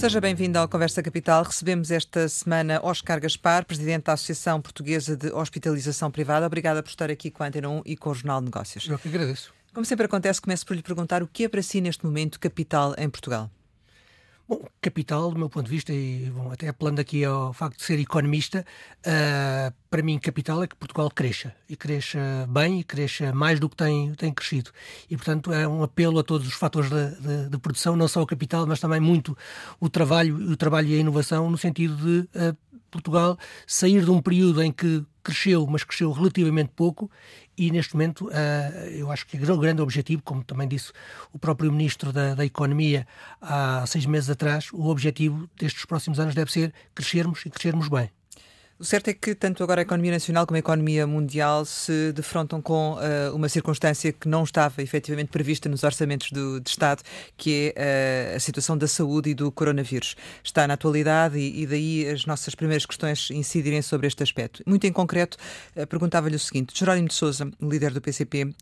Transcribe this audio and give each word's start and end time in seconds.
Seja 0.00 0.18
bem-vindo 0.18 0.58
ao 0.58 0.66
Conversa 0.66 1.02
Capital. 1.02 1.42
Recebemos 1.42 1.90
esta 1.90 2.26
semana 2.26 2.80
Oscar 2.82 3.20
Gaspar, 3.20 3.66
presidente 3.66 4.04
da 4.04 4.14
Associação 4.14 4.58
Portuguesa 4.58 5.14
de 5.14 5.30
Hospitalização 5.30 6.10
Privada. 6.10 6.46
Obrigada 6.46 6.82
por 6.82 6.88
estar 6.88 7.10
aqui 7.10 7.30
com 7.30 7.42
a 7.42 7.48
Antena 7.48 7.68
1 7.68 7.82
e 7.84 7.98
com 7.98 8.08
o 8.08 8.14
Jornal 8.14 8.40
de 8.40 8.46
Negócios. 8.46 8.88
Eu 8.88 8.98
que 8.98 9.08
agradeço. 9.08 9.52
Como 9.74 9.84
sempre 9.84 10.06
acontece, 10.06 10.40
começo 10.40 10.64
por 10.64 10.74
lhe 10.74 10.82
perguntar 10.82 11.22
o 11.22 11.28
que 11.28 11.44
é 11.44 11.48
para 11.50 11.60
si 11.60 11.82
neste 11.82 12.06
momento 12.06 12.40
capital 12.40 12.94
em 12.96 13.10
Portugal? 13.10 13.50
Bom, 14.50 14.64
capital, 14.80 15.30
do 15.30 15.38
meu 15.38 15.48
ponto 15.48 15.66
de 15.66 15.70
vista, 15.70 15.92
e 15.92 16.28
bom, 16.28 16.50
até 16.50 16.66
apelando 16.66 17.00
aqui 17.00 17.24
ao 17.24 17.52
facto 17.52 17.78
de 17.78 17.84
ser 17.84 18.00
economista, 18.00 18.66
uh, 19.06 19.72
para 19.88 20.02
mim 20.02 20.18
capital 20.18 20.60
é 20.64 20.66
que 20.66 20.74
Portugal 20.74 21.08
cresça, 21.08 21.54
e 21.68 21.76
cresça 21.76 22.18
bem, 22.48 22.80
e 22.80 22.82
cresça 22.82 23.32
mais 23.32 23.60
do 23.60 23.68
que 23.68 23.76
tem, 23.76 24.12
tem 24.14 24.32
crescido. 24.32 24.72
E, 25.08 25.16
portanto, 25.16 25.52
é 25.52 25.68
um 25.68 25.84
apelo 25.84 26.18
a 26.18 26.24
todos 26.24 26.48
os 26.48 26.54
fatores 26.54 26.90
de, 26.90 27.20
de, 27.20 27.48
de 27.48 27.58
produção, 27.58 27.94
não 27.94 28.08
só 28.08 28.22
o 28.22 28.26
capital, 28.26 28.66
mas 28.66 28.80
também 28.80 28.98
muito 28.98 29.38
o 29.78 29.88
trabalho, 29.88 30.34
o 30.34 30.56
trabalho 30.56 30.88
e 30.88 30.96
a 30.96 30.98
inovação, 30.98 31.48
no 31.48 31.56
sentido 31.56 31.94
de 31.94 32.28
uh, 32.36 32.56
Portugal 32.90 33.38
sair 33.68 34.04
de 34.04 34.10
um 34.10 34.20
período 34.20 34.60
em 34.64 34.72
que 34.72 35.04
cresceu, 35.22 35.66
mas 35.66 35.84
cresceu 35.84 36.10
relativamente 36.12 36.72
pouco, 36.74 37.10
e 37.56 37.70
neste 37.70 37.94
momento 37.94 38.28
uh, 38.28 38.86
eu 38.90 39.10
acho 39.10 39.26
que 39.26 39.36
é 39.36 39.52
o 39.52 39.58
grande 39.58 39.82
objetivo, 39.82 40.22
como 40.22 40.42
também 40.42 40.66
disse 40.66 40.92
o 41.32 41.38
próprio 41.38 41.70
Ministro 41.70 42.12
da, 42.12 42.34
da, 42.34 42.44
Economia 42.44 43.06
há 43.40 43.84
seis 43.86 44.06
meses 44.06 44.30
atrás, 44.30 44.72
o 44.72 44.86
objetivo 44.86 45.48
destes 45.58 45.84
próximos 45.84 46.18
anos 46.18 46.34
deve 46.34 46.50
ser 46.50 46.72
crescermos 46.94 47.44
e 47.44 47.50
crescermos 47.50 47.88
bem. 47.88 48.10
O 48.80 48.84
certo 48.84 49.08
é 49.08 49.12
que 49.12 49.34
tanto 49.34 49.62
agora 49.62 49.82
a 49.82 49.84
economia 49.84 50.10
nacional 50.10 50.46
como 50.46 50.56
a 50.56 50.58
economia 50.58 51.06
mundial 51.06 51.66
se 51.66 52.12
defrontam 52.12 52.62
com 52.62 52.94
uh, 52.94 53.36
uma 53.36 53.46
circunstância 53.46 54.10
que 54.10 54.26
não 54.26 54.42
estava 54.42 54.80
efetivamente 54.80 55.28
prevista 55.28 55.68
nos 55.68 55.84
orçamentos 55.84 56.32
do, 56.32 56.58
de 56.58 56.70
Estado, 56.70 57.02
que 57.36 57.74
é 57.76 58.32
uh, 58.32 58.36
a 58.36 58.40
situação 58.40 58.78
da 58.78 58.88
saúde 58.88 59.28
e 59.28 59.34
do 59.34 59.52
coronavírus. 59.52 60.16
Está 60.42 60.66
na 60.66 60.72
atualidade 60.72 61.38
e, 61.38 61.60
e, 61.60 61.66
daí 61.66 62.08
as 62.08 62.24
nossas 62.24 62.54
primeiras 62.54 62.86
questões 62.86 63.30
incidirem 63.30 63.82
sobre 63.82 64.06
este 64.06 64.22
aspecto. 64.22 64.62
Muito 64.66 64.86
em 64.86 64.92
concreto, 64.94 65.36
uh, 65.76 65.86
perguntava-lhe 65.86 66.36
o 66.36 66.40
seguinte: 66.40 66.72
Jerónimo 66.74 67.08
de 67.08 67.14
Souza, 67.14 67.50
líder 67.60 67.92
do 67.92 68.00
PCP, 68.00 68.54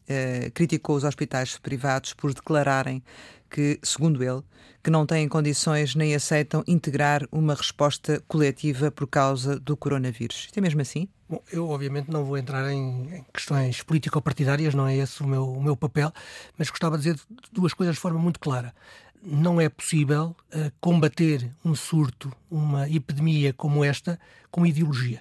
criticou 0.53 0.97
os 0.97 1.05
hospitais 1.05 1.59
privados 1.59 2.13
por 2.13 2.35
declararem 2.35 3.05
que, 3.51 3.79
segundo 3.83 4.23
ele, 4.23 4.43
que 4.83 4.91
não 4.91 5.05
têm 5.05 5.29
condições 5.29 5.95
nem 5.95 6.15
aceitam 6.15 6.63
integrar 6.67 7.27
uma 7.33 7.55
resposta 7.55 8.23
coletiva 8.29 8.91
por 8.91 9.07
causa 9.07 9.59
do 9.59 9.77
coronavírus. 9.77 10.47
Isto 10.47 10.59
é 10.59 10.61
mesmo 10.61 10.81
assim? 10.81 11.09
Bom, 11.29 11.43
eu 11.53 11.69
obviamente 11.69 12.11
não 12.11 12.25
vou 12.25 12.39
entrar 12.39 12.71
em, 12.73 13.25
questões 13.35 13.83
político-partidárias, 13.83 14.75
não 14.75 14.87
é 14.87 14.97
esse 14.97 15.23
o 15.23 15.27
meu, 15.27 15.47
o 15.47 15.63
meu 15.63 15.77
papel, 15.77 16.13
mas 16.57 16.71
gostava 16.71 16.97
de 16.97 17.05
dizer 17.05 17.21
duas 17.53 17.75
coisas 17.75 17.97
de 17.97 18.01
forma 18.01 18.19
muito 18.19 18.41
clara. 18.41 18.75
Não 19.23 19.61
é 19.61 19.69
possível 19.69 20.35
uh, 20.55 20.73
combater 20.81 21.51
um 21.65 21.75
surto, 21.75 22.33
uma 22.51 22.89
epidemia 22.89 23.53
como 23.53 23.85
esta, 23.85 24.19
com 24.51 24.65
ideologia. 24.65 25.21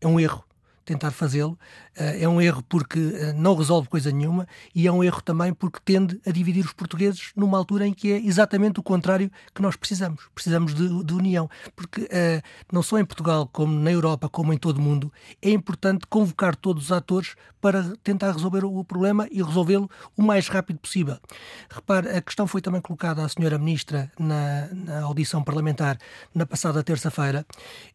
É 0.00 0.06
um 0.06 0.18
erro 0.20 0.45
tentar 0.86 1.10
fazê-lo. 1.10 1.58
Uh, 1.98 2.22
é 2.22 2.28
um 2.28 2.40
erro 2.40 2.62
porque 2.68 2.98
uh, 2.98 3.34
não 3.34 3.54
resolve 3.54 3.88
coisa 3.88 4.10
nenhuma 4.10 4.46
e 4.74 4.86
é 4.86 4.92
um 4.92 5.04
erro 5.04 5.20
também 5.20 5.52
porque 5.52 5.80
tende 5.84 6.18
a 6.26 6.30
dividir 6.30 6.64
os 6.64 6.72
portugueses 6.72 7.32
numa 7.36 7.58
altura 7.58 7.86
em 7.86 7.92
que 7.92 8.12
é 8.12 8.18
exatamente 8.18 8.80
o 8.80 8.82
contrário 8.82 9.30
que 9.54 9.60
nós 9.60 9.76
precisamos. 9.76 10.22
Precisamos 10.34 10.74
de, 10.74 11.04
de 11.04 11.12
união. 11.12 11.50
Porque 11.74 12.02
uh, 12.02 12.42
não 12.72 12.82
só 12.82 12.98
em 12.98 13.04
Portugal, 13.04 13.48
como 13.52 13.78
na 13.78 13.90
Europa, 13.90 14.28
como 14.28 14.52
em 14.52 14.58
todo 14.58 14.78
o 14.78 14.80
mundo, 14.80 15.12
é 15.42 15.50
importante 15.50 16.06
convocar 16.08 16.54
todos 16.54 16.84
os 16.84 16.92
atores 16.92 17.34
para 17.60 17.82
tentar 18.04 18.30
resolver 18.30 18.64
o 18.64 18.84
problema 18.84 19.26
e 19.30 19.42
resolvê-lo 19.42 19.90
o 20.16 20.22
mais 20.22 20.46
rápido 20.46 20.78
possível. 20.78 21.18
Repare, 21.68 22.10
a 22.10 22.22
questão 22.22 22.46
foi 22.46 22.60
também 22.60 22.80
colocada 22.80 23.24
à 23.24 23.28
senhora 23.28 23.58
Ministra 23.58 24.10
na, 24.18 24.68
na 24.72 25.00
audição 25.02 25.42
parlamentar 25.42 25.98
na 26.32 26.46
passada 26.46 26.82
terça-feira 26.84 27.44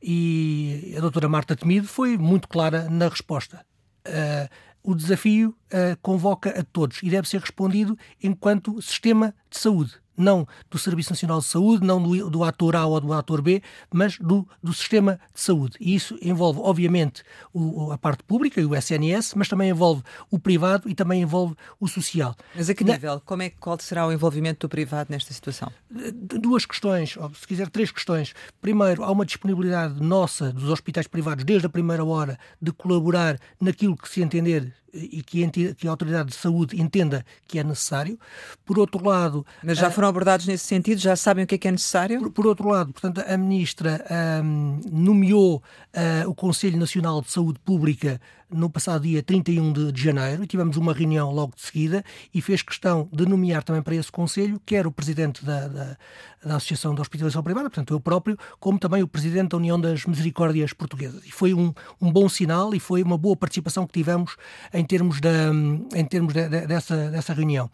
e 0.01 0.93
a 0.97 0.99
doutora 0.99 1.29
Marta 1.29 1.55
Temido 1.55 1.87
foi 1.87 2.17
muito 2.17 2.49
clara 2.49 2.80
na 2.89 3.07
resposta. 3.07 3.65
Uh, 4.07 4.49
o 4.83 4.95
desafio 4.95 5.49
uh, 5.49 5.97
convoca 6.01 6.49
a 6.59 6.63
todos 6.63 7.03
e 7.03 7.09
deve 7.09 7.29
ser 7.29 7.39
respondido 7.39 7.97
enquanto 8.21 8.81
sistema 8.81 9.35
de 9.49 9.59
saúde 9.59 10.00
não 10.21 10.47
do 10.69 10.77
Serviço 10.77 11.11
Nacional 11.11 11.39
de 11.39 11.45
Saúde, 11.45 11.85
não 11.85 12.01
do, 12.01 12.29
do 12.29 12.43
ator 12.43 12.75
A 12.75 12.85
ou 12.85 12.99
do 12.99 13.13
ator 13.13 13.41
B, 13.41 13.61
mas 13.91 14.17
do, 14.17 14.47
do 14.61 14.73
sistema 14.73 15.19
de 15.33 15.41
saúde. 15.41 15.77
E 15.79 15.95
isso 15.95 16.17
envolve, 16.21 16.59
obviamente, 16.61 17.23
o, 17.53 17.91
a 17.91 17.97
parte 17.97 18.23
pública 18.23 18.61
e 18.61 18.65
o 18.65 18.75
SNS, 18.75 19.33
mas 19.35 19.47
também 19.47 19.69
envolve 19.69 20.03
o 20.29 20.39
privado 20.39 20.89
e 20.89 20.95
também 20.95 21.21
envolve 21.21 21.55
o 21.79 21.87
social. 21.87 22.35
Mas 22.55 22.69
a 22.69 22.73
que 22.73 22.83
nível? 22.83 23.21
Como 23.25 23.41
é, 23.41 23.49
qual 23.49 23.77
será 23.79 24.05
o 24.07 24.11
envolvimento 24.11 24.67
do 24.67 24.69
privado 24.69 25.09
nesta 25.09 25.33
situação? 25.33 25.71
Duas 25.89 26.65
questões, 26.65 27.17
ou 27.17 27.33
se 27.33 27.47
quiser 27.47 27.69
três 27.69 27.91
questões. 27.91 28.33
Primeiro, 28.61 29.03
há 29.03 29.11
uma 29.11 29.25
disponibilidade 29.25 30.01
nossa 30.01 30.51
dos 30.51 30.69
hospitais 30.69 31.07
privados 31.07 31.43
desde 31.43 31.65
a 31.65 31.69
primeira 31.69 32.03
hora 32.05 32.37
de 32.61 32.71
colaborar 32.71 33.39
naquilo 33.59 33.95
que 33.95 34.07
se 34.07 34.21
entender 34.21 34.73
e 34.93 35.21
que, 35.23 35.47
que, 35.73 35.87
a 35.87 35.91
autoridade 35.91 36.29
de 36.29 36.35
saúde 36.35 36.81
entenda 36.81 37.25
que 37.47 37.59
é 37.59 37.63
necessário. 37.63 38.19
Por 38.65 38.77
outro 38.79 39.03
lado. 39.07 39.45
Mas 39.63 39.77
já 39.77 39.89
foram 39.89 40.07
abordados 40.07 40.45
nesse 40.45 40.65
sentido? 40.65 40.99
Já 40.99 41.15
sabem 41.15 41.43
o 41.43 41.47
que 41.47 41.55
é 41.55 41.57
que 41.57 41.67
é 41.67 41.71
necessário? 41.71 42.19
Por, 42.19 42.31
por 42.31 42.47
outro 42.47 42.69
lado, 42.69 42.91
portanto, 42.91 43.23
a 43.25 43.37
ministra 43.37 44.05
um, 44.43 44.79
nomeou 44.91 45.57
uh, 45.57 46.29
o 46.29 46.35
Conselho 46.35 46.77
Nacional 46.77 47.21
de 47.21 47.31
Saúde 47.31 47.59
Pública 47.59 48.19
no 48.51 48.69
passado 48.69 49.03
dia 49.03 49.23
31 49.23 49.73
de, 49.73 49.91
de 49.91 50.01
janeiro 50.01 50.43
e 50.43 50.47
tivemos 50.47 50.77
uma 50.77 50.93
reunião 50.93 51.31
logo 51.31 51.55
de 51.55 51.61
seguida 51.61 52.03
e 52.33 52.41
fez 52.41 52.61
questão 52.61 53.09
de 53.11 53.25
nomear 53.25 53.63
também 53.63 53.81
para 53.81 53.95
esse 53.95 54.11
Conselho, 54.11 54.61
quer 54.65 54.85
o 54.85 54.91
presidente 54.91 55.43
da, 55.45 55.67
da, 55.67 55.97
da 56.43 56.55
Associação 56.55 56.93
de 56.93 57.01
Hospitalização 57.01 57.41
Privada, 57.41 57.69
portanto 57.69 57.93
eu 57.93 57.99
próprio, 57.99 58.37
como 58.59 58.77
também 58.77 59.01
o 59.01 59.07
presidente 59.07 59.49
da 59.49 59.57
União 59.57 59.79
das 59.79 60.05
Misericórdias 60.05 60.73
Portuguesas. 60.73 61.25
E 61.25 61.31
foi 61.31 61.53
um, 61.53 61.73
um 62.01 62.11
bom 62.11 62.27
sinal 62.27 62.73
e 62.75 62.79
foi 62.79 63.01
uma 63.01 63.17
boa 63.17 63.35
participação 63.35 63.87
que 63.87 63.93
tivemos 63.93 64.35
em 64.73 64.83
termos, 64.83 65.21
da, 65.21 65.51
em 65.95 66.05
termos 66.05 66.33
de, 66.33 66.47
de, 66.47 66.67
dessa, 66.67 67.09
dessa 67.09 67.33
reunião. 67.33 67.69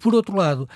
Por 0.00 0.14
outro 0.14 0.36
lado, 0.36 0.68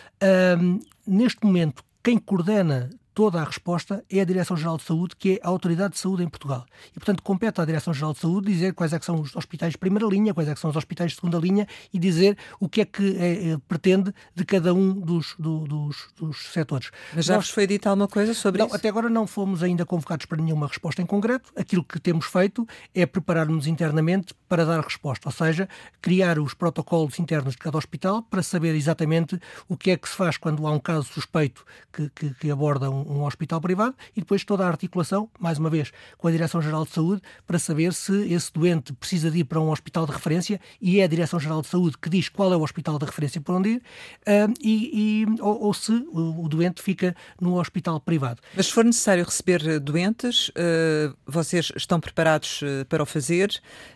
um, 0.61 0.79
neste 1.07 1.45
momento, 1.45 1.85
quem 2.03 2.19
coordena 2.19 2.91
toda 3.15 3.41
a 3.41 3.45
resposta 3.45 4.05
é 4.11 4.21
a 4.21 4.25
Direção-Geral 4.25 4.77
de 4.77 4.83
Saúde, 4.83 5.15
que 5.17 5.35
é 5.35 5.41
a 5.43 5.49
autoridade 5.49 5.95
de 5.95 6.01
saúde 6.01 6.25
em 6.25 6.29
Portugal. 6.29 6.67
E, 6.91 6.95
portanto, 6.95 7.23
compete 7.23 7.61
à 7.61 7.65
Direção-Geral 7.65 8.13
de 8.13 8.19
Saúde 8.19 8.53
dizer 8.53 8.75
quais 8.75 8.93
é 8.93 8.99
são 9.01 9.21
os 9.21 9.37
hospitais 9.37 9.73
de 9.73 9.79
primeira 9.79 10.07
linha, 10.07 10.35
quais 10.35 10.49
é 10.49 10.57
são 10.57 10.71
os 10.71 10.77
hospitais 10.77 11.13
de 11.13 11.17
segunda 11.17 11.39
linha 11.39 11.67
e 11.93 11.99
dizer 11.99 12.37
o 12.59 12.69
que 12.69 12.81
é 12.81 12.85
que 12.85 13.17
é, 13.17 13.57
pretende 13.69 14.13
de 14.35 14.45
cada 14.45 14.75
um 14.75 14.93
dos, 14.93 15.35
do, 15.39 15.61
dos, 15.61 16.09
dos 16.19 16.53
setores. 16.53 16.91
Mas 17.15 17.27
já 17.27 17.37
Nós, 17.37 17.47
vos 17.47 17.55
foi 17.55 17.67
dito 17.67 17.87
alguma 17.87 18.09
coisa 18.09 18.35
sobre 18.35 18.59
não, 18.59 18.67
isso? 18.67 18.77
Até 18.77 18.89
agora 18.89 19.09
não 19.09 19.27
fomos 19.27 19.63
ainda 19.63 19.87
convocados 19.87 20.27
para 20.27 20.43
nenhuma 20.43 20.67
resposta 20.67 21.01
em 21.01 21.07
concreto. 21.07 21.53
Aquilo 21.57 21.85
que 21.85 22.01
temos 22.01 22.27
feito 22.27 22.67
é 22.95 23.07
preparar-nos 23.07 23.67
internamente 23.67 24.35
para 24.49 24.65
dar 24.65 24.81
resposta, 24.81 25.29
ou 25.29 25.33
seja, 25.33 25.69
criar 26.03 26.39
os 26.39 26.55
protocolos 26.55 27.19
internos 27.19 27.53
de 27.53 27.59
cada 27.59 27.79
hospital 27.79 28.23
para 28.23 28.43
saber 28.43 28.75
exatamente 28.75 29.39
o 29.69 29.77
que 29.77 29.91
é 29.93 29.97
que 29.97 30.09
se 30.09 30.17
faz 30.17 30.37
quando 30.37 30.67
há 30.67 30.73
um 30.73 30.81
caso 30.81 31.05
suspeito 31.05 31.65
que, 31.93 32.11
que, 32.11 32.35
que 32.35 32.51
aborda 32.51 32.91
um 32.91 33.04
um 33.07 33.25
hospital 33.25 33.61
privado 33.61 33.95
e 34.17 34.21
depois 34.21 34.45
toda 34.45 34.65
a 34.65 34.69
articulação, 34.69 35.29
mais 35.39 35.59
uma 35.59 35.71
vez, 35.71 35.93
com 36.19 36.29
a 36.29 36.31
Direção-Geral 36.31 36.85
de 36.85 36.91
Saúde, 36.91 37.23
para 37.47 37.59
saber 37.59 37.93
se 37.93 38.33
esse 38.33 38.53
doente 38.53 38.93
precisa 38.93 39.31
de 39.31 39.39
ir 39.41 39.45
para 39.45 39.61
um 39.61 39.71
hospital 39.71 40.07
de 40.07 40.13
referência 40.13 40.61
e 40.81 41.01
é 41.01 41.05
a 41.05 41.07
Direção-Geral 41.07 41.63
de 41.63 41.69
Saúde 41.69 41.97
que 41.99 42.09
diz 42.09 42.29
qual 42.29 42.53
é 42.53 42.57
o 42.57 42.63
hospital 42.63 42.99
de 42.99 43.05
referência 43.05 43.41
para 43.41 43.55
onde 43.55 43.69
ir 43.71 43.77
uh, 43.77 44.55
e, 44.61 45.25
e 45.25 45.41
ou, 45.41 45.65
ou, 45.65 45.75
se 45.75 45.93
o, 45.93 46.49
doente 46.49 46.83
fica 46.83 47.15
no 47.41 47.59
hospital 47.59 48.01
privado. 48.01 48.41
Mas 48.57 48.67
se 48.67 48.73
for 48.73 48.85
necessário 48.85 49.25
receber 49.25 49.81
doentes, 49.81 50.49
uh, 50.49 51.15
vocês 51.27 51.73
estão 51.77 52.01
preparados 52.01 52.61
ah, 52.63 52.85
para 52.87 53.03
o 53.03 53.07
fazer 53.07 53.51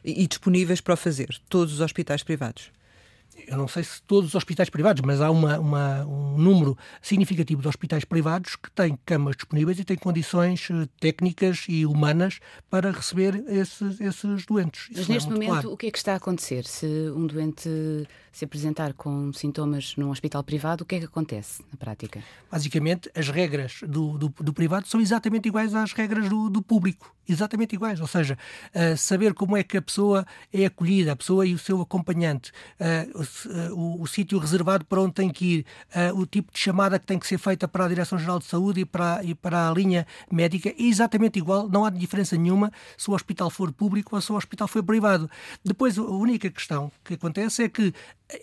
e 0.04 0.26
disponíveis 0.26 0.80
para 0.80 0.94
o 0.94 0.96
fazer, 0.96 1.28
todos 1.48 1.74
os 1.74 1.80
hospitais 1.80 2.22
privados? 2.22 2.70
Eu 3.46 3.56
não 3.56 3.68
sei 3.68 3.84
se 3.84 4.02
todos 4.02 4.30
os 4.30 4.34
hospitais 4.34 4.68
privados, 4.68 5.02
mas 5.02 5.20
há 5.20 5.30
uma, 5.30 5.58
uma, 5.58 6.04
um 6.06 6.36
número 6.38 6.76
significativo 7.00 7.62
de 7.62 7.68
hospitais 7.68 8.04
privados 8.04 8.56
que 8.56 8.70
têm 8.70 8.98
camas 9.04 9.36
disponíveis 9.36 9.78
e 9.78 9.84
têm 9.84 9.96
condições 9.96 10.68
eh, 10.70 10.88
técnicas 11.00 11.64
e 11.68 11.86
humanas 11.86 12.40
para 12.70 12.90
receber 12.90 13.44
esses, 13.48 14.00
esses 14.00 14.46
doentes. 14.46 14.88
Mas 14.90 15.00
Isso 15.00 15.10
é 15.10 15.14
neste 15.14 15.28
é 15.28 15.32
momento, 15.32 15.50
claro. 15.50 15.72
o 15.72 15.76
que 15.76 15.86
é 15.86 15.90
que 15.90 15.98
está 15.98 16.14
a 16.14 16.16
acontecer? 16.16 16.64
Se 16.64 16.86
um 17.14 17.26
doente 17.26 17.68
se 18.38 18.44
apresentar 18.44 18.92
com 18.92 19.32
sintomas 19.32 19.96
num 19.96 20.10
hospital 20.10 20.44
privado, 20.44 20.84
o 20.84 20.86
que 20.86 20.94
é 20.94 20.98
que 21.00 21.06
acontece 21.06 21.60
na 21.72 21.76
prática? 21.76 22.22
Basicamente, 22.48 23.10
as 23.12 23.28
regras 23.28 23.80
do, 23.82 24.16
do, 24.16 24.28
do 24.28 24.52
privado 24.52 24.86
são 24.86 25.00
exatamente 25.00 25.48
iguais 25.48 25.74
às 25.74 25.92
regras 25.92 26.28
do, 26.28 26.48
do 26.48 26.62
público. 26.62 27.12
Exatamente 27.28 27.74
iguais. 27.74 28.00
Ou 28.00 28.06
seja, 28.06 28.38
uh, 28.74 28.96
saber 28.96 29.34
como 29.34 29.56
é 29.56 29.64
que 29.64 29.76
a 29.76 29.82
pessoa 29.82 30.24
é 30.52 30.64
acolhida, 30.64 31.12
a 31.12 31.16
pessoa 31.16 31.44
e 31.44 31.52
o 31.52 31.58
seu 31.58 31.80
acompanhante, 31.80 32.52
uh, 32.80 33.24
uh, 33.44 33.74
o, 33.74 34.02
o 34.02 34.06
sítio 34.06 34.38
reservado 34.38 34.84
para 34.84 35.00
onde 35.00 35.14
tem 35.14 35.30
que 35.30 35.44
ir, 35.44 35.66
o 36.14 36.26
tipo 36.26 36.52
de 36.52 36.58
chamada 36.58 36.98
que 36.98 37.06
tem 37.06 37.18
que 37.18 37.26
ser 37.26 37.38
feita 37.38 37.66
para 37.66 37.84
a 37.84 37.88
Direção-Geral 37.88 38.38
de 38.38 38.44
Saúde 38.44 38.80
e 38.80 38.84
para, 38.84 39.22
e 39.24 39.34
para 39.34 39.68
a 39.68 39.72
linha 39.72 40.06
médica, 40.30 40.68
é 40.68 40.74
exatamente 40.78 41.38
igual. 41.38 41.68
Não 41.68 41.84
há 41.84 41.90
diferença 41.90 42.36
nenhuma 42.36 42.72
se 42.96 43.10
o 43.10 43.14
hospital 43.14 43.50
for 43.50 43.72
público 43.72 44.14
ou 44.14 44.20
se 44.20 44.30
o 44.32 44.36
hospital 44.36 44.68
for 44.68 44.82
privado. 44.82 45.30
Depois, 45.64 45.98
a 45.98 46.02
única 46.02 46.50
questão 46.50 46.90
que 47.04 47.14
acontece 47.14 47.64
é 47.64 47.68
que 47.68 47.92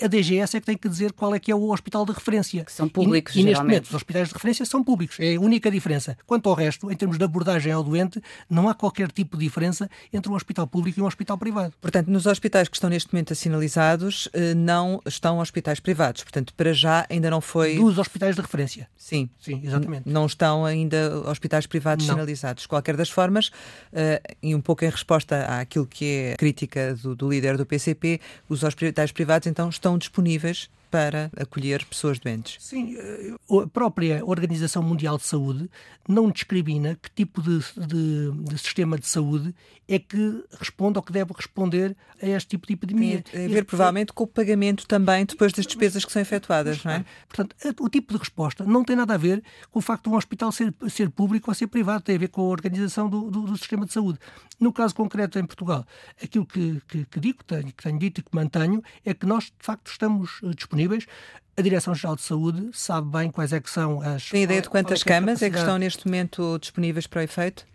a 0.02 0.08
DGS 0.08 0.58
é 0.58 0.60
que 0.60 0.66
tem 0.66 0.78
que 0.78 0.90
dizer 0.90 1.14
qual 1.14 1.36
é 1.36 1.40
que 1.40 1.52
é 1.52 1.56
o 1.56 1.72
hospital 1.72 2.06
de 2.06 2.12
referência. 2.12 2.66
Que 2.66 2.72
são 2.72 2.90
públicos, 2.90 3.36
e, 3.36 3.42
e 3.42 3.44
neste 3.44 3.64
momento, 3.64 3.86
os 3.86 3.94
hospitais 3.94 4.28
de 4.30 4.34
referência 4.34 4.66
são 4.66 4.84
públicos. 4.84 5.20
É 5.20 5.36
a 5.36 5.40
única 5.40 5.70
diferença. 5.70 6.18
Quanto 6.26 6.50
ao 6.50 6.56
resto, 6.56 6.92
em 6.92 6.96
termos 6.96 7.18
de 7.18 7.24
abordagem 7.24 7.72
ao 7.72 7.84
doente, 7.84 8.22
não 8.50 8.68
há 8.68 8.74
qualquer 8.74 9.12
tipo 9.12 9.38
de 9.38 9.46
diferença 9.46 9.90
entre 10.12 10.32
um 10.32 10.36
hospital 10.36 10.66
público 10.66 11.00
e 11.00 11.04
um 11.04 11.06
hospital 11.06 11.38
privado. 11.38 11.74
Portanto, 11.80 12.08
nos 12.08 12.26
hospitais 12.26 12.68
que 12.68 12.76
estão 12.76 12.90
neste 12.90 13.14
momento 13.14 13.34
assinalizados, 13.34 14.28
eh, 14.34 14.56
não 14.76 15.02
estão 15.06 15.40
hospitais 15.40 15.80
privados. 15.80 16.24
Portanto, 16.24 16.54
para 16.54 16.74
já 16.74 17.06
ainda 17.10 17.30
não 17.30 17.40
foi... 17.40 17.76
Dos 17.76 17.98
hospitais 17.98 18.36
de 18.36 18.42
referência. 18.42 18.88
Sim. 18.98 19.30
Sim, 19.40 19.62
exatamente. 19.64 20.04
Não 20.06 20.26
estão 20.26 20.66
ainda 20.66 21.18
hospitais 21.30 21.66
privados 21.66 22.06
não. 22.06 22.16
sinalizados. 22.16 22.64
De 22.64 22.68
qualquer 22.68 22.98
das 22.98 23.10
formas, 23.10 23.48
uh, 23.48 24.36
e 24.42 24.54
um 24.54 24.62
pouco 24.62 24.84
em 24.84 24.90
resposta 24.90 25.46
àquilo 25.60 25.86
que 25.86 26.06
é 26.06 26.36
crítica 26.36 26.96
do, 26.96 27.16
do 27.16 27.30
líder 27.30 27.58
do 27.58 27.66
PCP, 27.66 28.20
os 28.50 28.64
hospitais 28.64 29.12
privados 29.12 29.48
então 29.48 29.70
estão 29.70 29.98
disponíveis 29.98 30.70
para 30.90 31.32
acolher 31.38 31.86
pessoas 31.86 32.20
doentes. 32.20 32.58
Sim, 32.60 32.96
eh, 32.98 33.34
a 33.64 33.68
própria 33.68 34.24
Organização 34.26 34.82
Mundial 34.84 35.18
de 35.18 35.26
Saúde 35.26 35.70
não 36.08 36.30
discrimina 36.30 36.96
que 37.02 37.10
tipo 37.12 37.42
de, 37.42 37.60
de, 37.76 38.32
de 38.44 38.58
sistema 38.58 38.98
de 38.98 39.08
saúde 39.08 39.54
é 39.88 40.00
que 40.00 40.44
responde 40.60 40.98
ou 40.98 41.04
que 41.04 41.12
deve 41.12 41.32
responder 41.36 41.96
a 42.22 42.28
este 42.28 42.50
tipo 42.50 42.68
de 42.68 42.74
epidemia. 42.74 43.22
Tem 43.22 43.46
a 43.46 43.50
ver, 43.50 43.66
provavelmente, 43.66 44.14
com 44.14 44.24
o 44.24 44.28
pagamento 44.28 44.88
também 44.88 45.26
depois 45.26 45.54
das 45.54 45.66
despesas 45.66 46.06
que 46.06 46.12
são 46.12 46.22
efetuadas, 46.22 46.84
não 46.84 46.92
é? 46.92 47.06
Portanto, 47.28 47.56
o 47.80 47.90
tipo 47.90 48.14
de 48.14 48.20
resposta 48.20 48.64
não 48.66 48.84
tem 48.84 48.96
nada 48.96 49.14
a 49.14 49.18
ver 49.18 49.44
com 49.72 49.80
o 49.80 49.82
facto 49.82 50.04
de 50.06 50.10
um 50.10 50.16
hospital 50.16 50.52
ser, 50.52 50.74
ser 50.90 51.10
público 51.10 51.50
ou 51.52 51.56
ser 51.56 51.68
privado, 51.68 52.04
tem 52.04 52.16
a 52.16 52.20
ver 52.20 52.30
com 52.30 52.42
a 52.42 52.46
organização 52.46 53.10
do, 53.10 53.30
do, 53.30 53.42
do 53.42 53.58
sistema 53.58 53.86
de 53.86 53.94
saúde. 53.94 54.20
No 54.60 54.72
caso 54.72 54.96
concreto 54.96 55.38
em 55.38 55.46
Portugal, 55.46 55.86
aquilo 56.22 56.46
que, 56.46 56.82
que, 56.88 57.06
que 57.06 57.20
digo, 57.20 57.40
que 57.40 57.46
tenho, 57.46 57.68
que 57.68 57.84
tenho 57.84 58.00
dito 58.00 58.22
e 58.22 58.24
que 58.24 58.34
mantenho, 58.34 58.82
é 59.04 59.14
que 59.14 59.26
nós, 59.26 59.46
de 59.46 59.54
facto, 59.60 59.92
estamos 59.92 60.40
eh, 60.44 60.54
disponíveis 60.76 61.06
a 61.58 61.62
Direção-Geral 61.62 62.16
de 62.16 62.22
Saúde 62.22 62.70
sabe 62.74 63.10
bem 63.10 63.32
quais 63.32 63.54
é 63.54 63.60
que 63.60 63.70
são 63.70 64.02
as. 64.02 64.30
Tem 64.30 64.44
ideia 64.44 64.62
de 64.62 64.70
quantas 64.70 65.02
é 65.02 65.06
camas 65.06 65.42
é 65.42 65.50
que 65.50 65.58
estão 65.58 65.78
neste 65.78 66.06
momento 66.06 66.60
disponíveis 66.60 67.08
para 67.08 67.22
o 67.22 67.24
efeito? 67.24 67.66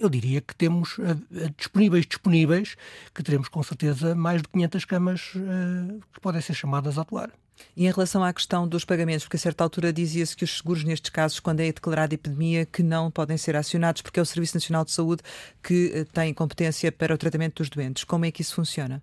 Eu 0.00 0.08
diria 0.08 0.40
que 0.40 0.54
temos 0.54 0.98
uh, 0.98 1.16
disponíveis, 1.56 2.06
disponíveis, 2.06 2.76
que 3.14 3.22
teremos 3.22 3.48
com 3.48 3.62
certeza 3.62 4.14
mais 4.14 4.40
de 4.42 4.48
500 4.48 4.84
camas 4.84 5.32
uh, 5.36 6.00
que 6.12 6.20
podem 6.20 6.40
ser 6.40 6.54
chamadas 6.54 6.98
a 6.98 7.02
atuar. 7.02 7.30
E 7.76 7.86
em 7.86 7.90
relação 7.90 8.24
à 8.24 8.32
questão 8.32 8.66
dos 8.66 8.86
pagamentos, 8.86 9.24
porque 9.24 9.36
a 9.36 9.40
certa 9.40 9.62
altura 9.62 9.92
dizia-se 9.92 10.34
que 10.34 10.42
os 10.42 10.56
seguros 10.56 10.82
nestes 10.82 11.10
casos, 11.10 11.38
quando 11.38 11.60
é 11.60 11.66
declarada 11.66 12.14
epidemia, 12.14 12.64
que 12.64 12.82
não 12.82 13.10
podem 13.10 13.36
ser 13.36 13.54
acionados, 13.54 14.00
porque 14.00 14.18
é 14.18 14.22
o 14.22 14.26
Serviço 14.26 14.56
Nacional 14.56 14.86
de 14.86 14.92
Saúde 14.92 15.22
que 15.62 16.06
tem 16.14 16.32
competência 16.32 16.90
para 16.90 17.14
o 17.14 17.18
tratamento 17.18 17.56
dos 17.56 17.68
doentes. 17.68 18.02
Como 18.02 18.24
é 18.24 18.30
que 18.30 18.40
isso 18.40 18.54
funciona? 18.54 19.02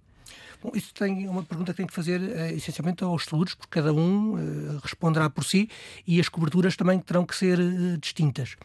Bom, 0.61 0.71
isso 0.73 0.93
tem 0.93 1.27
uma 1.27 1.43
pergunta 1.43 1.71
que 1.71 1.77
tem 1.77 1.85
que 1.85 1.93
fazer 1.93 2.19
uh, 2.19 2.55
essencialmente 2.55 3.03
aos 3.03 3.25
seguros, 3.25 3.53
porque 3.53 3.79
cada 3.79 3.93
um 3.93 4.33
uh, 4.33 4.79
responderá 4.81 5.29
por 5.29 5.43
si 5.43 5.69
e 6.05 6.19
as 6.19 6.29
coberturas 6.29 6.75
também 6.75 6.99
terão 6.99 7.25
que 7.25 7.35
ser 7.35 7.59
uh, 7.59 7.97
distintas. 7.97 8.55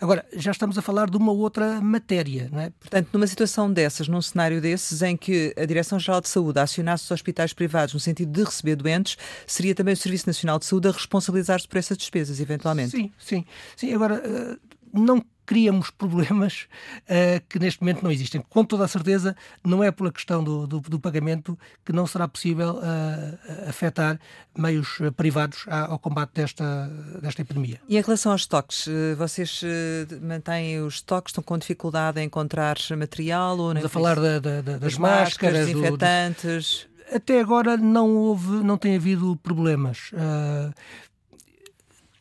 Agora, 0.00 0.26
já 0.34 0.50
estamos 0.50 0.76
a 0.76 0.82
falar 0.82 1.08
de 1.08 1.16
uma 1.16 1.32
outra 1.32 1.80
matéria, 1.80 2.48
não 2.52 2.60
é? 2.60 2.70
Portanto, 2.70 3.08
numa 3.12 3.26
situação 3.26 3.72
dessas, 3.72 4.08
num 4.08 4.20
cenário 4.20 4.60
desses, 4.60 5.00
em 5.02 5.16
que 5.16 5.54
a 5.56 5.64
Direção-Geral 5.64 6.20
de 6.20 6.28
Saúde 6.28 6.58
acionasse 6.60 7.04
os 7.04 7.10
hospitais 7.10 7.52
privados 7.52 7.94
no 7.94 8.00
sentido 8.00 8.30
de 8.30 8.44
receber 8.44 8.76
doentes, 8.76 9.16
seria 9.46 9.74
também 9.74 9.94
o 9.94 9.96
Serviço 9.96 10.26
Nacional 10.26 10.58
de 10.58 10.66
Saúde 10.66 10.88
a 10.88 10.90
responsabilizar-se 10.90 11.66
por 11.66 11.78
essas 11.78 11.96
despesas, 11.96 12.40
eventualmente? 12.40 12.90
Sim, 12.90 13.10
sim. 13.18 13.44
sim. 13.76 13.94
Agora, 13.94 14.22
não 14.92 15.22
criamos 15.48 15.90
problemas 15.90 16.68
uh, 17.04 17.42
que 17.48 17.58
neste 17.58 17.80
momento 17.80 18.02
não 18.02 18.12
existem. 18.12 18.44
Com 18.50 18.62
toda 18.62 18.84
a 18.84 18.88
certeza, 18.88 19.34
não 19.64 19.82
é 19.82 19.90
pela 19.90 20.12
questão 20.12 20.44
do, 20.44 20.66
do, 20.66 20.80
do 20.80 21.00
pagamento 21.00 21.58
que 21.84 21.92
não 21.92 22.06
será 22.06 22.28
possível 22.28 22.74
uh, 22.74 23.68
afetar 23.68 24.20
meios 24.56 25.00
uh, 25.00 25.10
privados 25.10 25.64
ao 25.68 25.98
combate 25.98 26.32
desta, 26.34 26.86
desta 27.22 27.40
epidemia. 27.40 27.80
E 27.88 27.96
em 27.96 28.02
relação 28.02 28.32
aos 28.32 28.42
estoques, 28.42 28.86
vocês 29.16 29.62
mantêm 30.20 30.82
os 30.82 30.96
estoques, 30.96 31.30
estão 31.30 31.42
com 31.42 31.56
dificuldade 31.56 32.20
em 32.20 32.24
encontrar 32.24 32.76
material? 32.96 33.56
Ou 33.58 33.68
Estamos 33.68 33.86
a 33.86 33.88
falar 33.88 34.16
da, 34.16 34.38
da, 34.38 34.60
da, 34.60 34.78
das, 34.78 34.98
máscaras, 34.98 35.66
desinfetantes? 35.66 36.86
Do, 37.10 37.16
até 37.16 37.40
agora 37.40 37.76
não 37.76 38.14
houve, 38.14 38.62
não 38.62 38.76
tem 38.76 38.96
havido 38.96 39.34
problemas. 39.42 40.10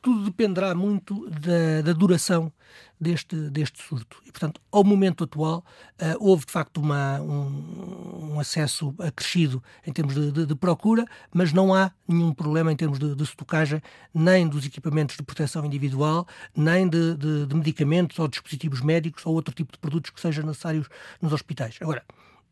Tudo 0.07 0.23
dependerá 0.23 0.73
muito 0.73 1.29
da, 1.29 1.81
da 1.83 1.91
duração 1.91 2.49
deste, 2.97 3.35
deste 3.49 3.83
surto. 3.83 4.21
E, 4.25 4.31
portanto, 4.31 4.61
ao 4.71 4.81
momento 4.81 5.25
atual, 5.25 5.65
uh, 6.01 6.15
houve 6.17 6.45
de 6.45 6.51
facto 6.53 6.77
uma, 6.77 7.19
um, 7.19 8.31
um, 8.31 8.39
acesso 8.39 8.95
acrescido 8.99 9.61
em 9.85 9.91
termos 9.91 10.15
de, 10.15 10.31
de, 10.31 10.45
de, 10.45 10.55
procura, 10.55 11.03
mas 11.33 11.51
não 11.51 11.73
há 11.73 11.91
nenhum 12.07 12.33
problema 12.33 12.71
em 12.71 12.75
termos 12.77 12.99
de, 12.99 13.15
de 13.15 13.23
estocagem, 13.23 13.81
nem 14.13 14.47
dos 14.47 14.65
equipamentos 14.65 15.17
de 15.17 15.23
proteção 15.23 15.65
individual, 15.65 16.25
nem 16.55 16.87
de, 16.87 17.53
medicamentos 17.53 18.17
ou 18.17 18.29
dispositivos 18.29 18.79
médicos 18.79 19.25
ou 19.25 19.35
outro 19.35 19.53
tipo 19.53 19.73
de 19.73 19.77
produtos 19.77 20.09
que 20.09 20.21
sejam 20.21 20.45
necessários 20.45 20.87
nos 21.21 21.33
hospitais. 21.33 21.77
Agora, 21.81 22.01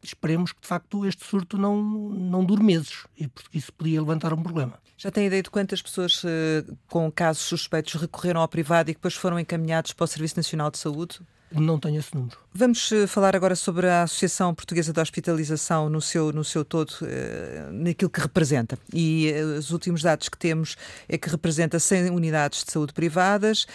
esperemos 0.03 0.51
que 0.51 0.61
de 0.61 0.67
facto 0.67 1.05
este 1.05 1.25
surto 1.25 1.57
não, 1.57 1.81
não 1.81 2.43
dure 2.43 2.63
meses, 2.63 3.05
e 3.17 3.27
porque 3.27 3.57
isso 3.57 3.73
podia 3.73 3.99
levantar 3.99 4.33
um 4.33 4.41
problema. 4.41 4.79
Já 4.97 5.11
tem 5.11 5.27
ideia 5.27 5.43
de 5.43 5.49
quantas 5.49 5.81
pessoas 5.81 6.23
uh, 6.23 6.77
com 6.87 7.11
casos 7.11 7.43
suspeitos 7.43 7.93
recorreram 7.95 8.41
ao 8.41 8.47
privado 8.47 8.89
e 8.89 8.93
que 8.93 8.99
depois 8.99 9.13
foram 9.13 9.39
encaminhados 9.39 9.91
para 9.91 10.05
o 10.05 10.07
Serviço 10.07 10.37
Nacional 10.37 10.71
de 10.71 10.77
Saúde? 10.77 11.19
Não 11.51 11.79
tenho 11.79 11.99
esse 11.99 12.13
número. 12.13 12.37
Vamos 12.53 12.91
eh, 12.91 13.05
falar 13.05 13.35
agora 13.35 13.55
sobre 13.55 13.87
a 13.87 14.03
Associação 14.03 14.53
Portuguesa 14.55 14.91
de 14.91 14.99
Hospitalização 14.99 15.89
no 15.89 16.01
seu, 16.01 16.31
no 16.31 16.43
seu 16.43 16.65
todo, 16.65 16.91
eh, 17.03 17.69
naquilo 17.71 18.09
que 18.09 18.19
representa. 18.19 18.79
E 18.93 19.27
eh, 19.29 19.43
os 19.43 19.71
últimos 19.71 20.01
dados 20.01 20.27
que 20.27 20.37
temos 20.37 20.75
é 21.07 21.17
que 21.17 21.29
representa 21.29 21.79
100 21.79 22.09
unidades 22.09 22.63
de 22.63 22.71
saúde 22.71 22.93
privadas, 22.93 23.67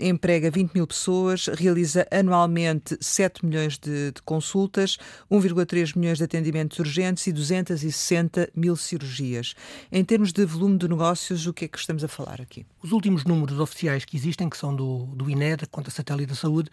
emprega 0.00 0.50
20 0.50 0.72
mil 0.74 0.86
pessoas, 0.86 1.46
realiza 1.46 2.06
anualmente 2.10 2.96
7 3.00 3.46
milhões 3.46 3.78
de, 3.78 4.12
de 4.12 4.22
consultas, 4.22 4.98
1,3 5.30 5.96
milhões 5.96 6.18
de 6.18 6.24
atendimentos 6.24 6.78
urgentes 6.78 7.26
e 7.26 7.32
260 7.32 8.50
mil 8.54 8.76
cirurgias. 8.76 9.54
Em 9.90 10.04
termos 10.04 10.32
de 10.32 10.44
volume 10.44 10.78
de 10.78 10.88
negócios, 10.88 11.46
o 11.46 11.52
que 11.52 11.64
é 11.64 11.68
que 11.68 11.78
estamos 11.78 12.04
a 12.04 12.08
falar 12.08 12.40
aqui? 12.40 12.66
Os 12.84 12.92
últimos 12.92 13.24
números 13.24 13.58
oficiais 13.58 14.04
que 14.04 14.14
existem, 14.14 14.50
que 14.50 14.58
são 14.58 14.76
do, 14.76 15.06
do 15.06 15.30
INED, 15.30 15.66
conta 15.70 15.90
satélite 15.90 16.28
da 16.28 16.34
saúde, 16.34 16.68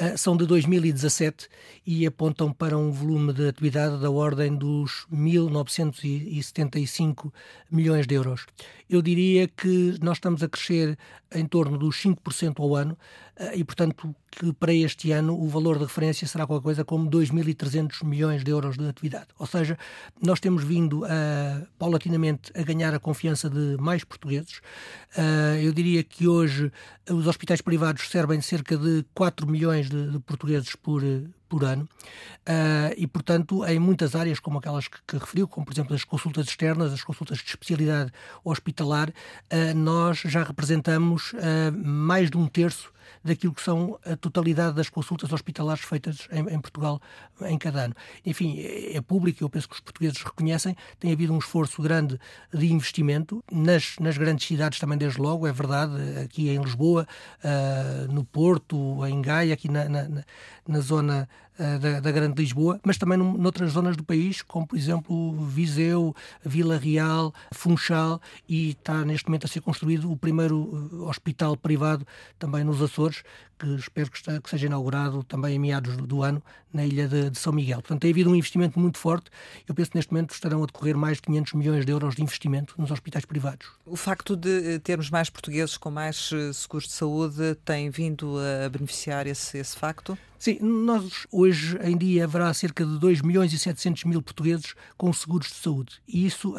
uh, 0.00 0.16
são 0.16 0.36
de 0.36 0.46
2017 0.46 1.48
e 1.84 2.06
apontam 2.06 2.52
para 2.52 2.78
um 2.78 2.92
volume 2.92 3.32
de 3.32 3.48
atividade 3.48 4.00
da 4.00 4.08
ordem 4.08 4.54
dos 4.54 5.04
1.975 5.12 7.32
milhões 7.68 8.06
de 8.06 8.14
euros. 8.14 8.46
Eu 8.88 9.02
diria 9.02 9.46
que 9.46 9.96
nós 10.02 10.16
estamos 10.16 10.42
a 10.42 10.48
crescer 10.48 10.98
em 11.34 11.44
torno 11.46 11.76
dos 11.76 11.96
5% 12.02 12.60
ao 12.60 12.74
ano 12.74 12.96
uh, 13.38 13.50
e, 13.54 13.62
portanto, 13.62 14.14
que 14.30 14.52
para 14.54 14.72
este 14.72 15.12
ano 15.12 15.38
o 15.38 15.46
valor 15.46 15.76
de 15.78 15.84
referência 15.84 16.26
será 16.26 16.46
qualquer 16.46 16.64
coisa 16.64 16.84
como 16.84 17.10
2.300 17.10 18.04
milhões 18.04 18.42
de 18.42 18.50
euros 18.50 18.76
de 18.78 18.88
atividade. 18.88 19.26
Ou 19.38 19.46
seja, 19.46 19.76
nós 20.22 20.40
temos 20.40 20.64
vindo 20.64 21.04
uh, 21.04 21.66
paulatinamente 21.78 22.50
a 22.54 22.62
ganhar 22.62 22.94
a 22.94 22.98
confiança 22.98 23.50
de 23.50 23.76
mais 23.78 24.04
portugueses. 24.04 24.60
Uh, 25.16 25.58
eu 25.60 25.72
diria 25.72 26.02
que 26.02 26.26
hoje 26.26 26.72
os 27.10 27.26
hospitais 27.26 27.60
privados 27.60 28.08
servem 28.08 28.40
cerca 28.40 28.76
de 28.76 29.04
4 29.14 29.46
milhões 29.46 29.90
de, 29.90 30.10
de 30.12 30.18
portugueses 30.20 30.74
por, 30.76 31.02
por 31.48 31.64
ano 31.64 31.84
uh, 31.84 32.94
e, 32.96 33.06
portanto, 33.06 33.64
em 33.64 33.78
muitas 33.78 34.14
áreas, 34.14 34.38
como 34.38 34.58
aquelas 34.58 34.88
que, 34.88 34.98
que, 35.06 35.16
referiu, 35.16 35.48
como 35.48 35.66
por 35.66 35.72
exemplo 35.72 35.94
as 35.94 36.04
consultas 36.04 36.46
externas, 36.46 36.92
as 36.92 37.02
consultas 37.02 37.38
de 37.38 37.44
especialidade 37.44 38.12
hospitalar, 38.44 39.10
uh, 39.10 39.74
nós 39.74 40.18
já 40.18 40.42
representamos 40.42 41.32
uh, 41.32 41.72
mais 41.84 42.30
de 42.30 42.36
um 42.36 42.46
terço 42.46 42.92
daquilo 43.22 43.54
que 43.54 43.62
são 43.62 43.98
a 44.04 44.16
totalidade 44.16 44.74
das 44.74 44.88
consultas 44.88 45.32
hospitalares 45.32 45.84
feitas 45.84 46.28
em, 46.30 46.40
em 46.54 46.60
Portugal 46.60 47.00
em 47.42 47.58
cada 47.58 47.84
ano. 47.84 47.94
Enfim, 48.24 48.58
é, 48.58 48.96
é 48.96 49.00
público, 49.00 49.42
eu 49.42 49.50
penso 49.50 49.68
que 49.68 49.74
os 49.74 49.80
portugueses 49.80 50.22
reconhecem, 50.22 50.76
tem 50.98 51.12
havido 51.12 51.32
um 51.32 51.38
esforço 51.38 51.82
grande 51.82 52.18
de 52.52 52.72
investimento 52.72 53.42
nas, 53.50 53.96
nas 53.98 54.16
grandes 54.16 54.46
cidades 54.46 54.78
também, 54.78 54.98
desde 54.98 55.20
logo, 55.20 55.46
é 55.46 55.52
verdade, 55.52 55.94
aqui 56.24 56.48
em 56.48 56.60
Lisboa, 56.60 57.06
uh, 57.44 58.12
no 58.12 58.24
Porto, 58.24 59.04
em 59.06 59.20
Gaia, 59.20 59.54
aqui 59.54 59.70
na, 59.70 59.88
na, 59.88 60.24
na 60.66 60.80
zona 60.80 61.28
da, 61.58 62.00
da, 62.00 62.12
Grande 62.12 62.40
Lisboa, 62.40 62.80
mas 62.84 62.96
também 62.96 63.18
noutras 63.18 63.72
zonas 63.72 63.96
do 63.96 64.04
país, 64.04 64.42
como 64.42 64.66
por 64.66 64.76
exemplo 64.76 65.32
Viseu, 65.46 66.14
Vila 66.44 66.78
Real, 66.78 67.34
Funchal, 67.52 68.20
e 68.48 68.70
está 68.70 69.04
neste 69.04 69.28
momento 69.28 69.46
a 69.46 69.48
ser 69.48 69.60
construído 69.60 70.10
o 70.10 70.16
primeiro 70.16 70.56
uh, 70.56 71.08
hospital 71.08 71.56
privado 71.56 72.06
também 72.38 72.62
nos 72.62 72.80
Açores, 72.80 73.24
que 73.58 73.66
espero 73.74 74.10
que, 74.10 74.16
está, 74.16 74.40
que 74.40 74.48
seja 74.48 74.66
inaugurado 74.66 75.22
também 75.24 75.56
em 75.56 75.58
meados 75.58 75.96
do, 75.96 76.06
do 76.06 76.22
ano 76.22 76.42
na 76.72 76.84
ilha 76.84 77.08
de, 77.08 77.30
de, 77.30 77.38
São 77.38 77.52
Miguel. 77.52 77.78
Portanto, 77.78 78.00
tem 78.00 78.10
havido 78.10 78.30
um 78.30 78.36
investimento 78.36 78.78
muito 78.78 78.98
forte. 78.98 79.30
Eu 79.66 79.74
penso 79.74 79.90
que 79.90 79.96
neste 79.96 80.12
momento 80.12 80.32
estarão 80.32 80.62
a 80.62 80.66
decorrer 80.66 80.96
mais 80.96 81.16
de 81.16 81.22
500 81.22 81.52
milhões 81.54 81.86
de 81.86 81.92
euros 81.92 82.14
de 82.14 82.22
investimento 82.22 82.74
nos 82.78 82.90
hospitais 82.90 83.24
privados. 83.24 83.66
O 83.86 83.96
facto 83.96 84.36
de 84.36 84.74
eh, 84.74 84.78
termos 84.78 85.10
mais 85.10 85.30
portugueses 85.30 85.76
com 85.76 85.90
mais 85.90 86.30
seguros 86.54 86.86
de 86.86 86.92
saúde 86.92 87.56
tem 87.64 87.90
vindo 87.90 88.36
a 88.38 88.68
beneficiar 88.68 89.26
esse, 89.26 89.58
esse 89.58 89.76
facto? 89.76 90.16
Sim, 90.38 90.58
nós 90.60 91.26
hoje 91.32 91.76
em 91.82 91.96
dia 91.96 92.22
haverá 92.22 92.54
cerca 92.54 92.84
de 92.84 92.96
2 92.98 93.22
milhões 93.22 93.52
e 93.52 93.58
700 93.58 94.04
mil 94.04 94.22
portugueses 94.22 94.74
com 94.96 95.12
seguros 95.12 95.48
de 95.48 95.56
saúde. 95.56 96.00
E 96.06 96.26
isso 96.26 96.52
uh, 96.52 96.58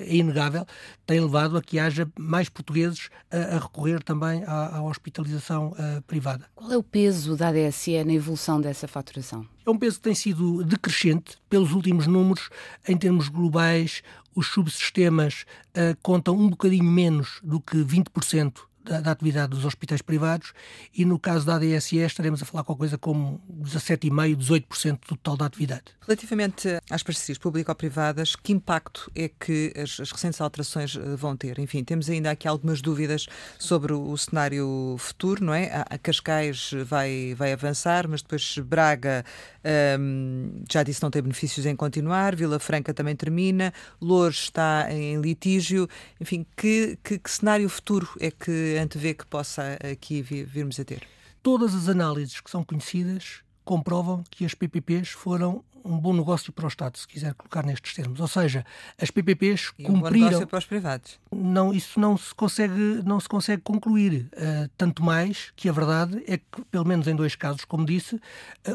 é 0.00 0.16
inegável, 0.16 0.66
tem 1.06 1.20
levado 1.20 1.56
a 1.56 1.62
que 1.62 1.78
haja 1.78 2.10
mais 2.18 2.48
portugueses 2.48 3.08
a, 3.30 3.56
a 3.56 3.58
recorrer 3.60 4.02
também 4.02 4.42
à, 4.44 4.78
à 4.78 4.82
hospitalização 4.82 5.68
uh, 5.68 6.02
privada. 6.02 6.39
Qual 6.54 6.72
é 6.72 6.76
o 6.76 6.82
peso 6.82 7.36
da 7.36 7.48
ADSE 7.48 8.04
na 8.04 8.12
evolução 8.12 8.60
dessa 8.60 8.86
faturação? 8.86 9.46
É 9.66 9.70
um 9.70 9.78
peso 9.78 9.96
que 9.96 10.02
tem 10.02 10.14
sido 10.14 10.64
decrescente 10.64 11.38
pelos 11.48 11.72
últimos 11.72 12.06
números, 12.06 12.48
em 12.86 12.96
termos 12.96 13.28
globais, 13.28 14.02
os 14.34 14.46
subsistemas 14.46 15.44
uh, 15.70 15.96
contam 16.02 16.36
um 16.36 16.48
bocadinho 16.48 16.84
menos 16.84 17.40
do 17.42 17.60
que 17.60 17.76
20% 17.76 18.69
da, 18.84 19.00
da, 19.00 19.10
atividade 19.10 19.50
dos 19.50 19.64
hospitais 19.64 20.02
privados 20.02 20.52
e 20.94 21.04
no 21.04 21.18
caso 21.18 21.46
da 21.46 21.56
ADSE 21.56 21.98
estaremos 21.98 22.42
a 22.42 22.46
falar 22.46 22.64
com 22.64 22.74
coisa 22.74 22.96
como 22.96 23.40
17,5%, 23.62 24.36
18% 24.36 24.92
do 24.92 24.98
total 25.16 25.36
da 25.36 25.46
atividade. 25.46 25.84
Relativamente 26.00 26.68
às 26.90 27.02
parcerias 27.02 27.38
público-privadas, 27.38 28.34
que 28.34 28.52
impacto 28.52 29.10
é 29.14 29.28
que 29.28 29.72
as, 29.76 30.00
as, 30.00 30.10
recentes 30.10 30.40
alterações 30.40 30.96
eh, 30.96 31.16
vão 31.16 31.36
ter? 31.36 31.58
Enfim, 31.58 31.84
temos 31.84 32.08
ainda 32.10 32.30
aqui 32.30 32.48
algumas 32.48 32.80
dúvidas 32.80 33.26
sobre 33.58 33.92
o, 33.92 34.10
o 34.10 34.18
cenário 34.18 34.96
futuro, 34.98 35.44
não 35.44 35.54
é? 35.54 35.66
A, 35.66 35.86
a, 35.90 35.98
Cascais 35.98 36.72
vai, 36.86 37.34
vai 37.36 37.52
avançar, 37.52 38.08
mas 38.08 38.22
depois 38.22 38.58
Braga 38.58 39.24
um, 39.98 40.62
já 40.70 40.82
disse 40.82 41.02
não 41.02 41.10
tem 41.10 41.22
benefícios 41.22 41.66
em 41.66 41.76
continuar, 41.76 42.34
Vila 42.34 42.58
Franca 42.58 42.92
também 42.92 43.14
termina, 43.14 43.72
Lourdes 44.00 44.40
está 44.40 44.88
em 44.90 45.20
litígio, 45.20 45.88
enfim, 46.20 46.46
que, 46.56 46.98
que, 47.04 47.18
que 47.18 47.30
cenário 47.30 47.68
futuro 47.68 48.08
é 48.18 48.30
que 48.30 48.69
antevê 48.78 49.14
que 49.14 49.26
possa 49.26 49.78
aqui 49.82 50.22
vir, 50.22 50.44
virmos 50.44 50.78
a 50.78 50.84
ter? 50.84 51.02
Todas 51.42 51.74
as 51.74 51.88
análises 51.88 52.40
que 52.40 52.50
são 52.50 52.62
conhecidas 52.62 53.42
comprovam 53.64 54.22
que 54.30 54.44
as 54.44 54.54
PPPs 54.54 55.10
foram 55.10 55.64
um 55.84 55.98
bom 55.98 56.12
negócio 56.12 56.52
para 56.52 56.64
o 56.64 56.68
Estado, 56.68 56.98
se 56.98 57.06
quiser 57.06 57.34
colocar 57.34 57.64
nestes 57.64 57.94
termos. 57.94 58.20
Ou 58.20 58.28
seja, 58.28 58.64
as 59.00 59.10
PPPs 59.10 59.72
e 59.78 59.84
cumpriram. 59.84 59.96
Um 59.96 60.00
bom 60.00 60.10
negócio 60.10 60.46
para 60.46 60.58
os 60.58 60.64
privados. 60.64 61.18
Não, 61.32 61.72
isso 61.72 61.98
não 61.98 62.16
se 62.16 62.34
consegue, 62.34 63.02
não 63.04 63.20
se 63.20 63.28
consegue 63.28 63.62
concluir. 63.62 64.28
Uh, 64.32 64.70
tanto 64.76 65.02
mais 65.02 65.52
que 65.56 65.68
a 65.68 65.72
verdade 65.72 66.22
é 66.26 66.38
que, 66.38 66.64
pelo 66.70 66.84
menos 66.84 67.06
em 67.06 67.14
dois 67.14 67.34
casos, 67.34 67.64
como 67.64 67.84
disse, 67.84 68.16
uh, 68.16 68.20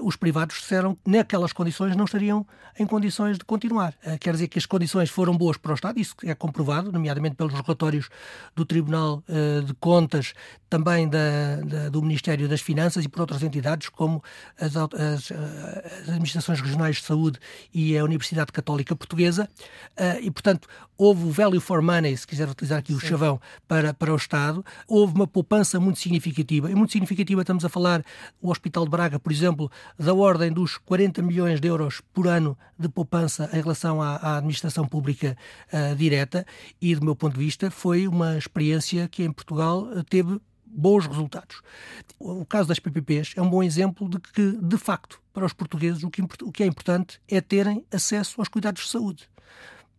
os 0.04 0.16
privados 0.16 0.58
disseram 0.58 0.96
que 0.96 1.10
naquelas 1.10 1.54
condições 1.54 1.96
não 1.96 2.06
estariam 2.06 2.46
em 2.78 2.86
condições 2.86 3.38
de 3.38 3.46
continuar. 3.46 3.94
Uh, 4.06 4.18
quer 4.20 4.34
dizer 4.34 4.48
que 4.48 4.58
as 4.58 4.66
condições 4.66 5.10
foram 5.10 5.38
boas 5.38 5.58
para 5.58 5.72
o 5.72 5.76
Estado, 5.76 6.00
isso 6.00 6.16
é 6.24 6.34
comprovado, 6.34 6.92
nomeadamente 6.92 7.36
pelos 7.36 7.54
relatórios 7.54 8.10
do 8.56 8.66
Tribunal 8.66 9.24
de 9.66 9.74
Contas, 9.76 10.34
também 10.70 11.08
da, 11.08 11.58
da, 11.64 11.90
do 11.90 12.02
Ministério 12.02 12.48
das 12.48 12.62
Finanças 12.62 13.06
e 13.06 13.10
por 13.10 13.22
outras 13.22 13.44
entidades, 13.44 13.90
como 13.90 14.24
as, 14.60 14.76
as, 14.76 15.32
as 15.32 16.10
administrações 16.10 16.60
regionais 16.62 16.95
de 17.00 17.06
Saúde 17.06 17.40
e 17.74 17.98
a 17.98 18.04
Universidade 18.04 18.52
Católica 18.52 18.96
Portuguesa, 18.96 19.50
uh, 19.98 20.20
e, 20.22 20.32
portanto, 20.32 20.68
houve 20.98 21.26
o 21.26 21.32
value 21.32 21.60
for 21.60 21.82
money, 21.82 22.16
se 22.16 22.26
quiser 22.26 22.48
utilizar 22.48 22.80
aqui 22.80 22.94
o 22.94 23.00
Sim. 23.00 23.08
chavão, 23.08 23.40
para, 23.68 23.94
para 23.94 24.14
o 24.14 24.16
Estado, 24.16 24.66
houve 24.88 25.14
uma 25.16 25.28
poupança 25.28 25.80
muito 25.80 26.00
significativa, 26.00 26.72
e 26.72 26.76
muito 26.76 26.92
significativa 26.92 27.42
estamos 27.42 27.66
a 27.66 27.70
falar, 27.70 28.04
o 28.42 28.50
Hospital 28.50 28.86
de 28.86 28.92
Braga, 28.92 29.20
por 29.20 29.32
exemplo, 29.32 29.72
da 29.98 30.14
ordem 30.14 30.52
dos 30.52 30.78
40 30.78 31.22
milhões 31.22 31.60
de 31.60 31.68
euros 31.68 32.02
por 32.14 32.28
ano 32.28 32.58
de 32.78 32.88
poupança 32.88 33.50
em 33.54 33.62
relação 33.62 34.02
à, 34.02 34.16
à 34.16 34.38
administração 34.38 34.88
pública 34.88 35.38
uh, 35.72 35.96
direta, 35.96 36.46
e, 36.82 36.96
do 36.96 37.04
meu 37.04 37.16
ponto 37.16 37.34
de 37.34 37.44
vista, 37.44 37.70
foi 37.70 38.08
uma 38.08 38.38
experiência 38.38 39.08
que 39.08 39.24
em 39.24 39.32
Portugal 39.32 39.88
teve 40.10 40.40
bons 40.76 41.08
resultados. 41.08 41.62
O 42.20 42.46
caso 42.46 42.68
das 42.68 42.80
PPPs 42.80 43.34
é 43.36 43.42
um 43.42 43.50
bom 43.50 43.64
exemplo 43.64 44.10
de 44.10 44.20
que, 44.20 44.52
de 44.62 44.78
facto, 44.78 45.22
para 45.34 45.46
os 45.46 45.54
portugueses, 45.54 46.04
o 46.04 46.10
que, 46.10 46.22
o 46.22 46.52
que 46.52 46.64
é 46.64 46.66
importante 46.66 47.20
é 47.28 47.42
terem 47.42 47.86
acesso 47.92 48.40
aos 48.40 48.48
cuidados 48.48 48.84
de 48.84 48.90
saúde. 48.90 49.30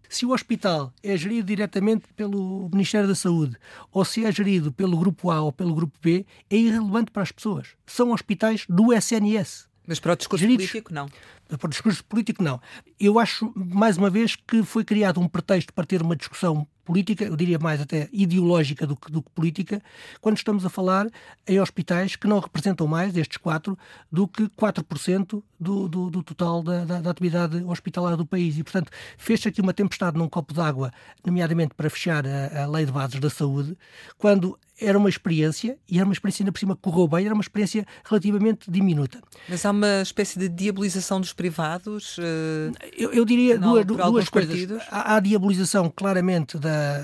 Se 0.08 0.24
o 0.24 0.32
hospital 0.32 0.92
é 1.02 1.16
gerido 1.16 1.48
diretamente 1.48 2.06
pelo 2.14 2.68
Ministério 2.72 3.08
da 3.08 3.14
Saúde 3.14 3.56
ou 3.90 4.04
se 4.04 4.24
é 4.24 4.30
gerido 4.30 4.72
pelo 4.72 4.96
Grupo 4.96 5.30
A 5.30 5.40
ou 5.40 5.52
pelo 5.52 5.74
Grupo 5.74 5.98
B, 6.00 6.24
é 6.48 6.56
irrelevante 6.56 7.10
para 7.10 7.22
as 7.22 7.32
pessoas. 7.32 7.68
São 7.86 8.12
hospitais 8.12 8.64
do 8.68 8.92
SNS. 8.92 9.66
Mas 9.86 10.00
para 10.00 10.12
o 10.12 10.16
discurso 10.16 10.42
geridos, 10.42 10.66
político, 10.66 10.92
não. 10.92 11.08
Para 11.48 11.66
o 11.66 11.70
discurso 11.70 12.04
político, 12.04 12.42
não. 12.42 12.60
Eu 12.98 13.18
acho, 13.18 13.52
mais 13.54 13.96
uma 13.96 14.10
vez, 14.10 14.34
que 14.34 14.62
foi 14.62 14.84
criado 14.84 15.20
um 15.20 15.28
pretexto 15.28 15.72
para 15.72 15.86
ter 15.86 16.02
uma 16.02 16.16
discussão 16.16 16.66
política, 16.86 17.24
eu 17.24 17.36
diria 17.36 17.58
mais 17.58 17.80
até 17.80 18.08
ideológica 18.12 18.86
do 18.86 18.96
que, 18.96 19.10
do 19.10 19.20
que 19.20 19.30
política, 19.30 19.82
quando 20.20 20.36
estamos 20.36 20.64
a 20.64 20.70
falar 20.70 21.08
em 21.46 21.60
hospitais 21.60 22.14
que 22.14 22.28
não 22.28 22.38
representam 22.38 22.86
mais, 22.86 23.16
estes 23.16 23.36
quatro, 23.36 23.76
do 24.10 24.28
que 24.28 24.44
4% 24.44 25.42
do, 25.58 25.88
do, 25.88 26.10
do 26.10 26.22
total 26.22 26.62
da, 26.62 26.84
da, 26.84 27.00
da, 27.00 27.10
atividade 27.10 27.62
hospitalar 27.64 28.16
do 28.16 28.24
país. 28.24 28.56
E, 28.56 28.62
portanto, 28.62 28.90
fez-se 29.18 29.48
aqui 29.48 29.60
uma 29.60 29.74
tempestade 29.74 30.16
num 30.16 30.28
copo 30.28 30.54
d'água, 30.54 30.92
nomeadamente 31.24 31.74
para 31.74 31.90
fechar 31.90 32.24
a, 32.24 32.62
a 32.62 32.66
lei 32.66 32.86
de 32.86 32.92
bases 32.92 33.18
da 33.18 33.28
saúde, 33.28 33.76
quando 34.16 34.56
era 34.80 34.98
uma 34.98 35.08
experiência, 35.08 35.78
e 35.88 35.96
era 35.96 36.04
uma 36.04 36.12
experiência 36.12 36.42
ainda 36.42 36.52
por 36.52 36.58
cima 36.58 36.76
que 36.76 36.82
correu 36.82 37.08
bem, 37.08 37.24
era 37.24 37.34
uma 37.34 37.42
experiência 37.42 37.86
relativamente 38.04 38.70
diminuta. 38.70 39.20
Mas 39.48 39.64
há 39.64 39.70
uma 39.70 40.02
espécie 40.02 40.38
de 40.38 40.48
diabolização 40.48 41.20
dos 41.20 41.32
privados? 41.32 42.18
Uh, 42.18 42.72
eu, 42.96 43.12
eu, 43.12 43.24
diria 43.24 43.58
duas, 43.58 43.84
duas 43.84 44.28
coisas. 44.28 44.82
Há, 44.90 45.14
há 45.14 45.16
a 45.16 45.20
diabolização 45.20 45.90
claramente 45.94 46.58
da 46.58 46.96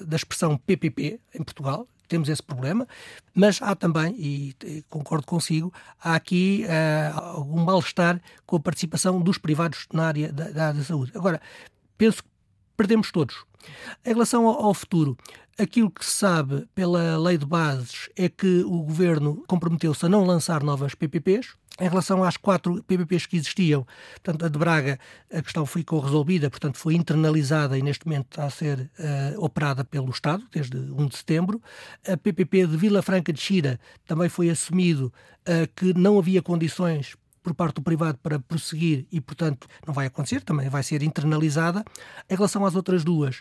da, 0.00 0.16
expressão 0.16 0.56
PPP 0.56 1.20
em 1.34 1.42
Portugal, 1.42 1.86
temos 2.08 2.28
esse 2.28 2.42
problema, 2.42 2.86
mas 3.34 3.60
há 3.60 3.74
também, 3.74 4.14
e, 4.16 4.54
e 4.64 4.82
concordo 4.88 5.26
consigo, 5.26 5.72
há 6.00 6.14
aqui 6.14 6.64
uh, 6.64 7.18
algum 7.18 7.64
mal-estar 7.64 8.20
com 8.44 8.56
a 8.56 8.60
participação 8.60 9.20
dos 9.20 9.38
privados 9.38 9.86
na 9.92 10.06
área 10.06 10.32
da, 10.32 10.50
da, 10.50 10.72
da, 10.72 10.84
saúde. 10.84 11.12
Agora, 11.14 11.40
penso 11.98 12.22
que 12.22 12.28
perdemos 12.76 13.10
todos. 13.10 13.44
Em 14.04 14.12
relação 14.12 14.46
ao, 14.46 14.72
futuro, 14.74 15.16
aquilo 15.58 15.90
que 15.90 16.04
se 16.04 16.12
sabe 16.12 16.66
pela 16.74 17.18
lei 17.18 17.36
de 17.36 17.46
bases 17.46 18.08
é 18.16 18.28
que 18.28 18.62
o 18.64 18.82
governo 18.82 19.42
comprometeu-se 19.46 20.06
a 20.06 20.08
não 20.08 20.24
lançar 20.24 20.62
novas 20.62 20.94
PPPs, 20.94 21.54
em 21.78 21.88
relação 21.88 22.24
às 22.24 22.36
quatro 22.36 22.82
PPPs 22.84 23.26
que 23.26 23.36
existiam, 23.36 23.86
portanto, 24.14 24.46
a 24.46 24.48
de 24.48 24.58
Braga, 24.58 24.98
a 25.30 25.42
questão 25.42 25.66
ficou 25.66 26.00
resolvida, 26.00 26.48
portanto, 26.48 26.78
foi 26.78 26.94
internalizada 26.94 27.76
e 27.76 27.82
neste 27.82 28.06
momento 28.06 28.28
está 28.30 28.44
a 28.44 28.50
ser 28.50 28.90
uh, 28.98 29.44
operada 29.44 29.84
pelo 29.84 30.10
Estado, 30.10 30.42
desde 30.50 30.76
1 30.76 31.06
de 31.06 31.16
setembro. 31.16 31.60
A 32.06 32.16
PPP 32.16 32.66
de 32.66 32.76
Vila 32.76 33.02
Franca 33.02 33.32
de 33.32 33.40
Xira 33.40 33.78
também 34.06 34.28
foi 34.28 34.48
assumido 34.48 35.12
uh, 35.42 35.68
que 35.76 35.92
não 35.92 36.18
havia 36.18 36.40
condições 36.40 37.14
por 37.46 37.54
parte 37.54 37.76
do 37.76 37.82
privado 37.82 38.18
para 38.20 38.40
prosseguir 38.40 39.06
e, 39.12 39.20
portanto, 39.20 39.68
não 39.86 39.94
vai 39.94 40.06
acontecer, 40.06 40.42
também 40.42 40.68
vai 40.68 40.82
ser 40.82 41.00
internalizada. 41.00 41.84
Em 42.28 42.34
relação 42.34 42.66
às 42.66 42.74
outras 42.74 43.04
duas, 43.04 43.40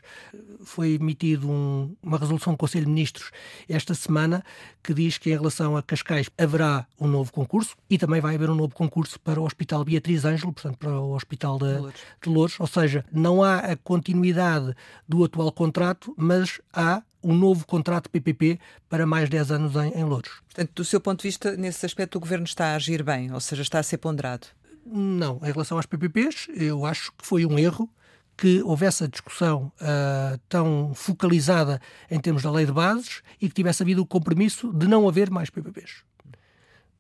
foi 0.64 0.94
emitido 0.94 1.50
um, 1.50 1.96
uma 2.04 2.20
resolução 2.20 2.54
do 2.54 2.58
Conselho 2.58 2.86
de 2.86 2.92
Ministros 2.92 3.32
esta 3.68 3.96
semana 3.96 4.44
que 4.84 4.94
diz 4.94 5.18
que 5.18 5.32
em 5.32 5.34
relação 5.34 5.76
a 5.76 5.82
Cascais 5.82 6.30
haverá 6.38 6.86
um 7.02 7.08
novo 7.08 7.34
concurso 7.34 7.76
e 7.90 7.98
também 7.98 8.22
vai 8.22 8.36
haver 8.36 8.48
um 8.48 8.56
novo 8.56 8.76
concurso 8.76 9.20
para 9.20 9.42
o 9.42 9.44
Hospital 9.44 9.84
Beatriz 9.84 10.24
Ângelo, 10.24 10.54
portanto, 10.54 10.78
para 10.78 11.00
o 11.00 11.16
Hospital 11.16 11.58
de, 11.58 11.92
de 12.22 12.30
Louros. 12.30 12.60
Ou 12.60 12.68
seja, 12.68 13.04
não 13.12 13.42
há 13.42 13.58
a 13.58 13.76
continuidade 13.76 14.76
do 15.10 15.24
atual 15.24 15.52
contrato, 15.52 16.14
mas 16.16 16.62
há 16.72 17.02
um 17.25 17.36
novo 17.36 17.65
contrato 17.65 18.10
PPP 18.10 18.60
para 18.88 19.05
mais 19.05 19.27
10 19.29 19.51
anos 19.51 19.75
em, 19.75 20.00
em 20.00 20.03
Louros. 20.03 20.41
Portanto, 20.46 20.72
do 20.75 20.86
seu 20.86 21.01
ponto 21.01 21.22
de 21.22 21.27
vista, 21.27 21.58
nesse 21.58 21.86
aspecto, 21.86 22.17
o 22.17 22.22
Governo 22.22 22.46
está 22.46 22.67
a 22.67 22.75
agir 22.75 23.03
bem, 23.03 23.34
ou 23.34 23.39
seja, 23.39 23.63
está 23.63 23.79
a 23.79 23.84
ser 23.84 23.98
ponderado? 23.98 24.48
Não. 24.86 25.39
Em 25.44 25.51
relação 25.51 25.79
às 25.79 25.88
PPPs, 25.88 26.48
eu 26.55 26.86
acho 26.86 27.12
que 27.13 27.25
foi 27.25 27.46
um 27.46 27.58
erro 27.58 27.89
que 28.38 28.62
houvesse 28.62 29.03
a 29.05 29.08
discussão 29.08 29.72
uh, 29.82 30.38
tão 30.48 30.94
focalizada 30.94 31.82
em 32.12 32.20
termos 32.20 32.44
da 32.44 32.51
lei 32.51 32.65
de 32.65 32.72
bases 32.72 33.22
e 33.41 33.48
que 33.48 33.55
tivesse 33.55 33.82
havido 33.82 34.01
o 34.01 34.05
compromisso 34.05 34.72
de 34.74 34.88
não 34.88 35.08
haver 35.08 35.32
mais 35.32 35.50
PPPs. 35.50 36.03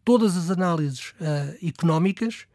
Todas 0.03 0.37
as 0.37 0.49
análises 0.49 1.11
uh, 1.11 1.67
económicas 1.67 2.45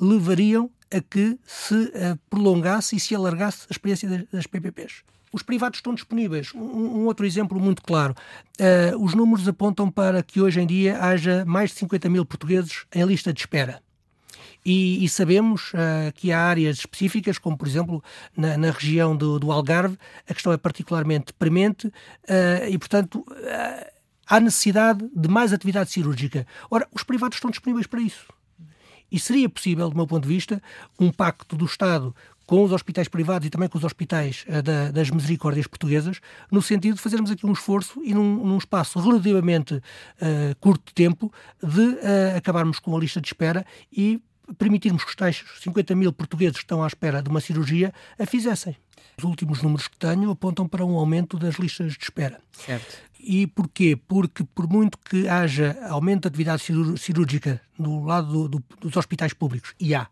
levariam 0.00 0.70
a 0.90 1.00
que 1.00 1.38
se 1.44 1.74
uh, 1.74 2.18
prolongasse 2.30 2.96
e 2.96 3.00
se 3.00 3.14
alargasse 3.14 3.66
a 3.68 3.72
experiência 3.72 4.08
das, 4.08 4.24
das 4.32 4.46
PPPs. 4.46 5.02
Os 5.32 5.42
privados 5.42 5.78
estão 5.78 5.94
disponíveis. 5.94 6.52
Um, 6.54 6.60
um 6.60 7.04
outro 7.06 7.26
exemplo 7.26 7.60
muito 7.60 7.82
claro. 7.82 8.14
Uh, 8.58 9.02
os 9.02 9.14
números 9.14 9.46
apontam 9.46 9.90
para 9.90 10.22
que 10.22 10.40
hoje 10.40 10.60
em 10.60 10.66
dia 10.66 10.98
haja 11.02 11.44
mais 11.44 11.70
de 11.70 11.76
50 11.76 12.08
mil 12.08 12.24
portugueses 12.24 12.84
em 12.94 13.04
lista 13.04 13.32
de 13.32 13.40
espera. 13.40 13.82
E, 14.64 15.04
e 15.04 15.08
sabemos 15.08 15.72
uh, 15.72 16.12
que 16.14 16.32
há 16.32 16.40
áreas 16.40 16.78
específicas, 16.78 17.38
como 17.38 17.56
por 17.56 17.66
exemplo 17.66 18.02
na, 18.36 18.58
na 18.58 18.70
região 18.70 19.16
do, 19.16 19.38
do, 19.38 19.52
Algarve, 19.52 19.96
a 20.28 20.34
questão 20.34 20.52
é 20.52 20.56
particularmente 20.56 21.32
premente 21.32 21.86
uh, 21.86 21.92
e, 22.68 22.76
portanto, 22.76 23.24
há 24.26 24.40
necessidade 24.40 25.08
de 25.14 25.28
mais 25.28 25.52
atividade 25.52 25.90
cirúrgica. 25.90 26.46
Ora, 26.70 26.86
os 26.92 27.02
privados 27.02 27.36
estão 27.36 27.50
disponíveis 27.50 27.86
para 27.86 28.00
isso. 28.00 28.26
E 29.10 29.18
seria 29.18 29.48
possível, 29.48 29.88
do 29.88 29.96
meu 29.96 30.06
ponto 30.06 30.24
de 30.24 30.28
vista, 30.28 30.62
um 31.00 31.10
pacto 31.10 31.56
do 31.56 31.64
Estado 31.64 32.14
com 32.48 32.64
os 32.64 32.72
hospitais 32.72 33.08
privados 33.08 33.46
e 33.46 33.50
também 33.50 33.68
com 33.68 33.76
os 33.76 33.84
hospitais 33.84 34.46
uh, 34.48 34.62
da, 34.62 34.90
das 34.90 35.10
misericórdias 35.10 35.66
portuguesas, 35.66 36.18
no 36.50 36.62
sentido 36.62 36.96
de 36.96 37.02
fazermos 37.02 37.30
aqui 37.30 37.44
um 37.44 37.52
esforço 37.52 38.02
e 38.02 38.14
num, 38.14 38.42
num 38.42 38.56
espaço 38.56 38.98
relativamente 38.98 39.74
uh, 39.74 39.82
curto 40.58 40.86
de 40.86 40.94
tempo 40.94 41.30
de 41.62 41.82
uh, 41.82 42.38
acabarmos 42.38 42.78
com 42.78 42.96
a 42.96 42.98
lista 42.98 43.20
de 43.20 43.28
espera 43.28 43.66
e 43.92 44.18
permitirmos 44.56 45.04
que 45.04 45.10
os 45.10 45.14
tais 45.14 45.44
50 45.60 45.94
mil 45.94 46.10
portugueses 46.10 46.56
que 46.56 46.62
estão 46.62 46.82
à 46.82 46.86
espera 46.86 47.22
de 47.22 47.28
uma 47.28 47.40
cirurgia 47.40 47.92
a 48.18 48.24
fizessem. 48.24 48.74
Os 49.18 49.24
últimos 49.24 49.60
números 49.60 49.86
que 49.86 49.98
tenho 49.98 50.30
apontam 50.30 50.66
para 50.66 50.86
um 50.86 50.96
aumento 50.96 51.38
das 51.38 51.56
listas 51.56 51.92
de 51.98 52.04
espera. 52.04 52.40
Certo. 52.52 52.96
E 53.20 53.46
porquê? 53.46 53.94
Porque 53.94 54.42
por 54.42 54.66
muito 54.66 54.96
que 54.96 55.28
haja 55.28 55.76
aumento 55.90 56.22
da 56.22 56.28
atividade 56.28 56.62
cirúrgica 56.96 57.60
no 57.78 58.06
lado 58.06 58.48
do, 58.48 58.48
do, 58.48 58.64
dos 58.80 58.96
hospitais 58.96 59.34
públicos, 59.34 59.74
e 59.78 59.94
há, 59.94 60.08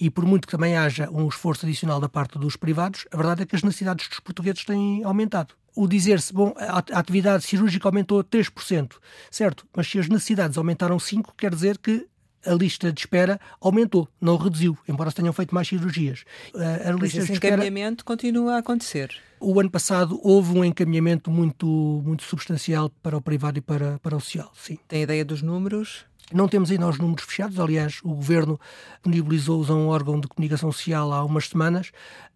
e 0.00 0.08
por 0.08 0.24
muito 0.24 0.46
que 0.46 0.52
também 0.52 0.76
haja 0.76 1.10
um 1.10 1.28
esforço 1.28 1.66
adicional 1.66 2.00
da 2.00 2.08
parte 2.08 2.38
dos 2.38 2.56
privados, 2.56 3.06
a 3.12 3.16
verdade 3.16 3.42
é 3.42 3.46
que 3.46 3.54
as 3.54 3.62
necessidades 3.62 4.08
dos 4.08 4.18
portugueses 4.18 4.64
têm 4.64 5.04
aumentado. 5.04 5.54
O 5.76 5.86
dizer-se, 5.86 6.32
bom, 6.32 6.54
a 6.56 6.78
atividade 6.98 7.44
cirúrgica 7.44 7.86
aumentou 7.86 8.24
3%, 8.24 8.94
certo, 9.30 9.66
mas 9.76 9.86
se 9.86 9.98
as 9.98 10.08
necessidades 10.08 10.56
aumentaram 10.56 10.96
5%, 10.96 11.26
quer 11.36 11.54
dizer 11.54 11.78
que 11.78 12.08
a 12.44 12.54
lista 12.54 12.90
de 12.90 13.00
espera 13.00 13.38
aumentou, 13.60 14.08
não 14.18 14.36
reduziu, 14.36 14.76
embora 14.88 15.10
se 15.10 15.16
tenham 15.16 15.32
feito 15.32 15.54
mais 15.54 15.68
cirurgias. 15.68 16.24
A 16.54 16.90
lista 16.92 16.96
Mas 16.98 17.14
esse 17.14 17.26
de 17.26 17.32
espera, 17.34 17.54
encaminhamento 17.56 18.04
continua 18.04 18.54
a 18.54 18.58
acontecer. 18.58 19.14
O 19.38 19.60
ano 19.60 19.70
passado 19.70 20.18
houve 20.22 20.58
um 20.58 20.64
encaminhamento 20.64 21.30
muito, 21.30 21.66
muito 22.04 22.22
substancial 22.22 22.90
para 23.02 23.16
o 23.16 23.20
privado 23.20 23.58
e 23.58 23.60
para, 23.60 23.98
para 23.98 24.16
o 24.16 24.20
social, 24.20 24.50
sim. 24.54 24.78
Tem 24.88 25.02
ideia 25.02 25.24
dos 25.24 25.42
números? 25.42 26.09
Não 26.32 26.46
temos 26.46 26.70
ainda 26.70 26.88
os 26.88 26.98
números 26.98 27.24
fechados, 27.24 27.58
aliás, 27.58 28.00
o 28.04 28.14
Governo 28.14 28.58
disponibilizou-os 28.94 29.68
a 29.68 29.74
um 29.74 29.88
órgão 29.88 30.20
de 30.20 30.28
comunicação 30.28 30.70
social 30.70 31.12
há 31.12 31.24
umas 31.24 31.48
semanas, 31.48 31.88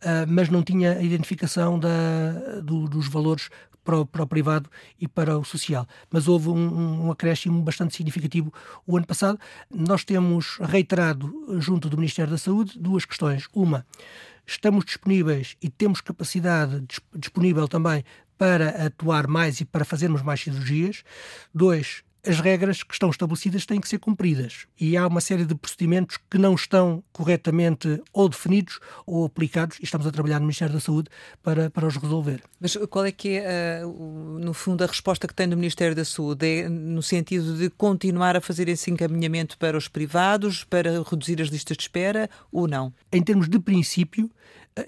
uh, 0.02 0.26
mas 0.26 0.48
não 0.48 0.62
tinha 0.62 0.98
a 0.98 1.02
identificação 1.02 1.78
da, 1.78 2.60
do, 2.62 2.88
dos 2.88 3.06
valores 3.06 3.48
para 3.84 3.98
o, 3.98 4.06
para 4.06 4.22
o, 4.22 4.26
privado 4.26 4.68
e 4.98 5.06
para 5.06 5.38
o 5.38 5.44
social. 5.44 5.86
Mas 6.10 6.26
houve 6.26 6.48
um, 6.48 7.06
um, 7.06 7.10
acréscimo 7.12 7.62
bastante 7.62 7.94
significativo 7.94 8.52
o 8.86 8.96
ano 8.96 9.06
passado. 9.06 9.38
Nós 9.70 10.04
temos 10.04 10.58
reiterado, 10.60 11.32
junto 11.60 11.88
do 11.88 11.96
Ministério 11.96 12.32
da 12.32 12.38
Saúde, 12.38 12.78
duas 12.78 13.04
questões. 13.04 13.46
Uma, 13.52 13.86
estamos 14.46 14.84
disponíveis 14.84 15.56
e 15.62 15.68
temos 15.68 16.00
capacidade 16.00 16.84
disponível 17.14 17.68
também 17.68 18.02
para 18.36 18.86
atuar 18.86 19.28
mais 19.28 19.60
e 19.60 19.64
para 19.64 19.84
fazermos 19.84 20.22
mais 20.22 20.40
cirurgias. 20.40 21.04
Dois, 21.54 22.02
as 22.26 22.40
regras 22.40 22.82
que 22.82 22.92
estão 22.92 23.10
estabelecidas 23.10 23.66
têm 23.66 23.80
que 23.80 23.88
ser 23.88 23.98
cumpridas. 23.98 24.66
E 24.80 24.96
há 24.96 25.06
uma 25.06 25.20
série 25.20 25.44
de 25.44 25.54
procedimentos 25.54 26.18
que 26.30 26.38
não 26.38 26.54
estão 26.54 27.02
corretamente 27.12 28.02
ou 28.12 28.28
definidos 28.28 28.80
ou 29.06 29.24
aplicados, 29.24 29.78
e 29.78 29.84
estamos 29.84 30.06
a 30.06 30.10
trabalhar 30.10 30.40
no 30.40 30.46
Ministério 30.46 30.74
da 30.74 30.80
Saúde 30.80 31.08
para, 31.42 31.70
para 31.70 31.86
os 31.86 31.96
resolver. 31.96 32.42
Mas 32.60 32.76
qual 32.88 33.04
é 33.04 33.12
que 33.12 33.38
é, 33.38 33.82
uh, 33.84 34.38
no 34.38 34.54
fundo, 34.54 34.82
a 34.82 34.86
resposta 34.86 35.28
que 35.28 35.34
tem 35.34 35.48
do 35.48 35.56
Ministério 35.56 35.94
da 35.94 36.04
Saúde? 36.04 36.46
É 36.46 36.68
no 36.68 37.02
sentido 37.02 37.56
de 37.56 37.70
continuar 37.70 38.36
a 38.36 38.40
fazer 38.40 38.68
esse 38.68 38.90
encaminhamento 38.90 39.58
para 39.58 39.76
os 39.76 39.88
privados, 39.88 40.64
para 40.64 41.02
reduzir 41.02 41.40
as 41.40 41.48
listas 41.48 41.76
de 41.76 41.82
espera 41.84 42.28
ou 42.50 42.66
não? 42.66 42.92
Em 43.12 43.22
termos 43.22 43.48
de 43.48 43.58
princípio, 43.58 44.30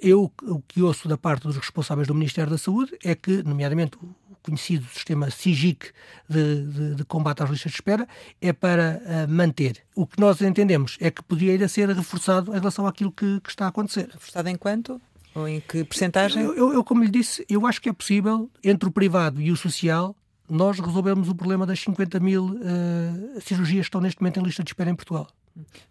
eu 0.00 0.33
o 0.43 0.61
que 0.61 0.83
ouço 0.83 1.09
da 1.09 1.16
parte 1.16 1.43
dos 1.43 1.57
responsáveis 1.57 2.09
do 2.09 2.14
Ministério 2.14 2.50
da 2.50 2.59
Saúde 2.59 2.97
é 3.05 3.14
que, 3.14 3.43
nomeadamente 3.43 3.97
conhecido 4.43 4.87
sistema 4.87 5.28
SIGIC 5.28 5.90
de, 6.28 6.62
de, 6.66 6.95
de, 6.95 7.05
combate 7.05 7.43
às 7.43 7.50
listas 7.50 7.73
de 7.73 7.78
espera, 7.78 8.07
é 8.40 8.52
para 8.52 9.02
uh, 9.05 9.31
manter. 9.31 9.83
O 9.95 10.07
que 10.07 10.21
nós 10.21 10.40
entendemos 10.40 10.97
é 11.00 11.11
que 11.11 11.23
poderia 11.23 11.55
ir 11.55 11.64
a 11.64 11.69
ser 11.69 11.88
reforçado 11.88 12.52
em 12.52 12.59
relação 12.59 12.87
àquilo 12.87 13.11
que, 13.11 13.40
que 13.40 13.50
está 13.50 13.64
a 13.64 13.69
acontecer. 13.69 14.09
Reforçado 14.12 14.49
em 14.49 14.57
quanto? 14.57 15.00
Ou 15.35 15.49
em 15.49 15.61
que 15.61 15.85
percentagem? 15.85 16.45
Eu, 16.45 16.55
eu, 16.57 16.73
eu, 16.75 16.85
como 16.85 17.02
lhe 17.02 17.11
disse, 17.11 17.45
eu 17.49 17.66
acho 17.66 17.81
que 17.83 17.88
é 17.88 17.93
possível, 17.93 18.49
entre 18.62 18.88
o 18.88 18.93
privado 18.93 19.40
e 19.40 19.50
o 19.50 19.57
social, 19.57 20.14
nós 20.49 20.78
resolvermos 20.78 21.28
o 21.28 21.35
problema 21.35 21.66
das 21.66 21.81
50 21.81 22.21
mil 22.21 22.45
uh, 22.45 23.40
cirurgias 23.40 23.87
que 23.87 23.88
estão 23.88 24.00
neste 24.00 24.21
momento 24.21 24.38
em 24.38 24.45
lista 24.45 24.62
de 24.62 24.71
espera 24.71 24.90
em 24.90 24.95
Portugal. 24.95 25.26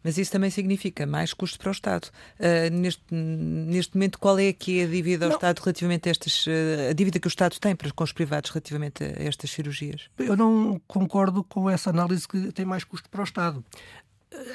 Mas 0.03 0.17
isso 0.17 0.31
também 0.31 0.49
significa 0.49 1.05
mais 1.05 1.33
custo 1.33 1.57
para 1.57 1.69
o 1.69 1.71
Estado. 1.71 2.09
Uh, 2.39 2.73
neste, 2.73 3.03
neste 3.11 3.95
momento, 3.95 4.19
qual 4.19 4.37
é 4.39 4.53
que 4.53 4.79
é 4.79 4.83
a 4.83 4.87
dívida 4.87 5.25
ao 5.25 5.29
não. 5.29 5.37
Estado 5.37 5.59
relativamente 5.59 6.07
a 6.07 6.11
estas. 6.11 6.45
Uh, 6.45 6.89
a 6.91 6.93
dívida 6.93 7.19
que 7.19 7.27
o 7.27 7.29
Estado 7.29 7.59
tem 7.59 7.75
para, 7.75 7.91
com 7.91 8.03
os 8.03 8.11
privados 8.11 8.49
relativamente 8.51 9.03
a 9.03 9.23
estas 9.23 9.51
cirurgias? 9.51 10.09
Eu 10.17 10.35
não 10.35 10.81
concordo 10.87 11.43
com 11.43 11.69
essa 11.69 11.89
análise 11.89 12.27
que 12.27 12.51
tem 12.51 12.65
mais 12.65 12.83
custo 12.83 13.09
para 13.09 13.21
o 13.21 13.23
Estado. 13.23 13.63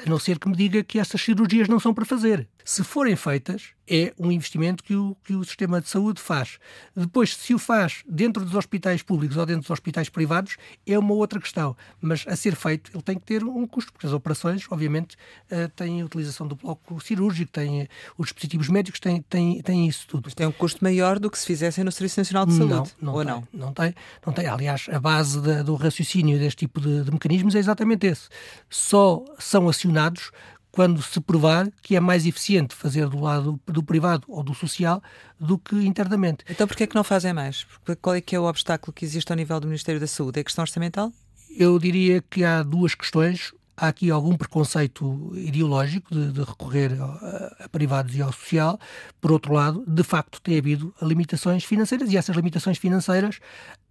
A 0.05 0.09
não 0.09 0.19
ser 0.19 0.37
que 0.37 0.47
me 0.47 0.55
diga 0.55 0.83
que 0.83 0.99
essas 0.99 1.21
cirurgias 1.21 1.67
não 1.67 1.79
são 1.79 1.93
para 1.93 2.05
fazer. 2.05 2.47
Se 2.63 2.83
forem 2.83 3.15
feitas, 3.15 3.73
é 3.91 4.13
um 4.17 4.31
investimento 4.31 4.83
que 4.83 4.95
o, 4.95 5.17
que 5.23 5.33
o 5.33 5.43
sistema 5.43 5.81
de 5.81 5.89
saúde 5.89 6.21
faz. 6.21 6.59
Depois, 6.95 7.35
se 7.35 7.53
o 7.53 7.59
faz 7.59 8.03
dentro 8.07 8.45
dos 8.45 8.55
hospitais 8.55 9.03
públicos 9.03 9.35
ou 9.35 9.45
dentro 9.45 9.63
dos 9.63 9.69
hospitais 9.69 10.07
privados, 10.07 10.55
é 10.87 10.97
uma 10.97 11.13
outra 11.13 11.39
questão. 11.41 11.75
Mas 11.99 12.23
a 12.25 12.35
ser 12.37 12.55
feito, 12.55 12.89
ele 12.93 13.03
tem 13.03 13.19
que 13.19 13.25
ter 13.25 13.43
um 13.43 13.67
custo, 13.67 13.91
porque 13.91 14.07
as 14.07 14.13
operações, 14.13 14.65
obviamente, 14.69 15.17
uh, 15.51 15.67
têm 15.75 16.01
a 16.01 16.05
utilização 16.05 16.47
do 16.47 16.55
bloco 16.55 17.01
cirúrgico, 17.01 17.51
têm 17.51 17.87
os 18.17 18.27
dispositivos 18.27 18.69
médicos, 18.69 18.99
têm, 18.99 19.21
têm, 19.23 19.61
têm 19.61 19.87
isso 19.87 20.07
tudo. 20.07 20.23
Mas 20.25 20.35
tem 20.35 20.47
um 20.47 20.53
custo 20.53 20.81
maior 20.81 21.19
do 21.19 21.29
que 21.29 21.37
se 21.37 21.45
fizessem 21.45 21.83
no 21.83 21.91
Serviço 21.91 22.19
Nacional 22.21 22.45
de 22.45 22.53
Saúde, 22.53 22.93
não, 23.01 23.11
não 23.11 23.13
ou 23.13 23.25
tem, 23.25 23.33
não? 23.33 23.47
Não 23.51 23.73
tem, 23.73 23.95
não 24.25 24.33
tem. 24.33 24.47
Aliás, 24.47 24.87
a 24.89 24.99
base 24.99 25.41
da, 25.41 25.63
do 25.63 25.75
raciocínio 25.75 26.39
deste 26.39 26.59
tipo 26.59 26.79
de, 26.79 27.03
de 27.03 27.11
mecanismos 27.11 27.55
é 27.55 27.59
exatamente 27.59 28.07
esse. 28.07 28.29
Só 28.69 29.23
são 29.37 29.67
acionados 29.67 30.31
quando 30.71 31.01
se 31.01 31.19
provar 31.19 31.69
que 31.81 31.95
é 31.95 31.99
mais 31.99 32.25
eficiente 32.25 32.73
fazer 32.73 33.07
do 33.07 33.19
lado 33.19 33.59
do 33.65 33.83
privado 33.83 34.25
ou 34.27 34.41
do 34.41 34.53
social 34.53 35.01
do 35.39 35.57
que 35.57 35.75
internamente. 35.75 36.43
Então 36.49 36.67
porquê 36.67 36.83
é 36.83 36.87
que 36.87 36.95
não 36.95 37.03
fazem 37.03 37.33
mais? 37.33 37.65
Qual 38.01 38.15
é 38.15 38.21
que 38.21 38.35
é 38.35 38.39
o 38.39 38.45
obstáculo 38.45 38.93
que 38.93 39.03
existe 39.03 39.31
ao 39.31 39.35
nível 39.35 39.59
do 39.59 39.67
Ministério 39.67 39.99
da 39.99 40.07
Saúde? 40.07 40.39
É 40.39 40.43
questão 40.43 40.63
orçamental? 40.63 41.11
Eu 41.49 41.77
diria 41.77 42.23
que 42.29 42.43
há 42.43 42.63
duas 42.63 42.95
questões. 42.95 43.53
Há 43.75 43.87
aqui 43.87 44.11
algum 44.11 44.37
preconceito 44.37 45.31
ideológico 45.35 46.13
de, 46.13 46.31
de 46.31 46.43
recorrer 46.43 46.93
a, 47.01 47.65
a, 47.65 47.69
privados 47.69 48.15
e 48.15 48.21
ao 48.21 48.31
social. 48.31 48.79
Por 49.19 49.31
outro 49.31 49.53
lado, 49.53 49.83
de 49.87 50.03
facto, 50.03 50.39
tem 50.41 50.57
havido 50.57 50.93
limitações 51.01 51.63
financeiras 51.63 52.11
e 52.11 52.17
essas 52.17 52.35
limitações 52.35 52.77
financeiras 52.77 53.39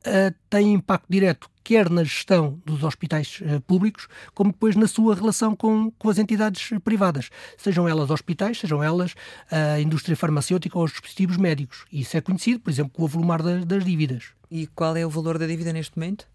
uh, 0.07 0.35
têm 0.49 0.75
impacto 0.75 1.07
direto 1.09 1.51
quer 1.63 1.89
na 1.89 2.03
gestão 2.03 2.61
dos 2.65 2.83
hospitais 2.83 3.41
uh, 3.43 3.61
públicos, 3.61 4.09
como 4.35 4.51
depois 4.51 4.75
na 4.75 4.89
sua 4.89 5.15
relação 5.15 5.55
com, 5.55 5.91
com 5.93 6.09
as 6.09 6.19
entidades 6.19 6.71
privadas, 6.83 7.31
sejam 7.57 7.89
elas 7.89 8.11
hospitais, 8.11 8.59
sejam 8.59 8.83
elas 8.83 9.15
a 9.51 9.81
indústria 9.81 10.17
farmacêutica 10.17 10.79
ou 10.79 10.85
os 10.85 10.91
dispositivos 10.91 11.37
médicos. 11.37 11.85
Isso 11.93 12.17
é 12.17 12.21
conhecido, 12.21 12.61
por 12.61 12.71
exemplo, 12.71 12.93
com 12.93 13.03
o 13.03 13.07
avolumar 13.07 13.43
das, 13.43 13.65
das 13.65 13.85
dívidas. 13.85 14.33
E 14.51 14.67
qual 14.69 14.97
é 14.97 15.07
o 15.07 15.11
valor 15.11 15.39
da 15.39 15.47
dívida 15.47 15.73
neste 15.73 15.97
momento 15.97 16.27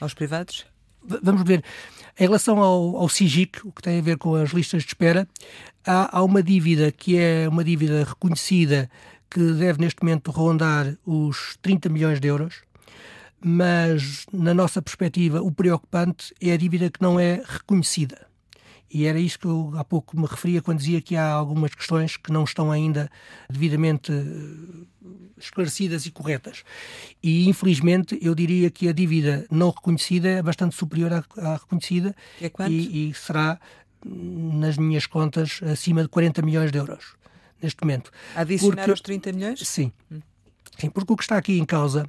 aos 0.00 0.14
privados? 0.14 0.64
vamos 1.22 1.42
ver, 1.42 1.64
em 2.18 2.24
relação 2.24 2.60
ao, 2.60 2.96
ao 2.96 3.08
SIGIC, 3.08 3.66
o 3.66 3.72
que 3.72 3.82
tem 3.82 3.98
a 3.98 4.02
ver 4.02 4.18
com 4.18 4.34
as 4.34 4.50
listas 4.50 4.82
de 4.82 4.88
espera, 4.88 5.26
há, 5.86 6.18
há 6.18 6.22
uma 6.22 6.42
dívida 6.42 6.92
que 6.92 7.16
é 7.16 7.48
uma 7.48 7.64
dívida 7.64 8.04
reconhecida 8.04 8.90
que 9.30 9.52
deve 9.52 9.80
neste 9.80 10.02
momento 10.02 10.30
rondar 10.30 10.96
os 11.04 11.56
30 11.60 11.88
milhões 11.88 12.20
de 12.20 12.28
euros 12.28 12.62
mas 13.40 14.26
na 14.32 14.52
nossa 14.52 14.82
perspectiva 14.82 15.42
o 15.42 15.50
preocupante 15.52 16.34
é 16.40 16.52
a 16.52 16.56
dívida 16.56 16.90
que 16.90 17.02
não 17.02 17.18
é 17.18 17.42
reconhecida. 17.44 18.26
E 18.90 19.04
era 19.04 19.20
isso 19.20 19.38
que 19.38 19.46
eu 19.46 19.72
há 19.76 19.84
pouco 19.84 20.18
me 20.18 20.26
referia 20.26 20.62
quando 20.62 20.78
dizia 20.78 21.00
que 21.00 21.14
há 21.14 21.30
algumas 21.30 21.74
questões 21.74 22.16
que 22.16 22.32
não 22.32 22.44
estão 22.44 22.72
ainda 22.72 23.10
devidamente 23.48 24.10
eh, 24.10 25.08
esclarecidas 25.36 26.06
e 26.06 26.10
corretas. 26.10 26.64
E 27.22 27.48
infelizmente 27.48 28.18
eu 28.22 28.34
diria 28.34 28.70
que 28.70 28.88
a 28.88 28.92
dívida 28.92 29.46
não 29.50 29.68
reconhecida 29.68 30.28
é 30.28 30.42
bastante 30.42 30.74
superior 30.74 31.12
à, 31.12 31.24
à 31.36 31.54
reconhecida 31.56 32.16
é 32.40 32.50
e, 32.68 33.10
e 33.10 33.14
será, 33.14 33.60
nas 34.04 34.78
minhas 34.78 35.06
contas, 35.06 35.60
acima 35.70 36.02
de 36.02 36.08
40 36.08 36.40
milhões 36.40 36.72
de 36.72 36.78
euros 36.78 37.14
neste 37.60 37.82
momento. 37.82 38.10
Adicionar 38.34 38.76
porque, 38.76 38.90
aos 38.90 39.00
30 39.02 39.32
milhões? 39.32 39.60
Sim. 39.68 39.92
Hum. 40.10 40.20
Sim, 40.78 40.90
porque 40.90 41.12
o 41.12 41.16
que 41.16 41.24
está 41.24 41.36
aqui 41.36 41.58
em 41.58 41.64
causa 41.64 42.08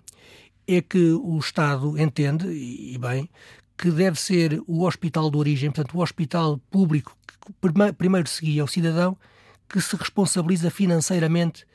é 0.76 0.82
que 0.82 1.14
o 1.14 1.38
Estado 1.40 2.00
entende, 2.00 2.48
e 2.48 2.98
bem, 3.00 3.28
que 3.76 3.90
deve 3.90 4.20
ser 4.20 4.62
o 4.68 4.84
hospital 4.84 5.32
de 5.32 5.38
origem, 5.38 5.72
portanto, 5.72 5.98
o 5.98 6.02
hospital 6.02 6.60
público 6.70 7.18
que 7.26 7.94
primeiro 7.98 8.30
seguia 8.30 8.62
ao 8.62 8.68
cidadão, 8.68 9.18
que 9.68 9.82
se 9.82 9.96
responsabiliza 9.96 10.70
financeiramente 10.70 11.66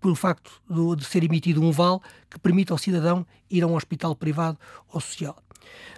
pelo 0.00 0.14
facto 0.14 0.50
de 0.96 1.04
ser 1.04 1.24
emitido 1.24 1.62
um 1.62 1.70
VAL 1.70 2.02
que 2.28 2.38
permite 2.38 2.72
ao 2.72 2.76
cidadão 2.76 3.26
ir 3.50 3.62
a 3.62 3.66
um 3.66 3.74
hospital 3.74 4.14
privado 4.14 4.58
ou 4.92 5.00
social. 5.00 5.42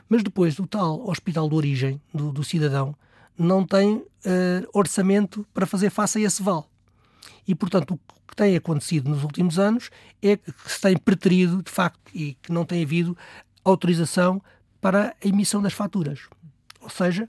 Mas 0.08 0.22
depois 0.22 0.54
do 0.54 0.66
tal 0.66 1.08
hospital 1.08 1.48
de 1.48 1.54
origem 1.56 2.00
do, 2.14 2.30
do 2.30 2.44
cidadão, 2.44 2.94
não 3.36 3.66
tem 3.66 3.96
uh, 3.96 4.06
orçamento 4.72 5.44
para 5.52 5.66
fazer 5.66 5.90
face 5.90 6.18
a 6.18 6.20
esse 6.22 6.42
VAL. 6.42 6.70
E, 7.46 7.54
portanto, 7.54 7.94
o 7.94 8.28
que 8.28 8.36
tem 8.36 8.56
acontecido 8.56 9.10
nos 9.10 9.22
últimos 9.22 9.58
anos 9.58 9.90
é 10.22 10.36
que 10.36 10.52
se 10.66 10.80
tem 10.80 10.96
preterido, 10.96 11.62
de 11.62 11.70
facto, 11.70 12.00
e 12.14 12.34
que 12.42 12.52
não 12.52 12.64
tem 12.64 12.82
havido 12.82 13.16
autorização 13.64 14.42
para 14.80 15.16
a 15.22 15.28
emissão 15.28 15.60
das 15.62 15.72
faturas. 15.72 16.20
Ou 16.80 16.90
seja, 16.90 17.28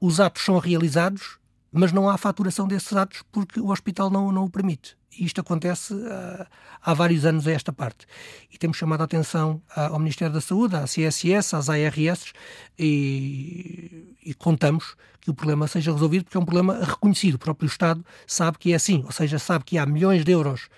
os 0.00 0.20
atos 0.20 0.44
são 0.44 0.58
realizados, 0.58 1.38
mas 1.76 1.92
não 1.92 2.08
há 2.08 2.16
faturação 2.16 2.66
desses 2.66 2.92
atos 2.94 3.22
porque 3.30 3.60
o 3.60 3.70
hospital 3.70 4.10
não, 4.10 4.32
não 4.32 4.44
o 4.44 4.50
permite. 4.50 4.96
E 5.18 5.24
isto 5.24 5.40
acontece 5.40 5.94
uh, 5.94 6.46
há 6.82 6.94
vários 6.94 7.24
anos 7.24 7.46
a 7.46 7.52
esta 7.52 7.72
parte. 7.72 8.06
E 8.52 8.58
temos 8.58 8.76
chamado 8.76 9.02
a 9.02 9.04
atenção 9.04 9.62
ao 9.74 9.98
Ministério 9.98 10.32
da 10.32 10.40
Saúde, 10.40 10.76
à 10.76 10.84
CSS, 10.84 11.54
às 11.54 11.68
ARS 11.68 12.32
e, 12.78 14.14
e, 14.24 14.34
contamos 14.34 14.94
que 15.20 15.30
o 15.30 15.34
problema 15.34 15.68
seja 15.68 15.92
resolvido 15.92 16.24
porque 16.24 16.36
é 16.36 16.40
um 16.40 16.44
problema 16.44 16.82
reconhecido. 16.82 17.34
O 17.34 17.38
próprio 17.38 17.66
Estado 17.66 18.04
sabe 18.26 18.58
que 18.58 18.72
é 18.72 18.76
assim, 18.76 19.02
ou 19.04 19.12
seja, 19.12 19.38
sabe 19.38 19.64
que 19.64 19.78
há 19.78 19.86
milhões 19.86 20.24
de 20.24 20.32
euros 20.32 20.68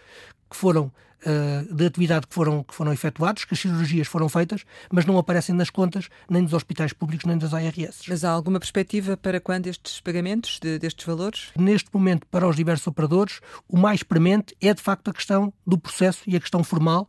que 0.50 0.56
foram 0.56 0.92
uh, 1.26 1.74
de 1.74 1.86
atividade 1.86 2.26
que 2.26 2.34
foram, 2.34 2.62
que 2.62 2.74
foram 2.74 2.92
efetuados, 2.92 3.44
que 3.44 3.54
as 3.54 3.60
cirurgias 3.60 4.06
foram 4.06 4.28
feitas, 4.28 4.64
mas 4.90 5.04
não 5.04 5.18
aparecem 5.18 5.54
nas 5.54 5.70
contas 5.70 6.08
nem 6.28 6.42
dos 6.42 6.52
hospitais 6.52 6.92
públicos 6.92 7.26
nem 7.26 7.38
das 7.38 7.54
ARS. 7.54 8.02
Mas 8.08 8.24
há 8.24 8.30
alguma 8.30 8.58
perspectiva 8.58 9.16
para 9.16 9.40
quando 9.40 9.66
estes 9.66 10.00
pagamentos 10.00 10.58
de, 10.60 10.78
destes 10.78 11.06
valores? 11.06 11.50
Neste 11.56 11.88
momento, 11.92 12.26
para 12.26 12.48
os 12.48 12.56
diversos 12.56 12.86
operadores, 12.86 13.40
o 13.68 13.76
mais 13.76 14.02
premente 14.02 14.54
é 14.60 14.72
de 14.72 14.82
facto 14.82 15.10
a 15.10 15.14
questão 15.14 15.52
do 15.66 15.78
processo 15.78 16.22
e 16.26 16.36
a 16.36 16.40
questão 16.40 16.62
formal 16.62 17.08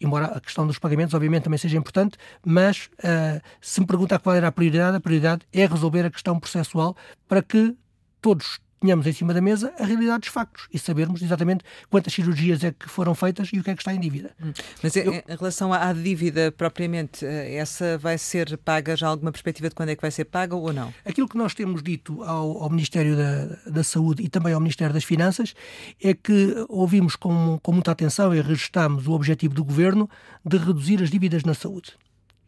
embora 0.00 0.26
a 0.26 0.40
questão 0.40 0.66
dos 0.66 0.78
pagamentos, 0.78 1.14
obviamente, 1.14 1.44
também 1.44 1.56
seja 1.56 1.78
importante, 1.78 2.18
mas 2.44 2.90
uh, 2.98 3.40
se 3.60 3.80
me 3.80 3.86
perguntar 3.86 4.18
qual 4.18 4.34
era 4.34 4.48
a 4.48 4.52
prioridade, 4.52 4.96
a 4.96 5.00
prioridade 5.00 5.46
é 5.52 5.64
resolver 5.66 6.04
a 6.04 6.10
questão 6.10 6.38
processual 6.38 6.96
para 7.26 7.42
que 7.42 7.74
todos 8.20 8.58
tenhamos 8.84 9.06
em 9.06 9.12
cima 9.12 9.32
da 9.32 9.40
mesa 9.40 9.72
a 9.78 9.84
realidade 9.84 10.20
dos 10.20 10.28
factos 10.28 10.68
e 10.70 10.78
sabermos 10.78 11.22
exatamente 11.22 11.64
quantas 11.88 12.12
cirurgias 12.12 12.62
é 12.62 12.70
que 12.70 12.86
foram 12.86 13.14
feitas 13.14 13.48
e 13.50 13.58
o 13.58 13.64
que 13.64 13.70
é 13.70 13.74
que 13.74 13.80
está 13.80 13.94
em 13.94 13.98
dívida. 13.98 14.32
Hum. 14.42 14.52
Mas 14.82 14.94
Eu... 14.94 15.14
em 15.14 15.22
relação 15.26 15.72
à 15.72 15.90
dívida 15.94 16.52
propriamente, 16.52 17.24
eh, 17.24 17.54
essa 17.54 17.96
vai 17.96 18.18
ser 18.18 18.58
paga? 18.58 18.94
Já 18.94 19.08
alguma 19.08 19.32
perspectiva 19.32 19.70
de 19.70 19.74
quando 19.74 19.88
é 19.88 19.96
que 19.96 20.02
vai 20.02 20.10
ser 20.10 20.26
paga 20.26 20.54
ou 20.54 20.70
não? 20.70 20.92
Aquilo 21.02 21.26
que 21.26 21.38
nós 21.38 21.54
temos 21.54 21.82
dito 21.82 22.22
ao, 22.22 22.62
ao 22.62 22.68
Ministério 22.68 23.16
da, 23.16 23.70
da, 23.70 23.82
Saúde 23.82 24.22
e 24.22 24.28
também 24.28 24.52
ao 24.52 24.60
Ministério 24.60 24.92
das 24.92 25.04
Finanças 25.04 25.54
é 26.02 26.12
que 26.12 26.54
ouvimos 26.68 27.16
com, 27.16 27.58
com 27.62 27.72
muita 27.72 27.90
atenção 27.90 28.34
e 28.34 28.40
registámos 28.42 29.06
o 29.06 29.12
objetivo 29.12 29.54
do 29.54 29.64
Governo 29.64 30.10
de 30.44 30.58
reduzir 30.58 31.02
as 31.02 31.10
dívidas 31.10 31.42
na 31.42 31.54
saúde 31.54 31.94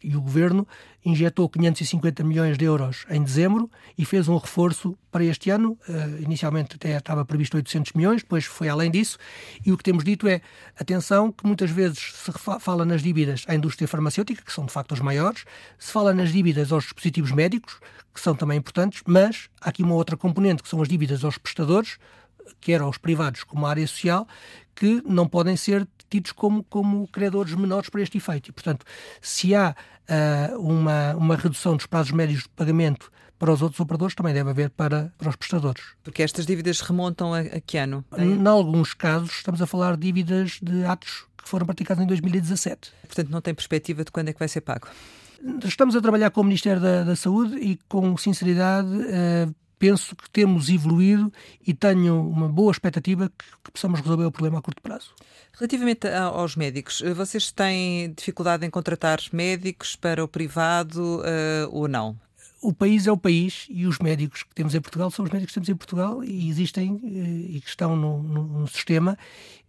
e 0.06 0.16
o 0.16 0.20
governo 0.20 0.66
injetou 1.04 1.48
550 1.48 2.22
milhões 2.22 2.56
de 2.56 2.64
euros 2.64 3.04
em 3.10 3.20
dezembro 3.22 3.68
e 3.98 4.04
fez 4.04 4.28
um 4.28 4.36
reforço 4.36 4.96
para 5.10 5.24
este 5.24 5.50
ano. 5.50 5.76
Uh, 5.88 6.22
inicialmente 6.22 6.76
até 6.76 6.96
estava 6.96 7.24
previsto 7.24 7.56
800 7.56 7.92
milhões, 7.92 8.22
depois 8.22 8.44
foi 8.44 8.68
além 8.68 8.88
disso. 8.88 9.18
E 9.64 9.72
o 9.72 9.76
que 9.76 9.82
temos 9.82 10.04
dito 10.04 10.28
é, 10.28 10.40
atenção, 10.78 11.32
que 11.32 11.44
muitas 11.44 11.70
vezes 11.70 12.12
se 12.14 12.32
fala 12.60 12.84
nas 12.84 13.02
dívidas 13.02 13.44
à 13.48 13.54
indústria 13.56 13.88
farmacêutica, 13.88 14.42
que 14.42 14.52
são 14.52 14.64
de 14.64 14.72
facto 14.72 14.94
as 14.94 15.00
maiores, 15.00 15.44
se 15.76 15.90
fala 15.90 16.14
nas 16.14 16.32
dívidas 16.32 16.70
aos 16.70 16.84
dispositivos 16.84 17.32
médicos, 17.32 17.80
que 18.14 18.20
são 18.20 18.34
também 18.36 18.58
importantes, 18.58 19.02
mas 19.06 19.48
há 19.60 19.70
aqui 19.70 19.82
uma 19.82 19.94
outra 19.94 20.16
componente, 20.16 20.62
que 20.62 20.68
são 20.68 20.80
as 20.80 20.88
dívidas 20.88 21.24
aos 21.24 21.36
prestadores, 21.36 21.98
quer 22.60 22.80
aos 22.80 22.96
privados 22.96 23.42
como 23.42 23.66
à 23.66 23.70
área 23.70 23.86
social, 23.86 24.26
que 24.74 25.02
não 25.04 25.26
podem 25.26 25.56
ser 25.56 25.86
tidos 26.08 26.32
como, 26.32 26.62
como 26.64 27.08
credores 27.08 27.54
menores 27.54 27.88
para 27.88 28.02
este 28.02 28.18
efeito. 28.18 28.50
E, 28.50 28.52
portanto, 28.52 28.84
se 29.20 29.54
há 29.54 29.74
uh, 30.08 30.58
uma, 30.60 31.14
uma 31.14 31.36
redução 31.36 31.76
dos 31.76 31.86
prazos 31.86 32.12
médios 32.12 32.42
de 32.42 32.48
pagamento 32.50 33.10
para 33.38 33.52
os 33.52 33.60
outros 33.60 33.80
operadores, 33.80 34.14
também 34.14 34.32
deve 34.32 34.50
haver 34.50 34.70
para, 34.70 35.12
para 35.18 35.28
os 35.28 35.36
prestadores. 35.36 35.82
Porque 36.02 36.22
estas 36.22 36.46
dívidas 36.46 36.80
remontam 36.80 37.34
a, 37.34 37.40
a 37.40 37.60
que 37.60 37.76
ano? 37.76 38.04
Em 38.16 38.46
alguns 38.46 38.94
casos, 38.94 39.30
estamos 39.30 39.60
a 39.60 39.66
falar 39.66 39.96
de 39.96 40.02
dívidas 40.02 40.58
de 40.62 40.84
atos 40.84 41.26
que 41.36 41.48
foram 41.48 41.66
praticados 41.66 42.02
em 42.02 42.06
2017. 42.06 42.92
Portanto, 43.06 43.28
não 43.30 43.40
tem 43.40 43.54
perspectiva 43.54 44.04
de 44.04 44.10
quando 44.10 44.28
é 44.28 44.32
que 44.32 44.38
vai 44.38 44.48
ser 44.48 44.62
pago? 44.62 44.88
Estamos 45.64 45.94
a 45.94 46.00
trabalhar 46.00 46.30
com 46.30 46.40
o 46.40 46.44
Ministério 46.44 46.80
da, 46.80 47.04
da 47.04 47.14
Saúde 47.14 47.56
e, 47.58 47.78
com 47.88 48.16
sinceridade, 48.16 48.88
uh, 48.88 49.54
penso 49.78 50.16
que 50.16 50.28
temos 50.30 50.68
evoluído 50.68 51.32
e 51.66 51.74
tenho 51.74 52.20
uma 52.28 52.48
boa 52.48 52.72
expectativa 52.72 53.30
que, 53.36 53.44
que, 53.64 53.70
possamos 53.70 54.00
resolver 54.00 54.24
o 54.24 54.32
problema 54.32 54.58
a 54.58 54.62
curto 54.62 54.82
prazo. 54.82 55.14
Relativamente 55.52 56.06
aos 56.08 56.56
médicos, 56.56 57.02
vocês 57.14 57.50
têm 57.50 58.12
dificuldade 58.12 58.66
em 58.66 58.70
contratar 58.70 59.20
médicos 59.32 59.96
para 59.96 60.22
o 60.22 60.28
privado 60.28 61.20
uh, 61.20 61.68
ou 61.70 61.88
não? 61.88 62.16
O 62.62 62.72
país 62.72 63.06
é 63.06 63.12
o 63.12 63.16
país 63.16 63.66
e 63.68 63.86
os 63.86 63.98
médicos 63.98 64.42
que 64.42 64.54
temos 64.54 64.74
em 64.74 64.80
Portugal 64.80 65.10
são 65.10 65.24
os 65.24 65.30
médicos 65.30 65.52
que 65.52 65.54
temos 65.54 65.68
em 65.68 65.76
Portugal 65.76 66.24
e 66.24 66.48
existem 66.48 66.92
uh, 66.92 67.00
e 67.04 67.60
que 67.60 67.68
estão 67.68 67.94
no, 67.94 68.22
no, 68.22 68.44
no 68.60 68.66
sistema, 68.66 69.16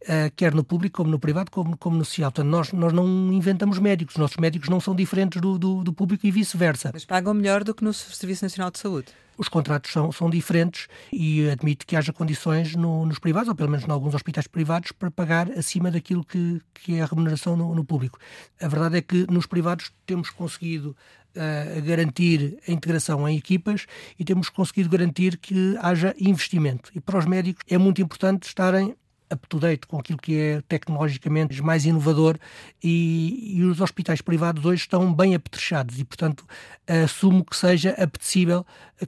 uh, 0.03 0.31
quer 0.35 0.53
no 0.53 0.63
público 0.63 0.97
como 0.97 1.11
no 1.11 1.19
privado, 1.19 1.51
como, 1.51 1.75
como 1.77 1.97
no 1.97 2.05
social. 2.05 2.31
Portanto, 2.31 2.49
nós, 2.49 2.71
nós 2.71 2.93
não 2.93 3.31
inventamos 3.33 3.77
médicos, 3.77 4.15
os 4.15 4.19
nossos 4.19 4.37
médicos 4.37 4.69
não 4.69 4.79
são 4.79 4.95
diferentes 4.95 5.41
do, 5.41 5.59
do, 5.59 5.83
do 5.83 5.93
público 5.93 6.25
e 6.25 6.31
vice-versa. 6.31 6.91
Mas 6.93 7.05
pagam 7.05 7.33
melhor 7.33 7.63
do 7.63 7.75
que 7.75 7.83
no 7.83 7.93
Serviço 7.93 8.45
Nacional 8.45 8.71
de 8.71 8.79
Saúde? 8.79 9.07
os 9.37 9.47
contratos 9.47 9.91
são, 9.91 10.11
são 10.11 10.29
diferentes 10.29 10.87
e 11.13 11.47
admito 11.49 11.85
que 11.85 11.95
haja 11.95 12.11
condições 12.11 12.75
no, 12.75 13.05
nos 13.05 13.19
privados, 13.19 13.47
ou 13.47 13.55
pelo 13.55 13.69
menos 13.69 13.87
em 13.87 13.91
alguns 13.91 14.15
hospitais 14.15 14.47
privados, 14.47 14.91
para 14.91 15.11
pagar 15.11 15.51
acima 15.51 15.91
daquilo 15.91 16.23
que, 16.23 16.59
que 16.73 16.95
é 16.95 17.01
a 17.01 17.05
remuneração 17.05 17.55
no, 17.55 17.75
no 17.75 17.85
público. 17.85 18.17
A 18.59 18.67
verdade 18.67 18.97
é 18.97 19.01
que 19.01 19.31
nos 19.31 19.45
privados 19.45 19.91
temos 20.05 20.29
conseguido 20.29 20.95
uh, 21.37 21.81
garantir 21.81 22.57
a 22.67 22.71
integração 22.71 23.27
em 23.27 23.37
equipas 23.37 23.85
e 24.17 24.25
temos 24.25 24.49
conseguido 24.49 24.89
garantir 24.89 25.37
que 25.37 25.77
haja 25.79 26.15
investimento. 26.19 26.91
E 26.95 26.99
para 26.99 27.17
os 27.17 27.25
médicos 27.25 27.63
é 27.69 27.77
muito 27.77 28.01
importante 28.01 28.47
estarem 28.47 28.95
up-to-date 29.31 29.87
com 29.87 29.99
aquilo 29.99 30.17
que 30.17 30.37
é 30.37 30.61
tecnologicamente 30.61 31.61
mais 31.61 31.85
inovador 31.85 32.37
e, 32.81 33.57
e, 33.57 33.63
os 33.63 33.81
hospitais 33.81 34.21
privados 34.21 34.63
hoje 34.63 34.81
estão 34.81 35.13
bem 35.13 35.35
apetrechados 35.35 35.99
e, 35.99 36.05
portanto, 36.05 36.45
assumo 36.87 37.43
que 37.43 37.55
seja 37.55 37.91
apetecível 37.91 38.65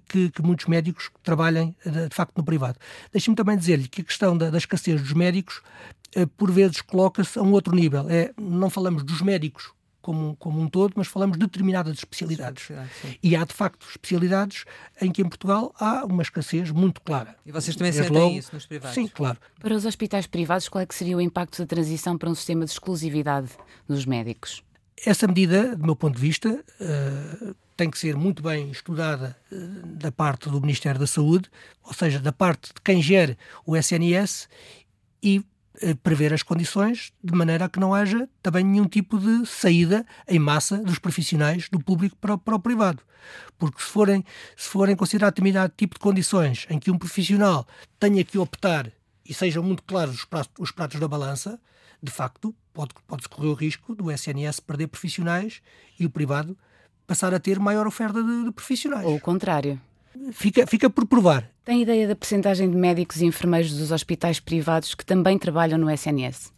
que, 0.08 0.30
que 0.30 0.42
muitos 0.42 0.66
médicos 0.66 1.10
trabalhem 1.24 1.76
de, 1.86 2.10
de 2.10 2.16
facto 2.16 2.38
no 2.38 2.44
privado. 2.44 2.78
Deixe-me 3.12 3.36
também 3.36 3.58
dizer-lhe 3.58 3.88
que 3.88 4.02
a 4.02 4.04
questão 4.04 4.38
da, 4.38 4.50
da 4.50 4.58
escassez 4.58 5.02
dos 5.02 5.14
médicos 5.14 5.62
eh, 6.16 6.26
por 6.26 6.52
vezes 6.52 6.82
coloca-se 6.82 7.38
a 7.40 7.42
um 7.42 7.52
outro 7.52 7.76
nível. 7.76 8.10
É, 8.10 8.32
não 8.38 8.70
falamos 8.70 9.04
dos 9.04 9.22
médicos 9.22 9.72
como, 10.02 10.36
como 10.38 10.62
um 10.62 10.68
todo, 10.68 10.94
mas 10.96 11.08
falamos 11.08 11.38
de 11.38 11.46
determinadas 11.46 11.98
especialidades. 11.98 12.70
E 13.22 13.36
há, 13.36 13.44
de 13.44 13.54
facto, 13.54 13.88
especialidades 13.90 14.66
em 15.02 15.12
que 15.12 15.22
em 15.22 15.28
Portugal 15.28 15.74
há 15.80 16.06
uma 16.06 16.22
escassez 16.22 16.72
muito 16.72 17.02
clara. 17.02 17.36
E 17.46 17.52
vocês 17.52 17.76
também 17.76 17.92
sentem 17.92 18.12
logo... 18.12 18.36
isso 18.36 18.50
nos 18.54 18.66
privados? 18.66 18.96
Sim, 18.96 19.08
claro. 19.08 19.38
Para 19.60 19.76
os 19.76 19.86
hospitais 19.86 20.28
privados, 20.28 20.70
qual 20.70 20.82
é 20.82 20.86
que 20.86 20.96
seria 20.96 21.18
o 21.18 21.22
impacto 21.22 21.58
da 21.60 21.66
transição 21.66 22.18
para 22.18 22.30
um 22.30 22.36
sistema 22.36 22.66
de 22.66 22.72
exclusividade 22.72 23.50
dos 23.88 24.06
médicos? 24.06 24.64
Essa 25.06 25.28
medida, 25.28 25.76
do 25.76 25.86
meu 25.86 25.96
ponto 25.96 26.16
de 26.16 26.22
vista, 26.22 26.50
uh, 26.50 27.56
tem 27.78 27.90
que 27.90 27.98
ser 27.98 28.16
muito 28.18 28.44
bem 28.44 28.70
estudada 28.70 29.36
uh, 29.52 29.56
da 29.86 30.12
parte 30.12 30.50
do 30.50 30.60
Ministério 30.60 31.00
da 31.00 31.08
Saúde, 31.08 31.50
ou 31.84 31.94
seja, 31.94 32.20
da 32.20 32.34
parte 32.34 32.74
de 32.74 32.82
quem 32.84 33.02
gere 33.02 33.38
o 33.66 33.78
SNS 33.78 34.50
e 35.24 35.42
prever 36.04 36.34
as 36.34 36.44
condições 36.44 37.12
de 37.24 37.34
maneira 37.34 37.66
a 37.66 37.70
que 37.70 37.80
não 37.80 37.94
haja 37.94 38.28
também 38.42 38.64
nenhum 38.64 38.88
tipo 38.88 39.18
de 39.18 39.46
saída 39.46 40.06
em 40.28 40.40
massa 40.40 40.78
dos 40.78 41.00
profissionais 41.00 41.70
do 41.70 41.80
público 41.80 42.16
para, 42.18 42.38
para 42.38 42.56
o 42.56 42.60
privado. 42.60 43.02
Porque 43.58 43.82
se 43.82 43.88
forem, 43.88 44.24
se 44.56 44.70
forem 44.70 44.96
considerar 44.96 45.30
determinado 45.30 45.74
tipo 45.76 45.96
de 45.96 46.00
condições 46.00 46.66
em 46.70 46.80
que 46.80 46.92
um 46.92 46.98
profissional 46.98 47.68
tenha 48.00 48.24
que 48.24 48.38
optar 48.38 48.92
e 49.26 49.34
sejam 49.34 49.62
muito 49.62 49.84
claros 49.84 50.16
os 50.16 50.26
pratos, 50.26 50.54
os 50.60 50.72
pratos 50.72 51.00
da 51.00 51.08
balança, 51.08 51.60
de 52.02 52.12
facto, 52.12 52.56
pode, 52.74 52.94
pode-se 53.06 53.30
correr 53.30 53.50
o 53.50 53.54
risco 53.54 53.94
do 53.94 54.12
SNS 54.12 54.60
perder 54.62 54.88
profissionais 54.88 55.62
e 56.00 56.06
o 56.06 56.10
privado 56.10 56.58
passar 57.06 57.34
a 57.34 57.40
ter 57.40 57.60
maior 57.60 57.86
oferta 57.86 58.24
de, 58.24 58.46
de 58.46 58.52
profissionais. 58.52 59.06
Ou 59.06 59.16
o 59.16 59.20
contrário 59.20 59.80
fica, 60.32 60.66
fica 60.68 60.90
por 60.90 61.06
provar. 61.06 61.50
Tem 61.66 61.82
ideia 61.82 62.08
da 62.08 62.16
percentagem 62.16 62.70
de 62.70 62.76
médicos 62.76 63.22
e 63.22 63.26
enfermeiros 63.26 63.78
dos 63.78 63.92
hospitais 63.92 64.40
privados 64.40 64.96
que 64.96 65.06
também 65.06 65.38
trabalham 65.38 65.78
no 65.78 65.90
SNS? 65.90 66.52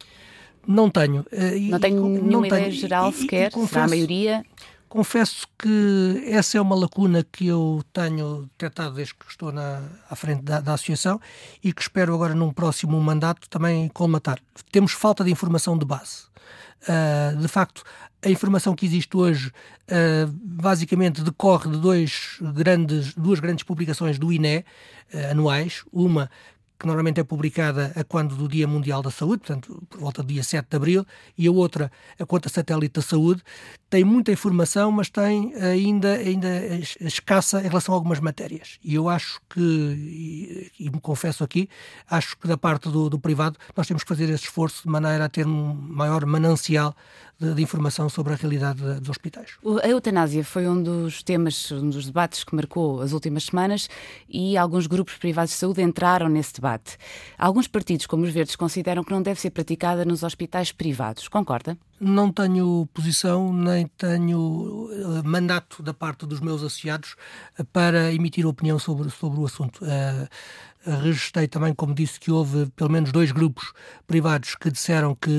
Não 0.66 0.88
tenho. 0.88 1.24
Eh, 1.32 1.58
não 1.58 1.80
tenho 1.80 2.08
nenhuma 2.08 2.30
não 2.30 2.46
ideia 2.46 2.64
tenho. 2.64 2.74
geral 2.76 3.10
e, 3.10 3.12
sequer, 3.12 3.48
e, 3.48 3.50
confesso, 3.50 3.72
será 3.72 3.84
a 3.84 3.88
maioria? 3.88 4.44
Confesso 4.88 5.46
que 5.58 6.22
essa 6.26 6.58
é 6.58 6.60
uma 6.60 6.76
lacuna 6.76 7.24
que 7.24 7.46
eu 7.46 7.82
tenho 7.92 8.42
detectado 8.58 8.94
desde 8.94 9.14
que 9.14 9.24
estou 9.26 9.50
na, 9.50 9.82
à 10.08 10.14
frente 10.14 10.42
da, 10.42 10.60
da 10.60 10.74
associação 10.74 11.20
e 11.64 11.72
que 11.72 11.80
espero 11.80 12.14
agora 12.14 12.34
num 12.34 12.52
próximo 12.52 13.00
mandato 13.00 13.48
também 13.48 13.88
colmatar. 13.88 14.38
Temos 14.70 14.92
falta 14.92 15.24
de 15.24 15.30
informação 15.30 15.78
de 15.78 15.86
base. 15.86 16.31
Uh, 16.82 17.36
de 17.36 17.48
facto, 17.48 17.82
a 18.24 18.28
informação 18.28 18.74
que 18.74 18.86
existe 18.86 19.16
hoje 19.16 19.48
uh, 19.48 20.30
basicamente 20.44 21.22
decorre 21.22 21.70
de 21.70 21.78
dois 21.78 22.38
grandes, 22.40 23.14
duas 23.14 23.40
grandes 23.40 23.64
publicações 23.64 24.18
do 24.18 24.32
INE 24.32 24.58
uh, 24.58 25.30
anuais. 25.30 25.82
Uma 25.92 26.30
que 26.82 26.86
normalmente 26.88 27.20
é 27.20 27.24
publicada 27.24 27.92
a 27.94 28.02
quando 28.02 28.34
do 28.34 28.48
Dia 28.48 28.66
Mundial 28.66 29.02
da 29.02 29.10
Saúde, 29.10 29.44
portanto, 29.46 29.80
por 29.88 30.00
volta 30.00 30.20
do 30.20 30.26
dia 30.26 30.42
7 30.42 30.66
de 30.68 30.76
abril, 30.76 31.06
e 31.38 31.46
a 31.46 31.52
outra, 31.52 31.92
a 32.18 32.26
conta 32.26 32.48
satélite 32.48 32.94
da 32.94 33.02
saúde, 33.02 33.40
tem 33.88 34.02
muita 34.02 34.32
informação, 34.32 34.90
mas 34.90 35.08
tem 35.08 35.54
ainda, 35.54 36.14
ainda 36.14 36.48
escassa 37.00 37.60
em 37.60 37.68
relação 37.68 37.94
a 37.94 37.96
algumas 37.96 38.18
matérias. 38.18 38.80
E 38.82 38.96
eu 38.96 39.08
acho 39.08 39.40
que, 39.48 39.60
e, 39.60 40.72
e 40.80 40.90
me 40.90 41.00
confesso 41.00 41.44
aqui, 41.44 41.68
acho 42.10 42.36
que 42.36 42.48
da 42.48 42.58
parte 42.58 42.88
do, 42.88 43.08
do, 43.08 43.18
privado 43.18 43.56
nós 43.76 43.86
temos 43.86 44.02
que 44.02 44.08
fazer 44.08 44.24
esse 44.24 44.44
esforço 44.44 44.82
de 44.82 44.88
maneira 44.88 45.26
a 45.26 45.28
ter 45.28 45.46
um 45.46 45.74
maior 45.74 46.26
manancial 46.26 46.96
de, 47.42 47.54
de 47.54 47.62
informação 47.62 48.08
sobre 48.08 48.32
a 48.32 48.36
realidade 48.36 48.80
dos 49.00 49.08
hospitais. 49.08 49.50
A 49.82 49.88
eutanásia 49.88 50.44
foi 50.44 50.68
um 50.68 50.80
dos 50.80 51.22
temas, 51.22 51.72
um 51.72 51.90
dos 51.90 52.06
debates 52.06 52.44
que 52.44 52.54
marcou 52.54 53.00
as 53.00 53.12
últimas 53.12 53.44
semanas 53.44 53.88
e 54.28 54.56
alguns 54.56 54.86
grupos 54.86 55.16
privados 55.16 55.52
de 55.52 55.58
saúde 55.58 55.82
entraram 55.82 56.28
nesse 56.28 56.54
debate. 56.54 56.96
Alguns 57.36 57.66
partidos, 57.66 58.06
como 58.06 58.24
os 58.24 58.32
Verdes, 58.32 58.56
consideram 58.56 59.02
que 59.02 59.10
não 59.12 59.22
deve 59.22 59.40
ser 59.40 59.50
praticada 59.50 60.04
nos 60.04 60.22
hospitais 60.22 60.70
privados. 60.70 61.28
Concorda? 61.28 61.76
Não 62.00 62.32
tenho 62.32 62.88
posição 62.92 63.52
nem 63.52 63.86
tenho 63.86 64.38
uh, 64.38 65.22
mandato 65.24 65.82
da 65.82 65.94
parte 65.94 66.26
dos 66.26 66.40
meus 66.40 66.60
associados 66.60 67.14
uh, 67.58 67.64
para 67.66 68.12
emitir 68.12 68.44
opinião 68.44 68.78
sobre, 68.78 69.08
sobre 69.10 69.38
o 69.38 69.46
assunto. 69.46 69.84
Uh, 69.84 70.28
registrei 70.84 71.46
também, 71.48 71.74
como 71.74 71.94
disse, 71.94 72.18
que 72.18 72.30
houve 72.30 72.66
pelo 72.76 72.90
menos 72.90 73.12
dois 73.12 73.32
grupos 73.32 73.72
privados 74.06 74.54
que 74.54 74.70
disseram 74.70 75.14
que 75.14 75.30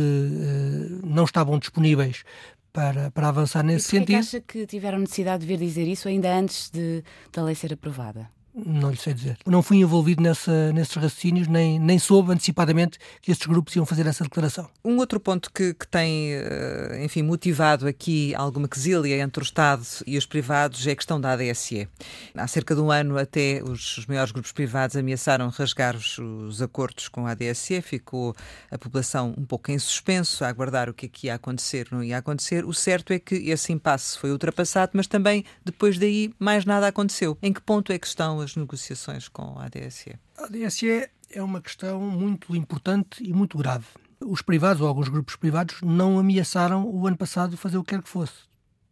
não 1.03 1.25
estavam 1.25 1.60
disponíveis 1.60 2.23
para, 2.71 3.12
para 3.12 3.29
avançar 3.29 3.63
nesse 3.63 3.88
e 3.88 3.89
sentido. 3.91 4.08
Que 4.08 4.15
acha 4.15 4.41
que 4.41 4.65
tiveram 4.65 4.99
necessidade 4.99 5.45
de 5.45 5.47
vir 5.47 5.60
dizer 5.60 5.88
isso 5.88 6.08
ainda 6.08 6.34
antes 6.36 6.69
de, 6.69 7.03
da 7.32 7.43
lei 7.43 7.56
ser 7.56 7.73
aprovada? 7.73 8.29
Não 8.55 8.91
lhe 8.91 8.97
sei 8.97 9.13
dizer. 9.13 9.37
Não 9.47 9.63
fui 9.63 9.77
envolvido 9.77 10.21
nessa, 10.21 10.71
nesses 10.71 10.93
raciocínios, 10.93 11.47
nem, 11.47 11.79
nem 11.79 11.97
soube 11.97 12.31
antecipadamente 12.31 12.99
que 13.19 13.31
estes 13.31 13.47
grupos 13.47 13.75
iam 13.75 13.85
fazer 13.85 14.05
essa 14.05 14.23
declaração. 14.23 14.69
Um 14.85 14.97
outro 14.97 15.19
ponto 15.19 15.51
que, 15.51 15.73
que 15.73 15.87
tem, 15.87 16.33
eh, 16.33 17.01
enfim, 17.03 17.23
motivado 17.23 17.87
aqui 17.87 18.35
alguma 18.35 18.67
quesilha 18.67 19.17
entre 19.17 19.41
o 19.41 19.43
Estado 19.43 19.83
e 20.05 20.17
os 20.17 20.27
privados 20.27 20.85
é 20.85 20.91
a 20.91 20.95
questão 20.95 21.19
da 21.19 21.31
ADSE. 21.31 21.87
Há 22.35 22.47
cerca 22.47 22.75
de 22.75 22.81
um 22.81 22.91
ano 22.91 23.17
até 23.17 23.61
os, 23.63 23.97
os 23.97 24.05
maiores 24.05 24.31
grupos 24.31 24.51
privados 24.51 24.95
ameaçaram 24.95 25.49
rasgar 25.49 25.95
os, 25.95 26.19
os, 26.19 26.61
acordos 26.61 27.07
com 27.07 27.25
a 27.25 27.31
ADSE, 27.31 27.81
ficou 27.81 28.35
a 28.69 28.77
população 28.77 29.33
um 29.35 29.45
pouco 29.45 29.71
em 29.71 29.79
suspenso, 29.79 30.45
a 30.45 30.47
aguardar 30.47 30.89
o 30.89 30.93
que 30.93 31.07
aqui 31.07 31.27
é 31.27 31.33
ia 31.33 31.35
acontecer, 31.35 31.87
não 31.91 32.03
ia 32.03 32.17
acontecer. 32.17 32.65
O 32.65 32.73
certo 32.73 33.13
é 33.13 33.19
que 33.19 33.35
esse 33.35 33.73
impasse 33.73 34.17
foi 34.17 34.31
ultrapassado, 34.31 34.91
mas 34.93 35.07
também 35.07 35.43
depois 35.65 35.97
daí 35.97 36.31
mais 36.37 36.65
nada 36.65 36.87
aconteceu. 36.87 37.37
Em 37.41 37.51
que 37.51 37.61
ponto 37.61 37.91
é 37.91 37.97
que 37.97 38.07
estão 38.07 38.42
as 38.43 38.56
negociações 38.56 39.27
com 39.27 39.58
a 39.58 39.65
ADSE? 39.65 40.19
A 40.38 40.45
ADSE 40.45 41.10
é 41.32 41.41
uma 41.41 41.62
questão 41.62 41.99
muito 42.01 42.56
importante 42.56 43.23
e 43.23 43.34
muito 43.34 43.58
grave. 43.58 43.86
Os 44.19 44.41
privados, 44.41 44.82
ou 44.82 44.88
alguns 44.88 45.10
grupos 45.10 45.36
privados, 45.36 45.82
não 45.82 46.19
ameaçaram 46.19 46.88
o 46.88 47.08
ano 47.08 47.17
passado 47.17 47.58
fazer 47.58 47.77
o 47.77 47.84
que 47.84 47.95
quer 47.95 48.01
que 48.01 48.10
fosse. 48.10 48.34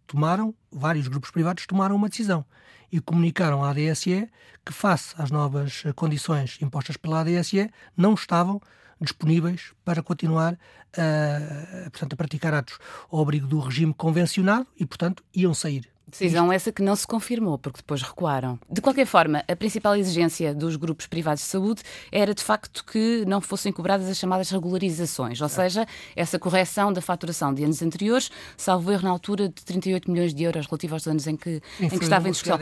Tomaram, 0.08 0.54
vários 0.72 1.08
grupos 1.08 1.32
privados 1.32 1.66
tomaram 1.66 1.96
uma 1.96 2.10
decisão 2.10 2.46
e 2.92 3.00
comunicaram 3.00 3.64
à 3.64 3.70
ADSE 3.70 4.30
que, 4.66 4.74
face 4.74 5.16
às 5.18 5.32
novas 5.32 5.84
condições 5.96 6.58
impostas 6.62 6.98
pela 6.98 7.22
ADSE, 7.22 7.70
não 7.96 8.14
estavam 8.14 8.62
disponíveis 9.00 9.74
para 9.84 10.04
continuar 10.04 10.58
a, 10.98 11.90
portanto, 11.90 12.14
a 12.14 12.18
praticar 12.18 12.54
atos 12.54 12.78
ao 13.10 13.22
abrigo 13.22 13.48
do 13.48 13.60
regime 13.60 13.94
convencionado 13.94 14.68
e, 14.78 14.86
portanto, 14.86 15.24
iam 15.34 15.54
sair. 15.54 15.90
Decisão 16.12 16.52
essa 16.52 16.72
que 16.72 16.82
não 16.82 16.96
se 16.96 17.08
confirmou, 17.08 17.58
porque 17.58 17.78
depois 17.78 18.02
recuaram. 18.02 18.60
De 18.70 18.82
qualquer 18.82 19.06
forma, 19.06 19.44
a 19.48 19.56
principal 19.56 19.96
exigência 19.96 20.54
dos 20.54 20.76
grupos 20.76 21.08
privados 21.08 21.44
de 21.44 21.50
saúde 21.50 21.82
era 22.12 22.34
de 22.34 22.44
facto 22.44 22.84
que 22.86 23.24
não 23.26 23.42
fossem 23.42 23.72
cobradas 23.72 24.08
as 24.08 24.18
chamadas 24.18 24.50
regularizações, 24.50 25.42
ou 25.42 25.50
seja, 25.50 25.88
essa 26.16 26.38
correção 26.38 26.92
da 26.92 27.02
faturação 27.02 27.54
de 27.54 27.64
anos 27.64 27.82
anteriores, 27.82 28.30
salvo 28.58 28.92
erro 28.92 29.04
na 29.04 29.10
altura 29.10 29.48
de 29.48 29.64
38 29.66 30.12
milhões 30.12 30.34
de 30.34 30.44
euros 30.44 30.66
relativo 30.66 30.96
aos 30.96 31.08
anos 31.08 31.28
em 31.28 31.36
que, 31.36 31.62
em 31.80 31.90
que 31.90 32.04
estava 32.04 32.28
em 32.28 32.32
discussão. 32.32 32.58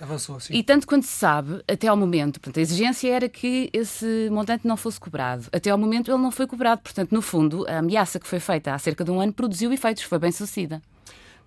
avançou. 0.00 0.56
E 0.56 0.62
tanto 0.62 0.86
quanto 0.86 1.04
se 1.04 1.12
sabe, 1.12 1.62
até 1.68 1.88
ao 1.88 1.96
momento, 1.96 2.40
portanto, 2.40 2.58
a 2.58 2.62
exigência 2.62 3.12
era 3.12 3.28
que 3.28 3.70
esse 3.72 4.28
montante 4.30 4.66
não 4.66 4.76
fosse 4.76 4.98
cobrado. 4.98 5.46
Até 5.52 5.70
ao 5.70 5.78
momento 5.78 6.10
ele 6.10 6.22
não 6.22 6.30
foi 6.30 6.46
cobrado, 6.46 6.80
portanto, 6.82 7.12
no 7.12 7.22
fundo, 7.22 7.66
a 7.68 7.78
ameaça 7.78 8.18
que 8.18 8.26
foi 8.26 8.40
feita 8.40 8.74
há 8.74 8.78
cerca 8.78 9.04
de 9.04 9.10
um 9.10 9.20
ano 9.20 9.32
produziu 9.32 9.72
efeitos, 9.72 10.02
foi 10.04 10.18
bem 10.18 10.32
sucedida. 10.32 10.82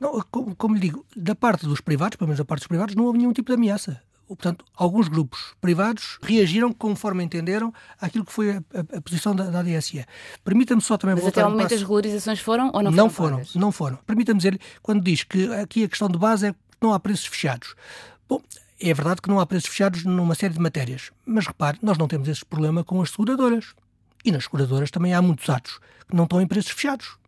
Não, 0.01 0.19
como, 0.31 0.55
como 0.55 0.73
lhe 0.73 0.81
digo, 0.81 1.05
da 1.15 1.35
parte 1.35 1.67
dos 1.67 1.79
privados, 1.79 2.15
pelo 2.15 2.27
menos 2.27 2.39
da 2.39 2.43
parte 2.43 2.61
dos 2.61 2.67
privados, 2.67 2.95
não 2.95 3.05
houve 3.05 3.19
nenhum 3.19 3.31
tipo 3.31 3.49
de 3.49 3.53
ameaça. 3.53 4.01
Portanto, 4.27 4.65
alguns 4.75 5.07
grupos 5.07 5.53
privados 5.61 6.17
reagiram 6.23 6.73
conforme 6.73 7.23
entenderam 7.23 7.71
àquilo 7.99 8.25
que 8.25 8.31
foi 8.31 8.51
a, 8.51 8.63
a, 8.73 8.97
a 8.97 9.01
posição 9.01 9.35
da, 9.35 9.51
da 9.51 9.61
DSE. 9.61 10.03
Permita-me 10.43 10.81
só 10.81 10.97
também 10.97 11.15
Mas 11.15 11.23
voltar 11.23 11.41
até 11.41 11.45
ao 11.45 11.51
momento 11.51 11.73
as 11.73 11.81
regularizações 11.81 12.39
foram 12.39 12.71
ou 12.73 12.81
não, 12.81 12.91
não 12.91 13.09
foram? 13.09 13.37
Não 13.37 13.45
foram, 13.45 13.61
não 13.61 13.71
foram. 13.71 13.97
Permita-me 14.07 14.37
dizer, 14.37 14.59
quando 14.81 15.03
diz 15.03 15.23
que 15.23 15.53
aqui 15.53 15.83
a 15.83 15.87
questão 15.87 16.07
de 16.07 16.17
base 16.17 16.47
é 16.47 16.53
que 16.53 16.57
não 16.81 16.93
há 16.93 16.99
preços 16.99 17.27
fechados. 17.27 17.75
Bom, 18.27 18.41
é 18.79 18.93
verdade 18.93 19.21
que 19.21 19.29
não 19.29 19.39
há 19.39 19.45
preços 19.45 19.69
fechados 19.69 20.03
numa 20.03 20.33
série 20.33 20.53
de 20.53 20.59
matérias, 20.59 21.11
mas 21.25 21.45
repare, 21.45 21.77
nós 21.81 21.97
não 21.97 22.07
temos 22.07 22.27
esse 22.27 22.43
problema 22.43 22.83
com 22.83 23.01
as 23.01 23.11
seguradoras. 23.11 23.75
E 24.25 24.31
nas 24.31 24.45
seguradoras 24.45 24.89
também 24.89 25.13
há 25.13 25.21
muitos 25.21 25.47
atos 25.49 25.79
que 26.09 26.15
não 26.15 26.23
estão 26.23 26.41
em 26.41 26.47
preços 26.47 26.71
fechados. 26.71 27.20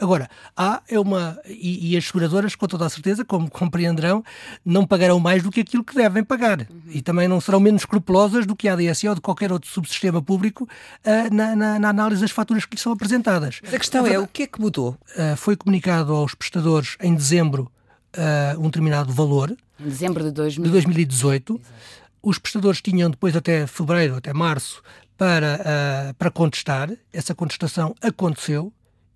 Agora, 0.00 0.30
há 0.56 0.80
é 0.88 0.98
uma. 0.98 1.38
E, 1.44 1.92
e, 1.92 1.96
as 1.96 2.06
seguradoras, 2.06 2.54
com 2.54 2.66
toda 2.66 2.86
a 2.86 2.88
certeza, 2.88 3.24
como 3.24 3.50
compreenderão, 3.50 4.22
não 4.64 4.86
pagarão 4.86 5.18
mais 5.18 5.42
do 5.42 5.50
que 5.50 5.60
aquilo 5.60 5.82
que 5.82 5.94
devem 5.94 6.22
pagar. 6.22 6.60
Uhum. 6.60 6.80
E 6.88 7.02
também 7.02 7.26
não 7.26 7.40
serão 7.40 7.58
menos 7.58 7.82
escrupulosas 7.82 8.46
do 8.46 8.54
que 8.54 8.68
a 8.68 8.74
ADSE 8.74 9.08
ou 9.08 9.14
de 9.16 9.20
qualquer 9.20 9.52
outro 9.52 9.68
subsistema 9.68 10.22
público 10.22 10.68
uh, 11.04 11.34
na, 11.34 11.56
na, 11.56 11.78
na, 11.80 11.88
análise 11.88 12.20
das 12.20 12.30
faturas 12.30 12.64
que 12.64 12.76
lhes 12.76 12.82
são 12.82 12.92
apresentadas. 12.92 13.60
Mas 13.62 13.74
a 13.74 13.78
questão 13.78 14.06
é, 14.06 14.18
o 14.18 14.28
que 14.28 14.44
é 14.44 14.46
que 14.46 14.60
mudou? 14.60 14.96
Uh, 15.16 15.36
foi 15.36 15.56
comunicado 15.56 16.14
aos 16.14 16.32
prestadores 16.34 16.96
em 17.00 17.14
dezembro 17.14 17.70
uh, 18.16 18.60
um 18.60 18.64
determinado 18.64 19.12
valor. 19.12 19.50
Em 19.80 19.84
dezembro 19.84 20.22
de, 20.22 20.30
2000... 20.30 20.64
de 20.64 20.70
2018. 20.70 21.54
Exato. 21.54 21.74
Os 22.22 22.38
prestadores 22.38 22.80
tinham 22.80 23.10
depois 23.10 23.34
até 23.34 23.66
fevereiro, 23.66 24.16
até 24.16 24.32
março, 24.32 24.82
para, 25.16 26.14
para 26.18 26.30
contestar. 26.32 26.90
Essa 27.12 27.32
contestação 27.32 27.94
aconteceu 28.02 28.72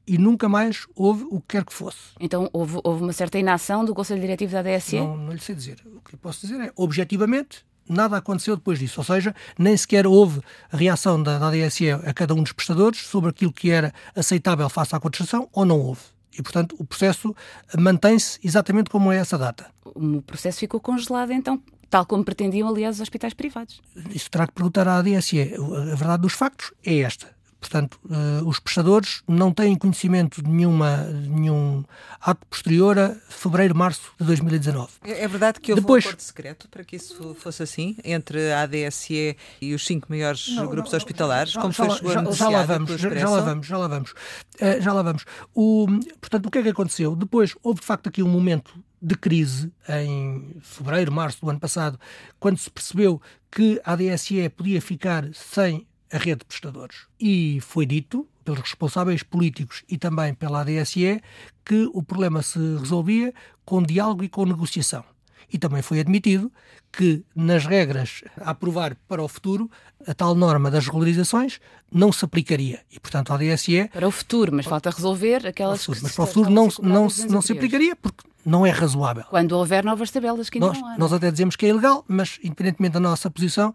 e 0.07 0.19
nunca 0.19 0.49
mais 0.49 0.87
houve 0.95 1.25
o 1.31 1.41
que 1.41 1.49
quer 1.49 1.65
que 1.65 1.73
fosse. 1.73 1.99
Então 2.21 2.49
houve, 2.53 2.79
houve 2.83 3.03
uma 3.03 3.13
certa 3.13 3.39
inação 3.39 3.85
do 3.85 3.95
Conselho 3.95 4.21
Diretivo 4.21 4.53
da 4.53 4.63
DSE? 4.63 4.97
Não, 4.99 5.17
não 5.17 5.33
lhe 5.33 5.41
sei 5.41 5.55
dizer. 5.55 5.79
O 5.87 6.01
que 6.01 6.17
posso 6.17 6.47
dizer 6.47 6.61
é, 6.61 6.73
objetivamente, 6.77 7.65
nada 7.89 8.17
aconteceu 8.17 8.57
depois 8.57 8.79
disso. 8.79 9.01
Ou 9.01 9.05
seja, 9.05 9.35
nem 9.59 9.77
sequer 9.77 10.07
houve 10.07 10.41
reação 10.71 11.23
da, 11.23 11.39
da 11.39 11.51
DSE 11.51 11.91
a 11.91 12.13
cada 12.13 12.35
um 12.35 12.43
dos 12.43 12.53
prestadores 12.53 13.01
sobre 13.01 13.31
aquilo 13.31 13.53
que 13.53 13.71
era 13.71 13.93
aceitável 14.15 14.69
face 14.69 14.95
à 14.95 15.01
contestação 15.01 15.49
ou 15.53 15.65
não 15.65 15.81
houve. 15.81 16.01
E, 16.37 16.43
portanto, 16.43 16.75
o 16.79 16.85
processo 16.85 17.35
mantém-se 17.79 18.39
exatamente 18.43 18.89
como 18.89 19.13
é 19.13 19.19
essa 19.19 19.37
data. 19.37 19.67
O 19.85 20.23
processo 20.23 20.61
ficou 20.61 20.81
congelado, 20.81 21.31
então, 21.31 21.63
tal 21.91 22.07
como 22.07 22.25
pretendiam, 22.25 22.69
aliás, 22.69 22.97
os 22.97 23.03
hospitais 23.03 23.35
privados. 23.35 23.83
Isso 24.15 24.31
terá 24.31 24.47
que 24.47 24.55
perguntar 24.55 24.89
à 24.89 25.03
DSE. 25.03 25.55
A 25.55 25.95
verdade 25.95 26.23
dos 26.23 26.33
factos 26.33 26.73
é 26.85 27.01
esta. 27.01 27.29
Portanto, 27.63 27.97
uh, 28.07 28.45
os 28.45 28.59
prestadores 28.59 29.23
não 29.29 29.53
têm 29.53 29.77
conhecimento 29.77 30.43
de 30.43 30.51
nenhuma, 30.51 30.97
nenhum 30.97 31.85
ato 32.21 32.45
posterior 32.49 32.99
a 32.99 33.15
fevereiro, 33.29 33.73
março 33.77 34.11
de 34.19 34.27
2019. 34.27 34.91
É, 35.05 35.23
é 35.23 35.29
verdade 35.29 35.61
que 35.61 35.71
houve 35.71 35.81
Depois, 35.81 36.05
um 36.05 36.09
acordo 36.09 36.21
secreto 36.23 36.69
para 36.69 36.83
que 36.83 36.97
isso 36.97 37.37
fosse 37.39 37.63
assim, 37.63 37.97
entre 38.03 38.51
a 38.51 38.63
ADSE 38.63 39.37
e 39.61 39.75
os 39.75 39.87
cinco 39.87 40.09
maiores 40.11 40.49
não, 40.49 40.67
grupos 40.67 40.91
não, 40.91 40.97
hospitalares, 40.97 41.53
já, 41.53 41.61
como 41.61 41.73
já, 41.73 41.85
foi 41.85 42.13
já, 42.13 42.33
já 42.33 42.49
lá 42.49 42.65
vamos, 42.65 43.01
já, 43.01 43.15
já, 43.15 43.31
lá 43.31 43.41
vamos, 43.41 43.67
já 43.69 43.79
lá 43.79 43.87
vamos. 43.87 44.11
Uh, 44.11 44.81
já 44.81 44.93
lá 44.93 45.03
vamos. 45.03 45.25
O, 45.55 45.87
portanto, 46.21 46.47
o 46.47 46.51
que 46.51 46.59
é 46.59 46.63
que 46.65 46.69
aconteceu? 46.71 47.15
Depois, 47.15 47.55
houve 47.63 47.79
de 47.79 47.87
facto 47.87 48.09
aqui 48.09 48.25
um 48.25 48.29
momento 48.29 48.75
de 49.01 49.15
crise 49.15 49.73
em 49.89 50.57
fevereiro, 50.63 51.13
março 51.13 51.41
do 51.41 51.49
ano 51.49 51.61
passado, 51.61 51.97
quando 52.41 52.59
se 52.59 52.69
percebeu 52.69 53.23
que 53.53 53.81
a 53.85 53.93
ADSE 53.93 54.49
podia 54.49 54.83
ficar 54.83 55.29
sem 55.33 55.87
a 56.13 56.19
rede 56.19 56.41
de 56.41 56.45
prestadores. 56.45 57.07
E 57.19 57.59
foi 57.61 57.87
dito 57.87 58.29
pelos 58.45 58.61
responsáveis 58.61 59.23
políticos 59.23 59.83
e 59.89 59.97
também 59.97 60.35
pela 60.35 60.61
ADSE 60.61 61.21
que 61.65 61.89
o 61.93 62.03
problema 62.03 62.43
se 62.43 62.59
resolvia 62.77 63.33
com 63.65 63.83
diálogo 63.83 64.23
e 64.25 64.29
com 64.29 64.45
negociação. 64.45 65.05
E 65.53 65.59
também 65.59 65.83
foi 65.83 66.01
admitido 66.01 66.51
que, 66.91 67.25
nas 67.35 67.67
regras 67.67 68.23
a 68.41 68.51
aprovar 68.51 68.97
para 69.07 69.23
o 69.23 69.29
futuro, 69.29 69.71
a 70.07 70.15
tal 70.15 70.35
norma 70.35 70.71
das 70.71 70.87
regularizações 70.87 71.61
não 71.91 72.11
se 72.11 72.25
aplicaria. 72.25 72.81
E, 72.91 72.99
portanto, 72.99 73.33
a 73.33 73.37
ADSE. 73.37 73.89
Para 73.93 74.09
o 74.09 74.11
futuro, 74.11 74.53
mas 74.55 74.67
falta 74.67 74.91
resolver 74.91 75.47
aquelas. 75.47 75.85
Futuro, 75.85 76.01
mas 76.03 76.15
para 76.15 76.25
o 76.25 76.27
futuro 76.27 76.51
não, 76.51 76.69
não, 76.81 76.89
não, 76.89 77.09
não 77.29 77.43
se 77.43 77.53
aplicaria, 77.53 77.95
porque 77.97 78.25
não 78.45 78.65
é 78.67 78.71
razoável. 78.71 79.25
Quando 79.29 79.53
houver 79.53 79.85
novas 79.85 80.11
tabelas 80.11 80.49
que 80.51 80.59
ainda 80.59 80.69
nós, 80.69 80.81
não 80.81 80.89
há. 80.89 80.99
Nós 80.99 81.13
até 81.13 81.31
dizemos 81.31 81.55
que 81.55 81.67
é 81.67 81.69
ilegal, 81.69 82.05
mas, 82.09 82.39
independentemente 82.43 82.95
da 82.95 83.01
nossa 83.01 83.31
posição, 83.31 83.75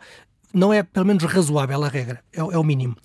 não 0.58 0.74
é 0.74 0.82
pelo 0.84 1.06
menos 1.06 1.24
razoável 1.24 1.84
a 1.84 1.88
regra, 1.88 2.24
é, 2.34 2.40
é 2.40 2.58
o 2.58 2.64
mínimo. 2.64 2.96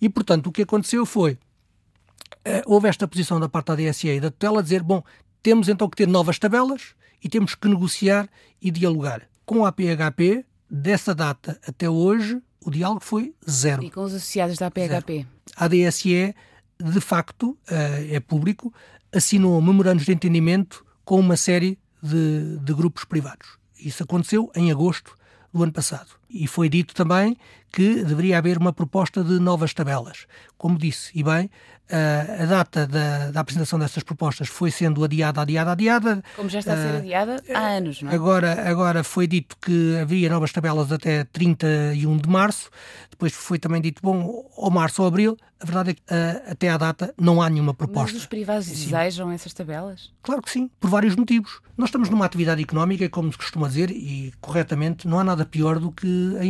E, 0.00 0.08
portanto, 0.08 0.48
o 0.48 0.52
que 0.52 0.62
aconteceu 0.62 1.06
foi, 1.06 1.32
uh, 1.32 2.62
houve 2.66 2.88
esta 2.88 3.08
posição 3.08 3.40
da 3.40 3.48
parte 3.48 3.68
da 3.68 3.76
DSE 3.76 4.08
e 4.08 4.20
da 4.20 4.30
tutela 4.30 4.62
dizer, 4.62 4.82
bom, 4.82 5.02
temos 5.42 5.68
então 5.68 5.88
que 5.88 5.96
ter 5.96 6.06
novas 6.06 6.38
tabelas 6.38 6.94
e 7.22 7.28
temos 7.28 7.54
que 7.54 7.66
negociar 7.66 8.28
e 8.60 8.70
dialogar. 8.70 9.22
Com 9.46 9.64
a 9.64 9.72
PHP, 9.72 10.44
dessa 10.70 11.14
data 11.14 11.58
até 11.66 11.88
hoje, 11.88 12.40
o 12.64 12.70
diálogo 12.70 13.00
foi 13.02 13.34
zero. 13.48 13.82
E 13.82 13.90
com 13.90 14.02
os 14.02 14.12
associados 14.12 14.58
da 14.58 14.70
PHP? 14.70 15.14
Zero. 15.14 15.28
A 15.56 15.68
DSE, 15.68 16.34
de 16.78 17.00
facto, 17.00 17.56
é 17.66 18.20
público, 18.20 18.72
assinou 19.10 19.60
memorandos 19.62 20.04
de 20.04 20.12
entendimento 20.12 20.84
com 21.04 21.18
uma 21.18 21.36
série 21.36 21.78
de, 22.02 22.58
de 22.58 22.74
grupos 22.74 23.04
privados. 23.04 23.58
Isso 23.80 24.02
aconteceu 24.02 24.50
em 24.54 24.70
agosto 24.70 25.17
do 25.52 25.62
ano 25.62 25.72
passado. 25.72 26.10
E 26.28 26.46
foi 26.46 26.68
dito 26.68 26.94
também 26.94 27.36
que 27.72 28.02
deveria 28.04 28.38
haver 28.38 28.58
uma 28.58 28.72
proposta 28.72 29.22
de 29.22 29.38
novas 29.38 29.72
tabelas. 29.74 30.26
Como 30.56 30.78
disse, 30.78 31.10
e 31.14 31.22
bem, 31.22 31.50
a 31.90 32.44
data 32.44 32.86
da, 32.86 33.30
da, 33.30 33.40
apresentação 33.40 33.78
dessas 33.78 34.02
propostas 34.02 34.48
foi 34.48 34.70
sendo 34.70 35.02
adiada, 35.02 35.40
adiada, 35.40 35.72
adiada. 35.72 36.22
Como 36.36 36.48
já 36.48 36.58
está 36.58 36.74
a 36.74 36.76
ser 36.76 36.94
ah, 36.94 36.98
adiada 36.98 37.42
há 37.54 37.60
anos, 37.60 38.02
não 38.02 38.10
é? 38.10 38.14
Agora, 38.14 38.68
agora 38.68 39.02
foi 39.02 39.26
dito 39.26 39.56
que 39.60 39.96
havia 39.96 40.28
novas 40.28 40.52
tabelas 40.52 40.92
até 40.92 41.24
31 41.24 42.18
de 42.18 42.28
março, 42.28 42.70
depois 43.10 43.32
foi 43.32 43.58
também 43.58 43.80
dito, 43.80 44.02
bom, 44.02 44.46
ou 44.54 44.70
março 44.70 45.00
ou 45.02 45.08
abril, 45.08 45.36
a 45.60 45.64
verdade 45.64 45.90
é 45.90 45.94
que 45.94 46.02
uh, 46.02 46.52
até 46.52 46.68
à 46.68 46.76
data 46.76 47.12
não 47.18 47.40
há 47.42 47.48
nenhuma 47.48 47.74
proposta. 47.74 48.12
Mas 48.12 48.22
os 48.22 48.26
privados 48.26 48.68
desejam 48.68 49.32
essas 49.32 49.52
tabelas? 49.52 50.12
Claro 50.22 50.42
que 50.42 50.50
sim, 50.50 50.70
por 50.78 50.88
vários 50.88 51.16
motivos. 51.16 51.60
Nós 51.76 51.88
estamos 51.88 52.10
numa 52.10 52.24
atividade 52.24 52.62
económica, 52.62 53.08
como 53.08 53.32
se 53.32 53.38
costuma 53.38 53.66
dizer, 53.66 53.90
e 53.90 54.32
corretamente, 54.40 55.08
não 55.08 55.18
há 55.18 55.24
nada 55.24 55.44
pior 55.44 55.80
do 55.80 55.90
que 55.90 56.36
a 56.38 56.44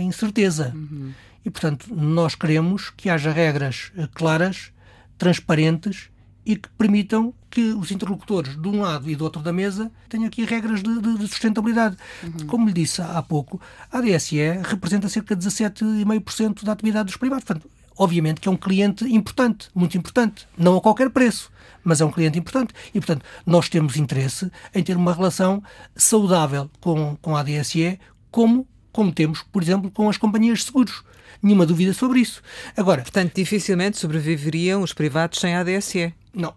incerteza. 0.00 0.63
Uhum. 0.74 1.12
E, 1.44 1.50
portanto, 1.50 1.94
nós 1.94 2.34
queremos 2.34 2.90
que 2.90 3.10
haja 3.10 3.30
regras 3.30 3.92
eh, 3.96 4.08
claras 4.14 4.72
transparentes 5.18 6.08
e 6.46 6.56
que 6.56 6.68
permitam 6.70 7.32
que 7.50 7.72
os 7.72 7.90
interlocutores 7.90 8.60
de 8.60 8.68
um 8.68 8.80
lado 8.80 9.08
e 9.08 9.16
do 9.16 9.24
outro 9.24 9.42
da 9.42 9.52
mesa 9.52 9.90
tenham 10.08 10.26
aqui 10.26 10.44
regras 10.44 10.82
de, 10.82 11.00
de, 11.00 11.18
de 11.18 11.28
sustentabilidade. 11.28 11.96
Uhum. 12.22 12.46
Como 12.46 12.66
lhe 12.66 12.72
disse 12.72 13.00
há 13.00 13.22
pouco, 13.22 13.60
a 13.90 14.00
DSE 14.00 14.36
representa 14.62 15.08
cerca 15.08 15.34
de 15.34 15.46
17,5% 15.46 16.64
da 16.64 16.72
atividade 16.72 17.06
dos 17.06 17.16
privados. 17.16 17.44
Portanto, 17.44 17.70
obviamente 17.96 18.40
que 18.40 18.48
é 18.48 18.50
um 18.50 18.56
cliente 18.56 19.04
importante, 19.04 19.68
muito 19.74 19.96
importante, 19.96 20.46
não 20.56 20.76
a 20.76 20.80
qualquer 20.80 21.10
preço, 21.10 21.50
mas 21.82 22.00
é 22.00 22.04
um 22.04 22.10
cliente 22.10 22.38
importante. 22.38 22.74
E, 22.88 23.00
portanto, 23.00 23.24
nós 23.46 23.68
temos 23.68 23.96
interesse 23.96 24.50
em 24.74 24.82
ter 24.82 24.96
uma 24.96 25.14
relação 25.14 25.62
saudável 25.96 26.70
com, 26.80 27.16
com 27.22 27.36
a 27.36 27.42
DSE, 27.42 27.98
como, 28.30 28.66
como 28.94 29.12
temos, 29.12 29.42
por 29.42 29.62
exemplo, 29.62 29.90
com 29.90 30.08
as 30.08 30.16
companhias 30.16 30.60
de 30.60 30.66
seguros 30.66 31.02
nenhuma 31.42 31.66
dúvida 31.66 31.92
sobre 31.92 32.20
isso. 32.20 32.40
Agora, 32.76 33.02
Portanto, 33.02 33.34
dificilmente 33.34 33.98
sobreviveriam 33.98 34.82
os 34.82 34.94
privados 34.94 35.38
sem 35.40 35.54
a 35.54 35.60
ADSE. 35.60 36.14
Não. 36.32 36.54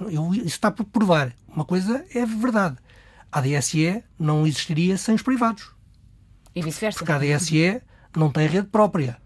Eu, 0.00 0.10
eu, 0.10 0.34
isso 0.34 0.46
está 0.46 0.70
por 0.70 0.84
provar. 0.84 1.32
Uma 1.46 1.64
coisa 1.64 2.04
é 2.12 2.26
verdade. 2.26 2.76
A 3.30 3.38
ADSE 3.38 4.02
não 4.18 4.46
existiria 4.46 4.96
sem 4.96 5.14
os 5.14 5.22
privados. 5.22 5.70
E 6.54 6.62
vice-versa. 6.62 6.98
Porque 6.98 7.12
a 7.12 7.16
ADSE 7.16 7.80
não 8.16 8.30
tem 8.30 8.48
rede 8.48 8.66
própria. 8.66 9.16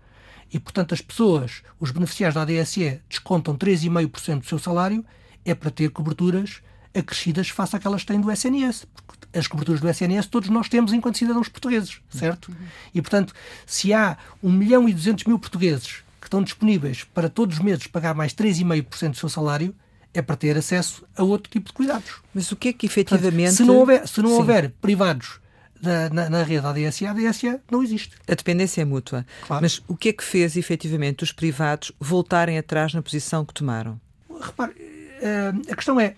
E, 0.53 0.61
portanto, 0.61 0.93
as 0.93 1.01
pessoas, 1.01 1.63
os 1.81 1.91
beneficiários 1.91 2.35
da 2.35 2.43
ADSE, 2.43 3.01
descontam 3.09 3.57
3,5% 3.57 4.41
do 4.41 4.47
seu 4.47 4.59
salário 4.59 5.05
é 5.45 5.55
para 5.55 5.71
ter 5.71 5.91
coberturas 5.91 6.61
acrescidas 6.95 7.49
face 7.49 7.77
àquelas 7.77 8.03
que 8.03 8.09
têm 8.09 8.21
do 8.21 8.31
SNS. 8.31 8.87
Porque 8.95 9.16
as 9.37 9.47
coberturas 9.47 9.81
do 9.81 9.89
SNS 9.89 10.27
todos 10.27 10.49
nós 10.49 10.69
temos 10.69 10.93
enquanto 10.93 11.19
cidadãos 11.19 11.49
portugueses, 11.49 12.01
certo? 12.11 12.55
E, 12.95 13.01
portanto, 13.03 13.35
se 13.67 13.93
há 13.93 14.17
1 14.43 14.51
milhão 14.51 14.89
e 14.89 14.93
200 14.93 15.25
mil 15.25 15.39
portugueses 15.39 16.03
que 16.21 16.27
estão 16.27 16.43
disponíveis 16.43 17.05
para 17.05 17.29
todos 17.29 17.57
os 17.57 17.63
meses 17.63 17.87
pagar 17.87 18.15
mais 18.15 18.33
3,5% 18.35 19.11
do 19.11 19.17
seu 19.17 19.29
salário, 19.29 19.75
é 20.13 20.23
para 20.23 20.37
ter 20.37 20.57
acesso 20.57 21.05
a 21.17 21.23
outro 21.23 21.51
tipo 21.51 21.67
de 21.67 21.73
cuidados. 21.73 22.21
Mas 22.35 22.51
o 22.51 22.57
que 22.57 22.69
é 22.69 22.73
que 22.73 22.87
efetivamente. 22.87 23.33
Portanto, 23.33 23.57
se 23.57 23.65
não 23.65 23.77
houver, 23.77 24.09
se 24.09 24.23
não 24.23 24.33
houver 24.33 24.71
privados 24.81 25.41
na, 25.83 26.09
na, 26.09 26.31
na, 26.31 26.43
rede 26.43 26.67
ADSA, 26.67 27.09
a 27.09 27.11
ADSA 27.11 27.61
não 27.71 27.83
existe. 27.83 28.17
A 28.27 28.35
dependência 28.35 28.81
é 28.81 28.85
mútua. 28.85 29.27
Claro. 29.47 29.63
Mas 29.63 29.83
o 29.87 29.97
que 29.97 30.09
é 30.09 30.13
que 30.13 30.25
fez 30.25 30.57
efetivamente 30.57 31.23
os 31.23 31.33
privados 31.33 31.93
voltarem 32.01 32.57
atrás 32.57 32.95
na 32.95 33.03
posição 33.03 33.45
que 33.45 33.53
tomaram? 33.53 34.01
Repare, 34.41 34.73
eh, 35.21 35.53
a 35.71 35.77
questão 35.77 36.01
é 36.01 36.15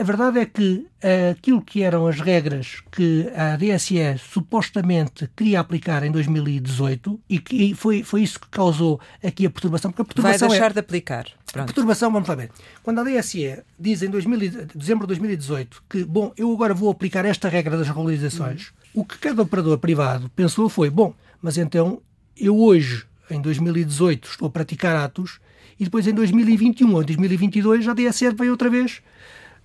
a 0.00 0.02
verdade 0.02 0.38
é 0.38 0.46
que 0.46 0.86
aquilo 1.30 1.60
que 1.60 1.82
eram 1.82 2.06
as 2.06 2.20
regras 2.20 2.82
que 2.90 3.30
a 3.36 3.54
DSE 3.56 4.18
supostamente 4.18 5.28
queria 5.36 5.60
aplicar 5.60 6.02
em 6.02 6.10
2018 6.10 7.20
e 7.28 7.38
que 7.38 7.74
foi, 7.74 8.02
foi 8.02 8.22
isso 8.22 8.40
que 8.40 8.48
causou 8.48 8.98
aqui 9.22 9.44
a 9.44 9.50
perturbação. 9.50 9.90
Porque 9.90 10.00
a 10.00 10.04
perturbação 10.06 10.48
Vai 10.48 10.58
deixar 10.58 10.70
é, 10.70 10.72
de 10.72 10.78
aplicar. 10.80 11.26
Pronto. 11.52 11.66
Perturbação, 11.66 12.10
vamos 12.10 12.26
lá 12.26 12.34
ver. 12.34 12.50
Quando 12.82 13.00
a 13.00 13.04
DSE 13.04 13.62
diz 13.78 14.02
em 14.02 14.08
2000, 14.08 14.68
dezembro 14.74 15.06
de 15.06 15.08
2018 15.08 15.82
que, 15.86 16.02
bom, 16.02 16.32
eu 16.34 16.50
agora 16.50 16.72
vou 16.72 16.90
aplicar 16.90 17.26
esta 17.26 17.50
regra 17.50 17.76
das 17.76 17.86
regularizações, 17.86 18.68
uhum. 18.94 19.02
o 19.02 19.04
que 19.04 19.18
cada 19.18 19.42
operador 19.42 19.76
privado 19.76 20.30
pensou 20.30 20.70
foi, 20.70 20.88
bom, 20.88 21.12
mas 21.42 21.58
então 21.58 22.00
eu 22.34 22.58
hoje, 22.58 23.04
em 23.30 23.38
2018, 23.38 24.30
estou 24.30 24.48
a 24.48 24.50
praticar 24.50 24.96
atos 24.96 25.40
e 25.78 25.84
depois 25.84 26.06
em 26.06 26.14
2021 26.14 26.94
ou 26.94 27.04
2022 27.04 27.86
a 27.86 27.92
DSE 27.92 28.30
veio 28.34 28.52
outra 28.52 28.70
vez 28.70 29.02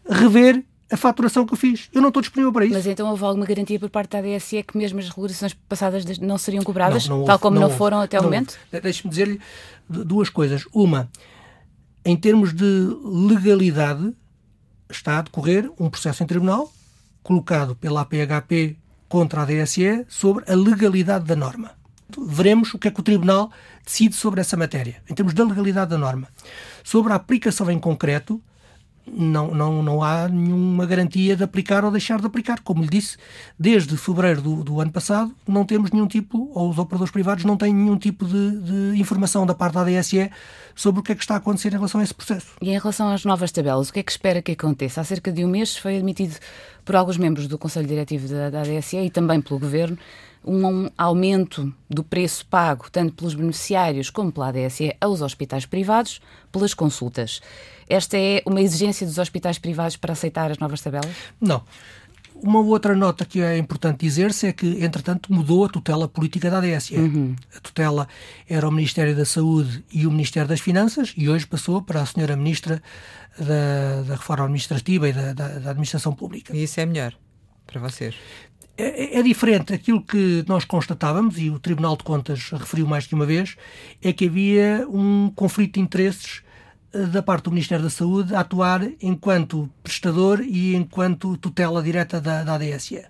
rever 0.10 0.64
a 0.92 0.98
faturação 0.98 1.46
que 1.46 1.54
eu 1.54 1.58
fiz. 1.58 1.90
Eu 1.94 2.02
não 2.02 2.10
estou 2.10 2.22
disponível 2.22 2.54
para 2.54 2.66
isso. 2.66 2.74
Mas 2.74 2.86
então 2.86 3.10
houve 3.10 3.24
alguma 3.24 3.46
garantia 3.46 3.80
por 3.80 3.90
parte 3.90 4.12
da 4.12 4.20
ADSE 4.20 4.64
que 4.64 4.78
mesmo 4.78 5.00
as 5.00 5.10
regularizações 5.10 5.54
passadas 5.68 6.06
não 6.20 6.38
seriam 6.38 6.64
cobradas, 6.64 7.08
não, 7.08 7.20
não 7.20 7.26
tal 7.26 7.40
como 7.40 7.60
não, 7.60 7.70
não 7.70 7.76
foram 7.76 8.02
até 8.02 8.20
o 8.20 8.24
momento? 8.24 8.58
Deixe-me 8.72 9.10
dizer-lhe 9.10 9.40
duas 9.90 10.30
coisas. 10.30 10.66
Uma, 10.72 11.10
em 12.04 12.16
termos 12.16 12.54
de 12.54 12.66
legalidade, 13.04 14.14
está 14.90 15.20
a 15.20 15.22
decorrer 15.24 15.70
um 15.80 15.90
processo 15.90 16.24
em 16.24 16.28
tribunal 16.28 16.72
colocado 17.24 17.76
pela 17.76 18.02
APHP 18.02 18.78
contra 19.10 19.42
a 19.42 19.44
ADSE 19.44 20.06
sobre 20.08 20.44
a 20.52 20.56
legalidade 20.56 21.26
da 21.26 21.36
norma. 21.36 21.72
Veremos 22.28 22.74
o 22.74 22.78
que 22.78 22.88
é 22.88 22.92
que 22.92 23.00
o 23.00 23.04
tribunal 23.04 23.52
decide 23.84 24.14
sobre 24.14 24.40
essa 24.40 24.56
matéria, 24.56 25.02
em 25.10 25.16
termos 25.16 25.34
da 25.34 25.44
legalidade 25.44 25.90
da 25.90 25.98
norma. 25.98 26.28
Sobre 26.84 27.12
a 27.12 27.16
aplicação 27.16 27.70
em 27.72 27.80
concreto, 27.80 28.40
não, 29.08 29.54
não, 29.54 29.84
não 29.84 30.04
há 30.04 30.28
nenhuma 30.28 30.86
garantia 30.86 31.36
de 31.36 31.44
aplicar 31.44 31.86
ou 31.86 31.92
deixar 31.92 32.20
de 32.20 32.26
aplicar. 32.26 32.62
Como 32.62 32.82
lhe 32.82 32.90
disse, 32.90 33.18
desde 33.58 33.96
fevereiro 33.98 34.42
do, 34.42 34.64
do 34.64 34.82
ano 34.82 34.92
passado 34.92 35.34
não 35.48 35.66
temos 35.66 35.92
nenhum 35.92 36.08
tipo, 36.08 36.52
ou 36.54 36.70
os 36.70 36.78
operadores 36.78 37.12
privados 37.12 37.44
não 37.44 37.58
têm 37.58 37.74
nenhum 37.74 37.98
tipo 37.98 38.26
de, 38.26 38.60
de, 38.60 39.00
informação 39.00 39.46
da 39.46 39.54
parte 39.54 39.76
da 39.76 39.82
ADSE 39.82 40.30
sobre 40.74 41.00
o 41.00 41.04
que 41.04 41.12
é 41.12 41.16
que 41.16 41.22
está 41.22 41.36
a 41.36 41.38
acontecer 41.38 41.70
em 41.70 41.76
relação 41.78 42.02
a 42.02 42.04
esse 42.04 42.14
processo. 42.14 42.56
E 42.62 42.70
em 42.70 42.80
relação 42.80 43.10
às 43.10 43.24
novas 43.24 43.52
tabelas, 43.52 43.90
o 43.90 43.94
que 43.94 44.00
é 44.00 44.04
que 44.04 44.12
espera 44.12 44.42
que 44.42 44.52
aconteça? 44.52 45.02
Há 45.02 45.04
cerca 45.04 45.32
de 45.32 45.46
um 45.46 45.48
mês 45.48 45.78
foi 45.78 45.98
admitido 45.98 46.36
por 46.84 46.96
alguns 46.96 47.18
membros 47.18 47.48
do 47.48 47.58
Conselho 47.58 47.88
Diretivo 47.88 48.28
da, 48.28 48.50
da 48.50 48.62
ADSE 48.62 48.98
e 48.98 49.10
também 49.10 49.42
pelo 49.42 49.60
Governo 49.60 49.98
um 50.46 50.90
aumento 50.98 51.74
do 51.90 52.04
preço 52.04 52.46
pago 52.46 52.86
tanto 52.92 53.14
pelos 53.14 53.34
beneficiários 53.34 54.10
como 54.10 54.32
pela 54.32 54.50
ADSE 54.50 54.96
aos 55.02 55.22
hospitais 55.22 55.66
privados 55.66 56.22
pelas 56.52 56.74
consultas. 56.74 57.42
Esta 57.90 58.18
é 58.18 58.42
uma 58.46 58.62
exigência 58.62 59.06
dos 59.06 59.18
hospitais 59.18 59.58
privados 59.58 59.96
para 59.96 60.14
aceitar 60.14 60.52
as 60.52 60.58
novas 60.58 60.82
tabelas? 60.82 61.14
Não. 61.40 61.64
Uma 62.36 62.60
outra 62.60 62.96
nota 62.96 63.24
que 63.24 63.42
é 63.42 63.58
importante 63.58 64.02
dizer-se 64.02 64.48
é 64.48 64.54
que, 64.54 64.84
entretanto, 64.84 65.32
mudou 65.32 65.66
a 65.66 65.70
tutela 65.70 66.08
política 66.08 66.50
da 66.50 66.58
ADSE. 66.58 66.96
Uhum. 66.96 67.36
A 67.56 67.60
tutela 67.62 68.08
era 68.48 68.68
o 68.68 68.72
Ministério 68.72 69.16
da 69.16 69.26
Saúde 69.26 69.84
e 69.92 70.06
o 70.06 70.12
Ministério 70.12 70.48
das 70.48 70.60
Finanças 70.60 71.14
e 71.16 71.30
hoje 71.30 71.48
passou 71.48 71.82
para 71.82 72.02
a 72.02 72.06
senhora 72.06 72.36
Ministra 72.36 72.82
da, 73.40 74.04
da 74.06 74.16
Reforma 74.16 74.46
Administrativa 74.46 75.08
e 75.08 75.14
da, 75.14 75.34
da, 75.34 75.48
da 75.60 75.70
Administração 75.72 76.14
Pública. 76.14 76.56
E 76.56 76.64
isso 76.64 76.80
é 76.80 76.86
melhor 76.86 77.16
para 77.66 77.80
vocês? 77.80 78.16
É, 78.78 79.20
é, 79.20 79.24
diferente. 79.24 79.74
Aquilo 79.74 80.02
que 80.02 80.44
nós 80.48 80.66
constatávamos, 80.66 81.38
e 81.38 81.50
o 81.50 81.60
Tribunal 81.60 81.96
de 81.96 82.04
Contas 82.04 82.50
referiu 82.52 82.86
mais 82.86 83.08
que 83.08 83.16
uma 83.16 83.26
vez, 83.26 83.56
é 84.02 84.12
que 84.12 84.26
havia 84.26 84.86
um 84.90 85.32
conflito 85.34 85.76
de 85.76 85.80
interesses 85.80 86.42
eh, 86.92 87.06
da 87.06 87.24
parte 87.24 87.46
do 87.46 87.52
Ministério 87.52 87.84
da 87.84 87.90
Saúde 87.90 88.36
a 88.36 88.42
atuar 88.42 88.82
enquanto 89.02 89.70
prestador 89.82 90.42
e 90.42 90.76
enquanto 90.76 91.38
tutela 91.38 91.82
direta 91.82 92.20
da, 92.20 92.44
da 92.44 92.56
ADSE. 92.56 93.02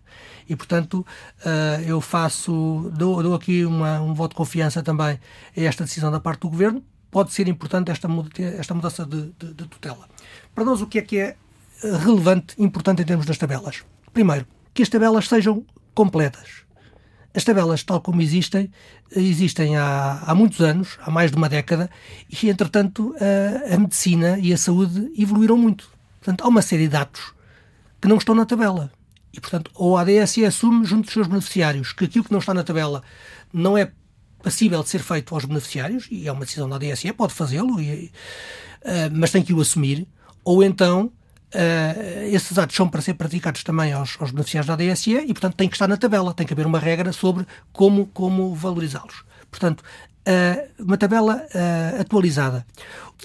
E, 0.47 0.55
portanto, 0.55 1.03
uh, 1.39 1.81
eu 1.87 1.99
faço, 1.99 2.91
dou, 2.95 3.23
dou 3.23 3.33
aqui 3.33 3.65
uma, 3.65 3.99
um 3.99 4.13
voto 4.13 4.31
de 4.31 4.35
confiança 4.35 4.83
também 4.83 5.19
a 5.57 5.61
esta 5.61 5.83
decisão 5.83 6.11
da 6.11 6.19
parte 6.19 6.41
do 6.41 6.49
Governo. 6.49 6.83
Pode 7.09 7.33
ser 7.33 7.47
importante 7.47 7.89
esta, 7.89 8.07
esta 8.59 8.73
mudança 8.75 9.03
de, 9.03 9.31
de, 9.39 9.53
de 9.55 9.67
tutela. 9.67 10.07
Para 10.53 10.63
nós, 10.63 10.81
o 10.81 10.85
que 10.85 10.99
é 10.99 11.01
que 11.01 11.17
é 11.17 11.35
relevante, 11.81 12.55
importante 12.59 13.01
em 13.01 13.05
termos 13.05 13.25
das 13.25 13.39
tabelas? 13.39 13.83
Primeiro, 14.13 14.45
que 14.75 14.83
as 14.83 14.89
tabelas 14.89 15.27
sejam 15.27 15.65
completas. 15.95 16.65
As 17.33 17.43
tabelas, 17.43 17.81
tal 17.83 18.01
como 18.01 18.21
existem, 18.21 18.69
existem 19.15 19.75
há, 19.77 20.21
há 20.25 20.35
muitos 20.35 20.59
anos, 20.59 20.97
há 21.01 21.09
mais 21.09 21.31
de 21.31 21.37
uma 21.37 21.49
década, 21.49 21.89
e, 22.29 22.49
entretanto, 22.49 23.15
a, 23.19 23.73
a 23.73 23.77
medicina 23.79 24.37
e 24.37 24.53
a 24.53 24.57
saúde 24.57 25.11
evoluíram 25.17 25.57
muito. 25.57 25.89
Portanto, 26.19 26.43
há 26.43 26.47
uma 26.47 26.61
série 26.61 26.83
de 26.83 26.89
dados 26.89 27.33
que 28.01 28.07
não 28.07 28.17
estão 28.17 28.35
na 28.35 28.45
tabela. 28.45 28.91
E, 29.33 29.39
portanto, 29.39 29.71
ou 29.73 29.97
a 29.97 30.01
ADSE 30.01 30.45
assume 30.45 30.85
junto 30.85 31.05
dos 31.05 31.13
seus 31.13 31.27
beneficiários 31.27 31.93
que 31.93 32.05
aquilo 32.05 32.25
que 32.25 32.31
não 32.31 32.39
está 32.39 32.53
na 32.53 32.63
tabela 32.63 33.01
não 33.51 33.77
é 33.77 33.91
passível 34.43 34.83
de 34.83 34.89
ser 34.89 34.99
feito 34.99 35.33
aos 35.33 35.45
beneficiários, 35.45 36.07
e 36.11 36.27
é 36.27 36.31
uma 36.31 36.45
decisão 36.45 36.69
da 36.69 36.75
ADSE, 36.75 37.11
pode 37.13 37.33
fazê-lo, 37.33 37.75
uh, 37.75 38.11
mas 39.13 39.31
tem 39.31 39.41
que 39.41 39.53
o 39.53 39.61
assumir, 39.61 40.05
ou 40.43 40.63
então 40.63 41.11
Uh, 41.55 42.35
esses 42.35 42.57
atos 42.57 42.75
são 42.75 42.89
para 42.89 42.99
ser 42.99 43.13
praticados 43.13 43.63
também 43.63 43.93
aos, 43.93 44.17
aos, 44.19 44.31
beneficiários 44.31 44.67
da 44.67 44.73
ADSE 44.73 45.15
e, 45.15 45.27
portanto, 45.27 45.55
tem 45.55 45.69
que 45.69 45.75
estar 45.75 45.87
na 45.87 45.95
tabela, 45.95 46.33
tem 46.33 46.45
que 46.45 46.51
haver 46.51 46.65
uma 46.65 46.79
regra 46.79 47.13
sobre 47.13 47.47
como, 47.71 48.07
como 48.07 48.53
valorizá-los. 48.53 49.23
Portanto, 49.49 49.81
uh, 49.81 50.83
uma 50.83 50.97
tabela 50.97 51.35
uh, 51.37 52.01
atualizada. 52.01 52.65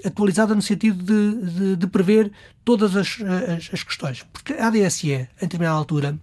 Atualizada 0.04 0.54
no 0.54 0.62
sentido 0.62 1.02
de, 1.02 1.50
de, 1.50 1.76
de 1.76 1.86
prever 1.88 2.30
todas 2.64 2.94
as, 2.94 3.18
as, 3.20 3.70
as, 3.72 3.82
questões. 3.82 4.24
Porque 4.32 4.52
a 4.52 4.68
ADSE, 4.68 5.12
em 5.12 5.26
determinada 5.40 5.76
altura, 5.76 6.16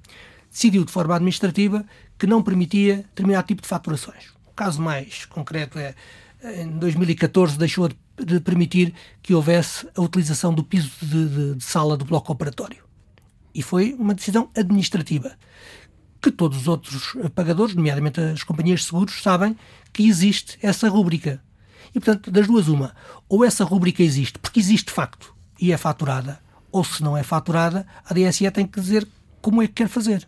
decidiu 0.50 0.86
de 0.86 0.92
forma 0.92 1.14
administrativa 1.14 1.86
que 2.18 2.26
não 2.26 2.42
permitia 2.42 2.98
determinado 2.98 3.48
tipo 3.48 3.62
de 3.62 3.68
faturações. 3.68 4.30
O 4.48 4.54
caso 4.54 4.82
mais 4.82 5.26
concreto 5.26 5.78
é, 5.78 5.94
em 6.42 6.70
2014, 6.70 7.58
deixou 7.58 7.90
de 7.90 7.98
de 8.18 8.40
permitir 8.40 8.94
que 9.22 9.34
houvesse 9.34 9.88
a 9.96 10.02
utilização 10.02 10.54
do 10.54 10.64
piso 10.64 10.92
de, 11.02 11.30
de, 11.30 11.56
de 11.56 11.64
sala 11.64 11.96
do 11.96 12.06
bloco 12.06 12.32
operatório. 12.32 12.84
E 13.54 13.62
foi 13.62 13.96
uma 13.98 14.14
decisão 14.14 14.50
administrativa 14.56 15.36
que 16.22 16.32
todos 16.32 16.62
os 16.62 16.68
outros 16.68 17.16
pagadores, 17.36 17.76
nomeadamente 17.76 18.20
as 18.20 18.44
companhias 18.44 18.82
de 18.82 18.88
seguros, 18.88 19.22
sabem 19.22 19.56
que 19.94 20.08
existe 20.08 20.58
essa 20.62 20.90
rúbrica. 20.90 21.42
E, 21.90 22.00
portanto, 22.00 22.32
das 22.32 22.48
duas, 22.48 22.68
uma. 22.68 22.94
Ou 23.30 23.46
essa 23.46 23.64
rúbrica 23.64 24.04
existe, 24.04 24.38
porque 24.40 24.60
existe 24.60 24.88
de 24.88 24.94
facto, 24.94 25.34
e 25.60 25.72
é 25.72 25.78
faturada, 25.78 26.40
ou 26.72 26.84
se 26.84 27.02
não 27.04 27.16
é 27.16 27.24
faturada, 27.24 27.88
a 28.06 28.14
DSE 28.14 28.50
tem 28.52 28.68
que 28.68 28.80
dizer 28.80 29.08
como 29.42 29.62
é 29.62 29.68
que 29.68 29.74
quer 29.74 29.88
fazer. 29.88 30.28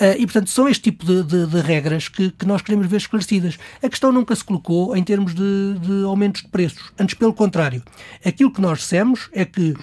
Uh, 0.00 0.14
e, 0.16 0.26
portanto, 0.26 0.48
são 0.48 0.68
este 0.68 0.84
tipo 0.84 1.04
de, 1.04 1.24
de, 1.24 1.46
de 1.46 1.60
regras 1.60 2.08
que, 2.08 2.30
que, 2.30 2.46
nós 2.46 2.62
queremos 2.62 2.86
ver 2.86 2.98
esclarecidas. 2.98 3.58
A 3.82 3.88
questão 3.88 4.12
nunca 4.12 4.34
se 4.36 4.44
colocou 4.44 4.96
em 4.96 5.02
termos 5.02 5.34
de, 5.34 5.78
de 5.80 6.04
aumentos 6.04 6.42
de 6.42 6.48
preços. 6.48 6.92
Antes, 6.96 7.14
pelo 7.14 7.32
contrário. 7.34 7.82
Aquilo 8.24 8.52
que 8.52 8.60
nós 8.60 8.78
dissemos 8.78 9.28
é 9.32 9.44
que 9.44 9.70
uh, 9.72 9.76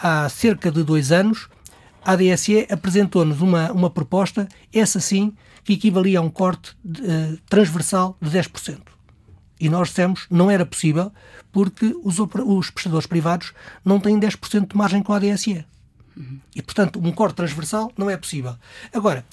há 0.00 0.28
cerca 0.28 0.70
de 0.70 0.84
dois 0.84 1.10
anos 1.10 1.48
a 2.04 2.12
ADSE 2.12 2.66
apresentou-nos 2.70 3.40
uma, 3.40 3.72
uma 3.72 3.90
proposta, 3.90 4.46
essa 4.72 5.00
sim, 5.00 5.32
que 5.64 5.72
equivalia 5.72 6.18
a 6.18 6.22
um 6.22 6.30
corte 6.30 6.76
uh, 6.84 7.38
transversal 7.48 8.16
de 8.20 8.30
10%. 8.30 8.78
E 9.58 9.68
nós 9.68 9.88
dissemos 9.88 10.26
não 10.30 10.50
era 10.50 10.66
possível 10.66 11.10
porque 11.50 11.94
os, 12.04 12.18
os 12.18 12.70
prestadores 12.70 13.06
privados 13.06 13.52
não 13.84 13.98
têm 13.98 14.20
10% 14.20 14.68
de 14.68 14.76
margem 14.76 15.02
com 15.02 15.12
a 15.12 15.16
ADSE. 15.16 15.64
E, 16.54 16.62
portanto, 16.62 17.00
um 17.02 17.12
corte 17.12 17.36
transversal 17.36 17.90
não 17.96 18.08
é 18.08 18.16
possível. 18.16 18.56
Agora, 18.92 19.24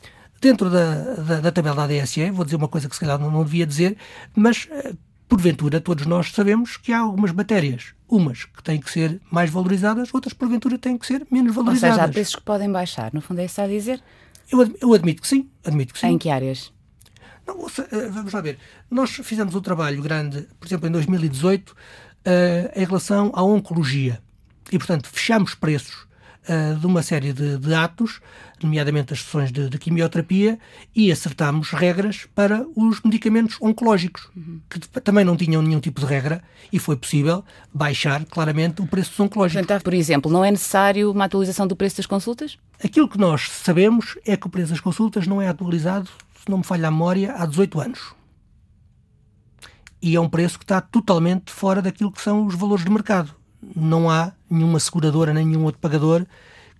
dentro 0.41 0.69
da, 0.69 0.95
da, 1.15 1.39
da 1.39 1.51
tabela 1.51 1.87
da 1.87 1.93
ADSE, 1.93 2.31
vou 2.31 2.43
dizer 2.43 2.57
uma 2.57 2.67
coisa 2.67 2.89
que 2.89 2.95
se 2.95 2.99
calhar 2.99 3.19
não, 3.19 3.29
não 3.29 3.43
devia 3.43 3.65
dizer, 3.65 3.95
mas 4.35 4.67
eh, 4.71 4.93
porventura 5.29 5.79
todos 5.79 6.05
nós 6.05 6.31
sabemos 6.31 6.77
que 6.77 6.91
há 6.91 6.99
algumas 6.99 7.31
matérias, 7.31 7.93
umas 8.09 8.45
que 8.45 8.63
têm 8.63 8.79
que 8.79 8.89
ser 8.89 9.21
mais 9.31 9.49
valorizadas, 9.49 10.13
outras 10.13 10.33
porventura 10.33 10.77
têm 10.77 10.97
que 10.97 11.05
ser 11.05 11.25
menos 11.31 11.53
valorizadas. 11.53 11.97
Ou 11.97 12.01
seja, 12.01 12.09
há 12.09 12.11
preços 12.11 12.35
que 12.35 12.41
podem 12.41 12.71
baixar, 12.71 13.13
no 13.13 13.21
fundo 13.21 13.39
é 13.39 13.45
isso 13.45 13.61
a 13.61 13.67
dizer? 13.67 14.01
Eu, 14.51 14.75
eu 14.81 14.93
admito 14.93 15.21
que 15.21 15.27
sim, 15.27 15.49
admito 15.63 15.93
que 15.93 15.99
sim. 15.99 16.07
Em 16.07 16.17
que 16.17 16.29
áreas? 16.29 16.73
Não, 17.47 17.65
eh, 17.65 18.09
vamos 18.09 18.33
lá 18.33 18.41
ver. 18.41 18.57
Nós 18.89 19.11
fizemos 19.11 19.55
um 19.55 19.61
trabalho 19.61 20.01
grande, 20.01 20.47
por 20.59 20.67
exemplo, 20.67 20.87
em 20.87 20.91
2018, 20.91 21.69
uh, 21.69 21.75
eh, 22.25 22.71
em 22.75 22.85
relação 22.85 23.31
à 23.33 23.43
oncologia. 23.43 24.21
E, 24.71 24.77
portanto, 24.77 25.07
fechamos 25.07 25.55
preços 25.55 26.07
uh, 26.49 26.79
de 26.79 26.85
uma 26.85 27.01
série 27.01 27.33
de, 27.33 27.57
de, 27.57 27.73
atos, 27.73 28.21
nomeadamente 28.61 29.13
as 29.13 29.21
sessões 29.21 29.51
de, 29.51 29.69
de, 29.69 29.77
quimioterapia, 29.77 30.59
e 30.95 31.11
acertámos 31.11 31.71
regras 31.71 32.27
para 32.33 32.65
os 32.75 33.01
medicamentos 33.01 33.57
oncológicos, 33.61 34.29
uhum. 34.35 34.61
que 34.69 34.79
também 35.01 35.25
não 35.25 35.35
tinham 35.35 35.61
nenhum 35.61 35.79
tipo 35.79 36.01
de 36.01 36.07
regra, 36.07 36.43
e 36.71 36.79
foi 36.79 36.95
possível 36.95 37.43
baixar 37.73 38.25
claramente 38.25 38.81
o 38.81 38.87
preço 38.87 39.11
dos 39.11 39.19
oncológicos. 39.19 39.61
Portanto, 39.61 39.83
por 39.83 39.93
exemplo, 39.93 40.31
não 40.31 40.43
é 40.43 40.51
necessário 40.51 41.11
uma 41.11 41.25
atualização 41.25 41.67
do 41.67 41.75
preço 41.75 41.97
das 41.97 42.05
consultas? 42.05 42.57
Aquilo 42.83 43.07
que 43.07 43.17
nós 43.17 43.49
sabemos 43.49 44.17
é 44.25 44.35
que 44.35 44.47
o 44.47 44.49
preço 44.49 44.71
das 44.71 44.79
consultas 44.79 45.27
não 45.27 45.41
é 45.41 45.47
atualizado, 45.47 46.09
se 46.43 46.49
não 46.49 46.59
me 46.59 46.63
falha 46.63 46.87
a 46.87 46.91
memória, 46.91 47.33
há 47.33 47.45
18 47.45 47.79
anos 47.79 48.21
e 50.01 50.15
é 50.15 50.19
um 50.19 50.27
preço 50.27 50.57
que 50.57 50.63
está 50.63 50.81
totalmente 50.81 51.51
fora 51.51 51.79
daquilo 51.79 52.11
que 52.11 52.21
são 52.21 52.47
os 52.47 52.55
valores 52.55 52.83
de 52.83 52.89
mercado 52.89 53.35
não 53.75 54.09
há 54.09 54.31
nenhuma 54.49 54.79
seguradora 54.79 55.33
nem 55.33 55.45
nenhum 55.45 55.63
outro 55.63 55.79
pagador 55.79 56.25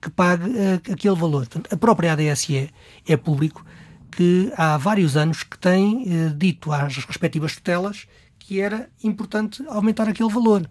que 0.01 0.09
pague 0.09 0.49
uh, 0.49 0.75
aquele 0.91 1.15
valor. 1.15 1.47
Portanto, 1.47 1.73
a 1.73 1.77
própria 1.77 2.13
ADSE 2.13 2.69
é 3.07 3.17
público 3.17 3.63
que 4.09 4.51
há 4.57 4.77
vários 4.77 5.15
anos 5.15 5.43
que 5.43 5.57
tem 5.57 6.03
uh, 6.03 6.36
dito 6.36 6.71
às 6.71 6.97
respectivas 6.97 7.55
tutelas 7.55 8.07
que 8.39 8.59
era 8.59 8.89
importante 9.03 9.63
aumentar 9.67 10.09
aquele 10.09 10.29
valor. 10.29 10.67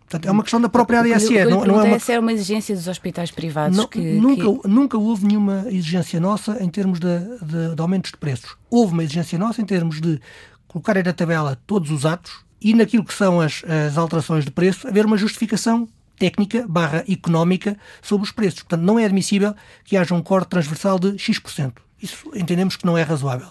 Portanto, 0.00 0.26
é 0.26 0.30
uma 0.30 0.42
questão 0.42 0.60
da 0.60 0.68
própria 0.68 1.00
ADSE. 1.00 1.36
O 1.36 1.50
não, 1.50 1.64
não 1.64 1.80
é 1.80 1.84
uma... 1.84 1.98
é 2.08 2.18
uma 2.18 2.32
exigência 2.32 2.74
dos 2.74 2.88
hospitais 2.88 3.30
privados 3.30 3.76
não, 3.76 3.86
que, 3.86 4.00
nunca, 4.14 4.62
que... 4.62 4.68
nunca 4.68 4.98
houve 4.98 5.26
nenhuma 5.26 5.64
exigência 5.68 6.18
nossa 6.18 6.62
em 6.62 6.68
termos 6.68 6.98
de, 6.98 7.18
de, 7.42 7.74
de 7.74 7.80
aumentos 7.82 8.10
de 8.10 8.16
preços. 8.16 8.56
Houve 8.70 8.92
uma 8.92 9.04
exigência 9.04 9.38
nossa 9.38 9.60
em 9.60 9.64
termos 9.64 10.00
de 10.00 10.20
colocar 10.66 10.94
na 11.04 11.12
tabela 11.12 11.60
todos 11.66 11.90
os 11.90 12.06
atos 12.06 12.44
e 12.60 12.74
naquilo 12.74 13.04
que 13.04 13.14
são 13.14 13.40
as, 13.40 13.62
as 13.64 13.96
alterações 13.96 14.44
de 14.44 14.50
preço, 14.50 14.86
haver 14.86 15.06
uma 15.06 15.16
justificação 15.16 15.88
técnica 16.18 16.66
barra 16.68 17.02
económica 17.08 17.76
sobre 18.02 18.24
os 18.24 18.32
preços. 18.32 18.60
Portanto, 18.60 18.82
não 18.82 18.98
é 18.98 19.04
admissível 19.06 19.54
que 19.84 19.96
haja 19.96 20.14
um 20.14 20.22
corte 20.22 20.50
transversal 20.50 20.98
de 20.98 21.18
X%. 21.18 21.72
Isso 22.02 22.30
entendemos 22.34 22.76
que 22.76 22.84
não 22.84 22.96
é 22.96 23.02
razoável. 23.02 23.48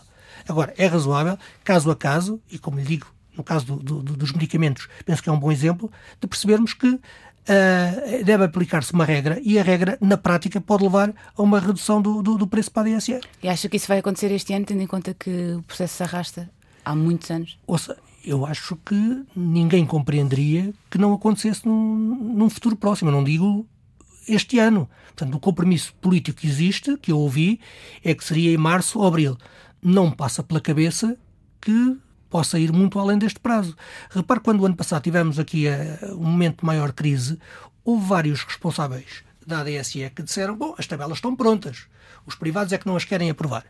Agora, 0.47 0.73
é 0.77 0.85
razoável, 0.85 1.37
caso 1.63 1.89
a 1.89 1.95
caso, 1.95 2.39
e 2.51 2.57
como 2.57 2.77
lhe 2.77 2.85
digo, 2.85 3.07
no 3.35 3.43
caso 3.43 3.65
do, 3.65 4.01
do, 4.01 4.13
dos 4.15 4.31
medicamentos, 4.31 4.87
penso 5.05 5.21
que 5.23 5.29
é 5.29 5.31
um 5.31 5.39
bom 5.39 5.51
exemplo, 5.51 5.91
de 6.19 6.27
percebermos 6.27 6.73
que 6.73 6.87
uh, 6.87 8.23
deve 8.23 8.43
aplicar-se 8.43 8.93
uma 8.93 9.05
regra 9.05 9.39
e 9.43 9.57
a 9.57 9.63
regra, 9.63 9.97
na 9.99 10.17
prática, 10.17 10.61
pode 10.61 10.83
levar 10.83 11.13
a 11.35 11.41
uma 11.41 11.59
redução 11.59 12.01
do, 12.01 12.21
do, 12.21 12.37
do 12.37 12.47
preço 12.47 12.71
para 12.71 12.89
a 12.89 12.97
DSE. 12.97 13.19
E 13.41 13.49
acha 13.49 13.67
que 13.67 13.77
isso 13.77 13.87
vai 13.87 13.99
acontecer 13.99 14.31
este 14.31 14.53
ano, 14.53 14.65
tendo 14.65 14.81
em 14.81 14.87
conta 14.87 15.13
que 15.13 15.55
o 15.57 15.63
processo 15.63 15.97
se 15.97 16.03
arrasta 16.03 16.49
há 16.83 16.95
muitos 16.95 17.29
anos? 17.31 17.57
Ouça, 17.65 17.97
eu 18.23 18.45
acho 18.45 18.75
que 18.77 19.25
ninguém 19.35 19.85
compreenderia 19.85 20.73
que 20.89 20.97
não 20.97 21.13
acontecesse 21.13 21.65
num, 21.65 21.95
num 21.95 22.49
futuro 22.49 22.75
próximo. 22.75 23.09
Eu 23.09 23.15
não 23.15 23.23
digo 23.23 23.67
este 24.27 24.59
ano. 24.59 24.89
Portanto, 25.07 25.35
o 25.35 25.39
compromisso 25.39 25.93
político 25.95 26.41
que 26.41 26.47
existe, 26.47 26.97
que 26.97 27.11
eu 27.11 27.17
ouvi, 27.17 27.59
é 28.03 28.13
que 28.13 28.23
seria 28.23 28.53
em 28.53 28.57
março 28.57 28.99
ou 28.99 29.07
abril. 29.07 29.37
Não 29.81 30.11
passa 30.11 30.43
pela 30.43 30.61
cabeça 30.61 31.17
que 31.61 31.97
possa 32.29 32.59
ir 32.59 32.71
muito 32.71 32.99
além 32.99 33.17
deste 33.17 33.39
prazo. 33.39 33.75
Repare, 34.09 34.39
quando 34.39 34.61
o 34.61 34.65
ano 34.65 34.75
passado 34.75 35.03
tivemos 35.03 35.39
aqui 35.39 35.65
uh, 35.67 36.15
um 36.15 36.25
momento 36.25 36.59
de 36.59 36.65
maior 36.65 36.91
crise, 36.91 37.39
houve 37.83 38.05
vários 38.05 38.43
responsáveis 38.43 39.23
da 39.45 39.61
ADSE 39.61 40.11
que 40.11 40.21
disseram: 40.21 40.55
bom, 40.55 40.75
as 40.77 40.85
tabelas 40.85 41.17
estão 41.17 41.35
prontas, 41.35 41.87
os 42.25 42.35
privados 42.35 42.71
é 42.71 42.77
que 42.77 42.85
não 42.85 42.95
as 42.95 43.05
querem 43.05 43.29
aprovar 43.29 43.65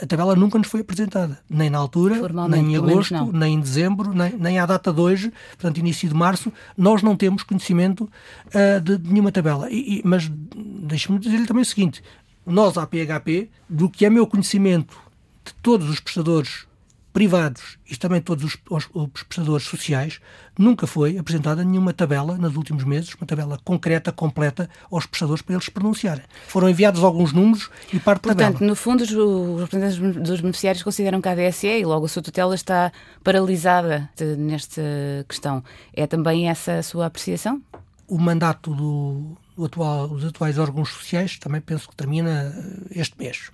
a 0.00 0.06
tabela 0.06 0.34
nunca 0.34 0.58
nos 0.58 0.68
foi 0.68 0.80
apresentada, 0.80 1.38
nem 1.48 1.68
na 1.68 1.78
altura, 1.78 2.16
nem 2.48 2.72
em 2.72 2.76
agosto, 2.76 3.32
nem 3.32 3.54
em 3.54 3.60
dezembro, 3.60 4.14
nem, 4.14 4.32
nem 4.32 4.58
à 4.58 4.64
data 4.64 4.92
de 4.92 5.00
hoje, 5.00 5.32
portanto, 5.50 5.78
início 5.78 6.08
de 6.08 6.14
março, 6.14 6.52
nós 6.76 7.02
não 7.02 7.14
temos 7.14 7.42
conhecimento 7.42 8.10
uh, 8.46 8.80
de, 8.80 8.96
de, 8.96 9.12
nenhuma 9.12 9.30
tabela. 9.30 9.70
E, 9.70 9.98
e, 9.98 10.02
mas 10.04 10.30
deixe-me 10.30 11.18
dizer-lhe 11.18 11.46
também 11.46 11.62
o 11.62 11.66
seguinte: 11.66 12.02
nós, 12.46 12.78
à 12.78 12.86
PHP, 12.86 13.50
do 13.68 13.90
que 13.90 14.06
é 14.06 14.10
meu 14.10 14.26
conhecimento 14.26 14.96
de 15.44 15.52
todos 15.62 15.88
os 15.90 16.00
prestadores 16.00 16.66
privados 17.14 17.78
e 17.88 17.96
também 17.96 18.20
todos 18.20 18.44
os, 18.44 18.58
os, 18.68 18.88
os, 18.92 19.22
prestadores 19.22 19.64
sociais, 19.64 20.20
nunca 20.58 20.84
foi 20.84 21.16
apresentada 21.16 21.62
nenhuma 21.62 21.92
tabela 21.92 22.36
nos 22.36 22.56
últimos 22.56 22.82
meses, 22.82 23.14
uma 23.14 23.24
tabela 23.24 23.56
concreta, 23.64 24.10
completa, 24.10 24.68
aos 24.90 25.06
prestadores 25.06 25.40
para 25.40 25.54
eles 25.54 25.64
se 25.64 25.70
pronunciarem. 25.70 26.24
Foram 26.48 26.68
enviados 26.68 27.04
alguns 27.04 27.32
números 27.32 27.70
e 27.92 28.00
parte 28.00 28.22
Portanto, 28.22 28.38
da 28.38 28.52
tabela. 28.54 28.68
no 28.68 28.74
fundo, 28.74 29.04
os 29.04 29.60
representantes 29.60 30.22
dos 30.22 30.40
beneficiários 30.40 30.82
consideram 30.82 31.20
que 31.20 31.28
a 31.28 31.32
ADSE 31.32 31.68
e 31.68 31.84
logo 31.84 32.04
a 32.04 32.08
sua 32.08 32.20
tutela 32.20 32.54
está 32.54 32.90
paralisada 33.22 34.10
nesta 34.36 34.82
questão. 35.28 35.62
É 35.94 36.08
também 36.08 36.50
essa 36.50 36.78
a 36.78 36.82
sua 36.82 37.06
apreciação? 37.06 37.62
O 38.08 38.18
mandato 38.18 38.74
do, 38.74 39.36
do 39.56 39.64
atual, 39.64 40.08
dos 40.08 40.24
atuais 40.24 40.58
órgãos 40.58 40.88
sociais 40.88 41.38
também 41.38 41.60
penso 41.60 41.88
que 41.88 41.94
termina 41.94 42.52
este 42.90 43.16
mês. 43.16 43.52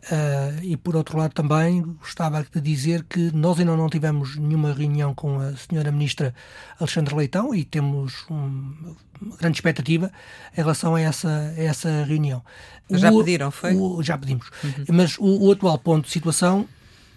Uh, 0.00 0.62
e 0.62 0.78
por 0.78 0.96
outro 0.96 1.18
lado 1.18 1.34
também 1.34 1.82
gostava 1.82 2.42
de 2.42 2.58
dizer 2.58 3.04
que 3.04 3.30
nós 3.36 3.58
ainda 3.58 3.76
não 3.76 3.88
tivemos 3.88 4.34
nenhuma 4.36 4.72
reunião 4.72 5.14
com 5.14 5.38
a 5.38 5.54
senhora 5.56 5.92
ministra 5.92 6.34
Alexandre 6.78 7.14
Leitão 7.14 7.54
e 7.54 7.64
temos 7.64 8.24
um, 8.30 8.94
uma 9.20 9.36
grande 9.36 9.58
expectativa 9.58 10.10
em 10.56 10.56
relação 10.56 10.94
a 10.94 11.00
essa, 11.02 11.28
a 11.28 11.62
essa 11.62 12.04
reunião. 12.04 12.42
Já 12.90 13.12
o, 13.12 13.18
pediram, 13.18 13.50
foi? 13.50 13.76
O, 13.76 14.02
já 14.02 14.16
pedimos. 14.16 14.50
Uhum. 14.64 14.84
Mas 14.88 15.18
o, 15.18 15.48
o, 15.48 15.52
atual 15.52 15.78
ponto 15.78 16.06
de 16.06 16.10
situação 16.10 16.66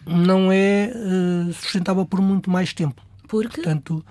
não 0.06 0.52
é 0.52 0.92
uh, 0.94 1.54
sustentável 1.54 2.06
por 2.06 2.20
muito 2.20 2.50
mais 2.50 2.74
tempo. 2.74 3.02
Por 3.30 3.48
quê? 3.48 3.62
Portanto, 3.62 4.06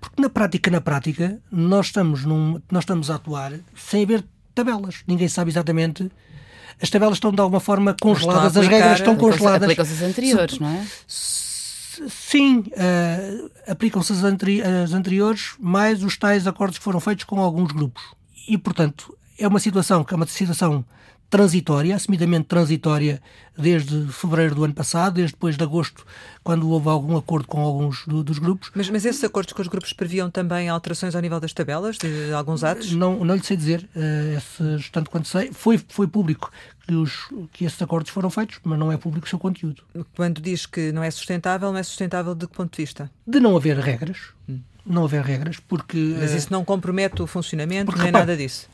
porque 0.00 0.20
na 0.20 0.28
prática, 0.28 0.70
na 0.72 0.80
prática, 0.80 1.40
nós 1.52 1.86
estamos, 1.86 2.24
num, 2.24 2.60
nós 2.68 2.82
estamos 2.82 3.10
a 3.10 3.14
atuar 3.14 3.52
sem 3.76 4.02
haver 4.02 4.24
tabelas. 4.52 5.04
Ninguém 5.06 5.28
sabe 5.28 5.52
exatamente 5.52 6.10
as 6.80 6.90
tabelas 6.90 7.14
estão 7.14 7.32
de 7.32 7.40
alguma 7.40 7.60
forma 7.60 7.96
congeladas, 8.00 8.56
as 8.56 8.66
regras 8.66 8.98
estão 8.98 9.16
congeladas. 9.16 9.62
Aplicam-se 9.62 9.92
as 9.92 10.02
anteriores, 10.02 10.58
não 10.58 10.68
é? 10.68 10.86
Sim, 12.08 12.58
uh, 12.58 13.50
aplicam-se 13.66 14.12
as, 14.12 14.24
anteri 14.24 14.62
as 14.62 14.92
anteriores, 14.92 15.54
mais 15.60 16.02
os 16.02 16.16
tais 16.16 16.46
acordos 16.46 16.78
que 16.78 16.84
foram 16.84 17.00
feitos 17.00 17.24
com 17.24 17.40
alguns 17.40 17.70
grupos. 17.70 18.02
E, 18.48 18.56
portanto, 18.58 19.16
é 19.38 19.46
uma 19.46 19.60
situação 19.60 20.02
que 20.02 20.12
é 20.12 20.16
uma 20.16 20.26
situação 20.26 20.84
transitória, 21.32 21.96
assumidamente 21.96 22.44
transitória, 22.44 23.18
desde 23.56 24.06
fevereiro 24.08 24.54
do 24.54 24.64
ano 24.64 24.74
passado, 24.74 25.14
desde 25.14 25.32
depois 25.32 25.56
de 25.56 25.64
agosto, 25.64 26.04
quando 26.44 26.68
houve 26.68 26.90
algum 26.90 27.16
acordo 27.16 27.48
com 27.48 27.62
alguns 27.62 28.04
do, 28.06 28.22
dos 28.22 28.38
grupos. 28.38 28.70
Mas, 28.74 28.90
mas 28.90 29.06
esses 29.06 29.24
acordos 29.24 29.54
com 29.54 29.62
os 29.62 29.68
grupos 29.68 29.94
previam 29.94 30.30
também 30.30 30.68
alterações 30.68 31.14
ao 31.14 31.22
nível 31.22 31.40
das 31.40 31.54
tabelas, 31.54 31.96
de 31.96 32.34
alguns 32.34 32.62
atos? 32.62 32.92
Não, 32.92 33.24
não 33.24 33.34
lhe 33.34 33.42
sei 33.42 33.56
dizer, 33.56 33.88
uh, 33.96 34.36
esse, 34.36 34.90
tanto 34.90 35.10
quanto 35.10 35.26
sei. 35.26 35.50
Foi, 35.54 35.80
foi 35.88 36.06
público 36.06 36.52
que, 36.86 36.94
os, 36.94 37.30
que 37.50 37.64
esses 37.64 37.80
acordos 37.80 38.12
foram 38.12 38.28
feitos, 38.28 38.58
mas 38.62 38.78
não 38.78 38.92
é 38.92 38.98
público 38.98 39.26
o 39.26 39.30
seu 39.30 39.38
conteúdo. 39.38 39.82
Quando 40.14 40.38
diz 40.38 40.66
que 40.66 40.92
não 40.92 41.02
é 41.02 41.10
sustentável, 41.10 41.72
não 41.72 41.78
é 41.78 41.82
sustentável 41.82 42.34
de 42.34 42.46
que 42.46 42.54
ponto 42.54 42.76
de 42.76 42.82
vista? 42.82 43.10
De 43.26 43.40
não 43.40 43.56
haver 43.56 43.78
regras. 43.78 44.18
Hum. 44.46 44.60
Não 44.84 45.04
haver 45.04 45.22
regras, 45.22 45.58
porque. 45.60 46.16
Mas 46.18 46.32
isso 46.32 46.48
não 46.52 46.62
compromete 46.62 47.22
o 47.22 47.26
funcionamento, 47.26 47.86
porque, 47.86 48.02
nem 48.02 48.08
repare, 48.08 48.26
nada 48.26 48.36
disso. 48.36 48.68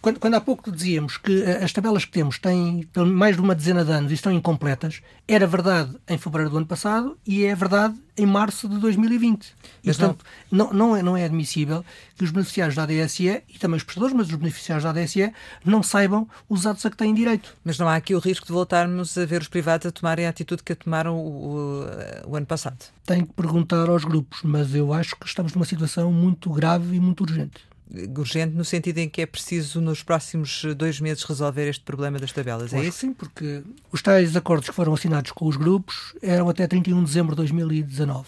Quando, 0.00 0.18
quando, 0.18 0.34
há 0.34 0.40
pouco 0.40 0.72
dizíamos 0.72 1.18
que 1.18 1.42
eh, 1.42 1.62
as 1.62 1.72
tabelas 1.72 2.06
que 2.06 2.10
temos 2.10 2.38
têm 2.38 2.88
mais 3.06 3.36
de 3.36 3.42
uma 3.42 3.54
dezena 3.54 3.84
de 3.84 3.92
anos 3.92 4.10
e 4.10 4.14
estão 4.14 4.32
incompletas, 4.32 5.02
era 5.28 5.46
verdade 5.46 5.94
em 6.08 6.16
fevereiro 6.16 6.50
do 6.50 6.56
ano 6.56 6.66
passado 6.66 7.18
e 7.26 7.44
é 7.44 7.54
verdade 7.54 7.94
em 8.16 8.24
março 8.24 8.66
de 8.66 8.78
2020. 8.78 9.54
Mas 9.84 9.96
e, 9.96 9.98
portanto, 9.98 10.24
não... 10.50 10.66
Não, 10.66 10.72
não, 10.72 10.96
é, 10.96 11.02
não 11.02 11.16
é 11.16 11.24
admissível 11.24 11.84
que 12.16 12.24
os 12.24 12.30
beneficiários 12.30 12.74
da 12.74 12.82
ADSE, 12.84 13.42
e 13.48 13.58
também 13.58 13.76
os 13.76 13.82
prestadores, 13.82 14.14
mas 14.14 14.28
os 14.28 14.34
beneficiários 14.34 14.84
da 14.84 14.90
ADSE, 14.90 15.32
não 15.64 15.82
saibam 15.82 16.28
os 16.48 16.66
atos 16.66 16.84
a 16.84 16.90
que 16.90 16.96
têm 16.96 17.14
direito. 17.14 17.54
Mas 17.64 17.78
não 17.78 17.88
há 17.88 17.96
aqui 17.96 18.14
o 18.14 18.18
risco 18.18 18.46
de 18.46 18.52
voltarmos 18.52 19.16
a 19.16 19.24
ver 19.26 19.42
os 19.42 19.48
privados 19.48 19.86
a 19.86 19.90
tomarem 19.90 20.26
a 20.26 20.30
atitude 20.30 20.62
que 20.62 20.72
a 20.72 20.76
tomaram 20.76 21.16
o, 21.16 21.84
o, 22.26 22.30
o 22.30 22.36
ano 22.36 22.46
passado? 22.46 22.78
Tenho 23.04 23.26
que 23.26 23.32
perguntar 23.34 23.88
aos 23.88 24.04
grupos, 24.04 24.40
mas 24.42 24.74
eu 24.74 24.92
acho 24.92 25.16
que 25.16 25.26
estamos 25.26 25.54
numa 25.54 25.64
situação 25.64 26.12
muito 26.12 26.50
grave 26.50 26.96
e 26.96 27.00
muito 27.00 27.22
urgente 27.22 27.69
urgente 28.16 28.54
no 28.54 28.64
sentido 28.64 28.98
em 28.98 29.08
que 29.08 29.22
é 29.22 29.26
preciso 29.26 29.80
nos 29.80 30.02
próximos 30.02 30.64
dois 30.76 31.00
meses 31.00 31.24
resolver 31.24 31.68
este 31.68 31.82
problema 31.82 32.18
das 32.18 32.32
tabelas, 32.32 32.72
é 32.72 32.84
isso? 32.84 32.98
Sim, 32.98 33.12
porque 33.12 33.62
os 33.90 34.00
tais 34.00 34.36
acordos 34.36 34.68
que 34.68 34.74
foram 34.74 34.94
assinados 34.94 35.32
com 35.32 35.46
os 35.46 35.56
grupos 35.56 36.14
eram 36.22 36.48
até 36.48 36.66
31 36.66 36.98
de 36.98 37.04
dezembro 37.04 37.32
de 37.32 37.36
2019. 37.36 38.26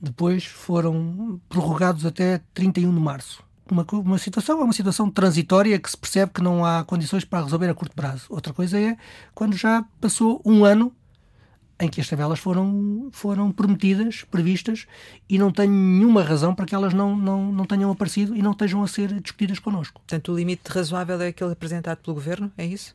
Depois 0.00 0.44
foram 0.44 1.40
prorrogados 1.48 2.04
até 2.04 2.40
31 2.52 2.94
de 2.94 3.00
março. 3.00 3.42
Uma, 3.70 3.86
uma 3.92 4.18
situação 4.18 4.60
é 4.60 4.64
uma 4.64 4.72
situação 4.72 5.10
transitória 5.10 5.78
que 5.78 5.90
se 5.90 5.96
percebe 5.96 6.32
que 6.34 6.42
não 6.42 6.64
há 6.64 6.84
condições 6.84 7.24
para 7.24 7.44
resolver 7.44 7.68
a 7.68 7.74
curto 7.74 7.94
prazo. 7.94 8.26
Outra 8.28 8.52
coisa 8.52 8.78
é 8.78 8.96
quando 9.34 9.56
já 9.56 9.84
passou 10.00 10.42
um 10.44 10.64
ano 10.64 10.92
em 11.78 11.88
que 11.88 12.00
as 12.00 12.08
tabelas 12.08 12.38
foram, 12.38 13.08
foram 13.12 13.50
prometidas, 13.50 14.24
previstas, 14.30 14.86
e 15.28 15.38
não 15.38 15.50
tenho 15.50 15.72
nenhuma 15.72 16.22
razão 16.22 16.54
para 16.54 16.66
que 16.66 16.74
elas 16.74 16.94
não, 16.94 17.16
não, 17.16 17.52
não 17.52 17.64
tenham 17.64 17.90
aparecido 17.90 18.36
e 18.36 18.42
não 18.42 18.52
estejam 18.52 18.82
a 18.82 18.88
ser 18.88 19.20
discutidas 19.20 19.58
connosco. 19.58 20.00
Portanto, 20.00 20.32
o 20.32 20.36
limite 20.36 20.68
razoável 20.68 21.20
é 21.20 21.28
aquele 21.28 21.52
apresentado 21.52 21.98
pelo 21.98 22.14
Governo, 22.14 22.52
é 22.56 22.64
isso? 22.64 22.94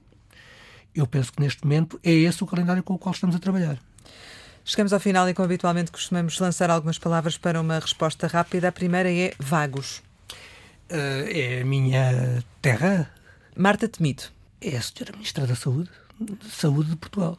Eu 0.95 1.05
penso 1.05 1.31
que 1.33 1.41
neste 1.41 1.63
momento 1.63 1.99
é 2.03 2.11
esse 2.11 2.43
o 2.43 2.47
calendário 2.47 2.81
com 2.81 2.93
o 2.93 2.97
qual 2.97 3.13
estamos 3.13 3.35
a 3.35 3.39
trabalhar. 3.39 3.77
Chegamos 4.63 4.93
ao 4.93 4.99
final 4.99 5.27
e, 5.27 5.33
como 5.33 5.45
habitualmente, 5.45 5.91
costumamos 5.91 6.37
lançar 6.39 6.69
algumas 6.69 6.97
palavras 6.97 7.37
para 7.37 7.59
uma 7.59 7.79
resposta 7.79 8.27
rápida. 8.27 8.67
A 8.67 8.71
primeira 8.71 9.11
é 9.11 9.33
vagos. 9.39 10.01
Uh, 10.91 11.25
é 11.27 11.61
a 11.61 11.65
minha 11.65 12.43
terra. 12.61 13.11
Marta 13.55 13.87
Temido. 13.87 14.23
É 14.61 14.77
a 14.77 14.81
senhora 14.81 15.13
Ministra 15.13 15.47
da 15.47 15.55
Saúde, 15.55 15.89
de 16.19 16.49
Saúde 16.49 16.91
de 16.91 16.97
Portugal. 16.97 17.37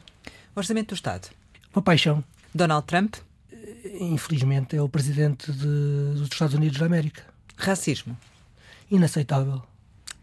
Orçamento 0.55 0.88
do 0.88 0.94
Estado. 0.94 1.28
Uma 1.74 1.82
paixão. 1.82 2.24
Donald 2.55 2.86
Trump. 2.86 3.16
Infelizmente 4.01 4.76
é 4.76 4.82
o 4.82 4.88
presidente 4.88 5.53
de, 5.53 6.14
dos 6.14 6.28
Estados 6.30 6.55
Unidos 6.55 6.78
da 6.78 6.86
América. 6.86 7.22
Racismo. 7.57 8.16
Inaceitável. 8.90 9.62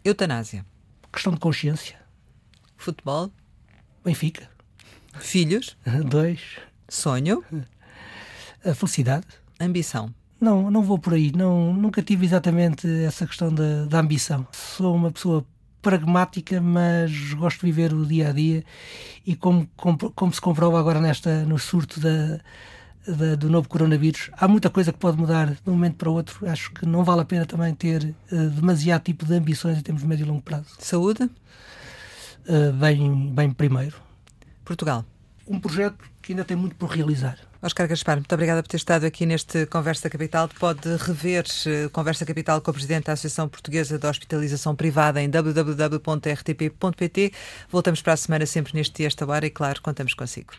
Eutanásia. 0.04 0.64
Questão 1.12 1.32
de 1.32 1.40
consciência. 1.40 1.98
Futebol. 2.76 3.32
Benfica. 4.04 4.48
Filhos. 5.18 5.76
Dois. 6.08 6.58
Sonho. 6.88 7.42
A 8.64 8.74
felicidade. 8.74 9.26
Ambição. 9.58 10.14
Não, 10.40 10.70
não 10.70 10.82
vou 10.82 10.98
por 10.98 11.14
aí. 11.14 11.32
Não, 11.32 11.72
nunca 11.72 12.02
tive 12.02 12.26
exatamente 12.26 12.86
essa 13.02 13.26
questão 13.26 13.52
da, 13.52 13.86
da 13.86 14.00
ambição. 14.00 14.46
Sou 14.52 14.94
uma 14.94 15.10
pessoa 15.10 15.44
pragmática, 15.88 16.60
mas 16.60 17.32
gosto 17.32 17.60
de 17.60 17.66
viver 17.66 17.94
o 17.94 18.04
dia 18.04 18.28
a 18.28 18.32
dia 18.32 18.62
e 19.26 19.34
como, 19.34 19.66
como, 19.74 19.96
como 20.12 20.32
se 20.34 20.38
comprova 20.38 20.78
agora 20.78 21.00
nesta, 21.00 21.44
no 21.46 21.58
surto 21.58 21.98
da, 21.98 22.40
da, 23.06 23.34
do 23.36 23.48
novo 23.48 23.70
coronavírus, 23.70 24.30
há 24.36 24.46
muita 24.46 24.68
coisa 24.68 24.92
que 24.92 24.98
pode 24.98 25.16
mudar 25.16 25.46
de 25.46 25.60
um 25.66 25.72
momento 25.72 25.96
para 25.96 26.10
o 26.10 26.12
outro. 26.12 26.46
Acho 26.46 26.70
que 26.72 26.84
não 26.84 27.04
vale 27.04 27.22
a 27.22 27.24
pena 27.24 27.46
também 27.46 27.74
ter 27.74 28.14
uh, 28.30 28.50
demasiado 28.50 29.02
tipo 29.02 29.24
de 29.24 29.34
ambições 29.34 29.78
em 29.78 29.80
termos 29.80 30.02
de 30.02 30.08
médio 30.08 30.26
e 30.26 30.28
longo 30.28 30.42
prazo. 30.42 30.66
Saúde? 30.78 31.22
Uh, 31.22 32.70
bem, 32.78 33.30
bem 33.32 33.50
primeiro. 33.50 33.96
Portugal? 34.66 35.06
Um 35.46 35.58
projeto 35.58 35.96
que 36.28 36.32
ainda 36.34 36.44
tem 36.44 36.56
muito 36.58 36.76
por 36.76 36.90
realizar. 36.90 37.38
Oscar 37.62 37.88
Gaspar, 37.88 38.16
muito 38.16 38.30
obrigada 38.34 38.62
por 38.62 38.68
ter 38.68 38.76
estado 38.76 39.06
aqui 39.06 39.24
neste 39.24 39.64
Conversa 39.64 40.10
Capital. 40.10 40.46
Pode 40.60 40.86
rever 40.96 41.46
eh, 41.66 41.88
Conversa 41.90 42.26
Capital 42.26 42.60
com 42.60 42.70
o 42.70 42.74
Presidente 42.74 43.06
da 43.06 43.14
Associação 43.14 43.48
Portuguesa 43.48 43.98
de 43.98 44.06
Hospitalização 44.06 44.76
Privada 44.76 45.22
em 45.22 45.30
www.rtp.pt. 45.30 45.72
Voltamos 47.70 48.02
para 48.02 48.12
a 48.12 48.16
semana 48.18 48.44
sempre 48.44 48.74
neste 48.74 48.96
dia, 48.96 49.06
esta 49.06 49.24
hora 49.26 49.46
e, 49.46 49.50
claro, 49.50 49.80
contamos 49.80 50.12
consigo. 50.12 50.52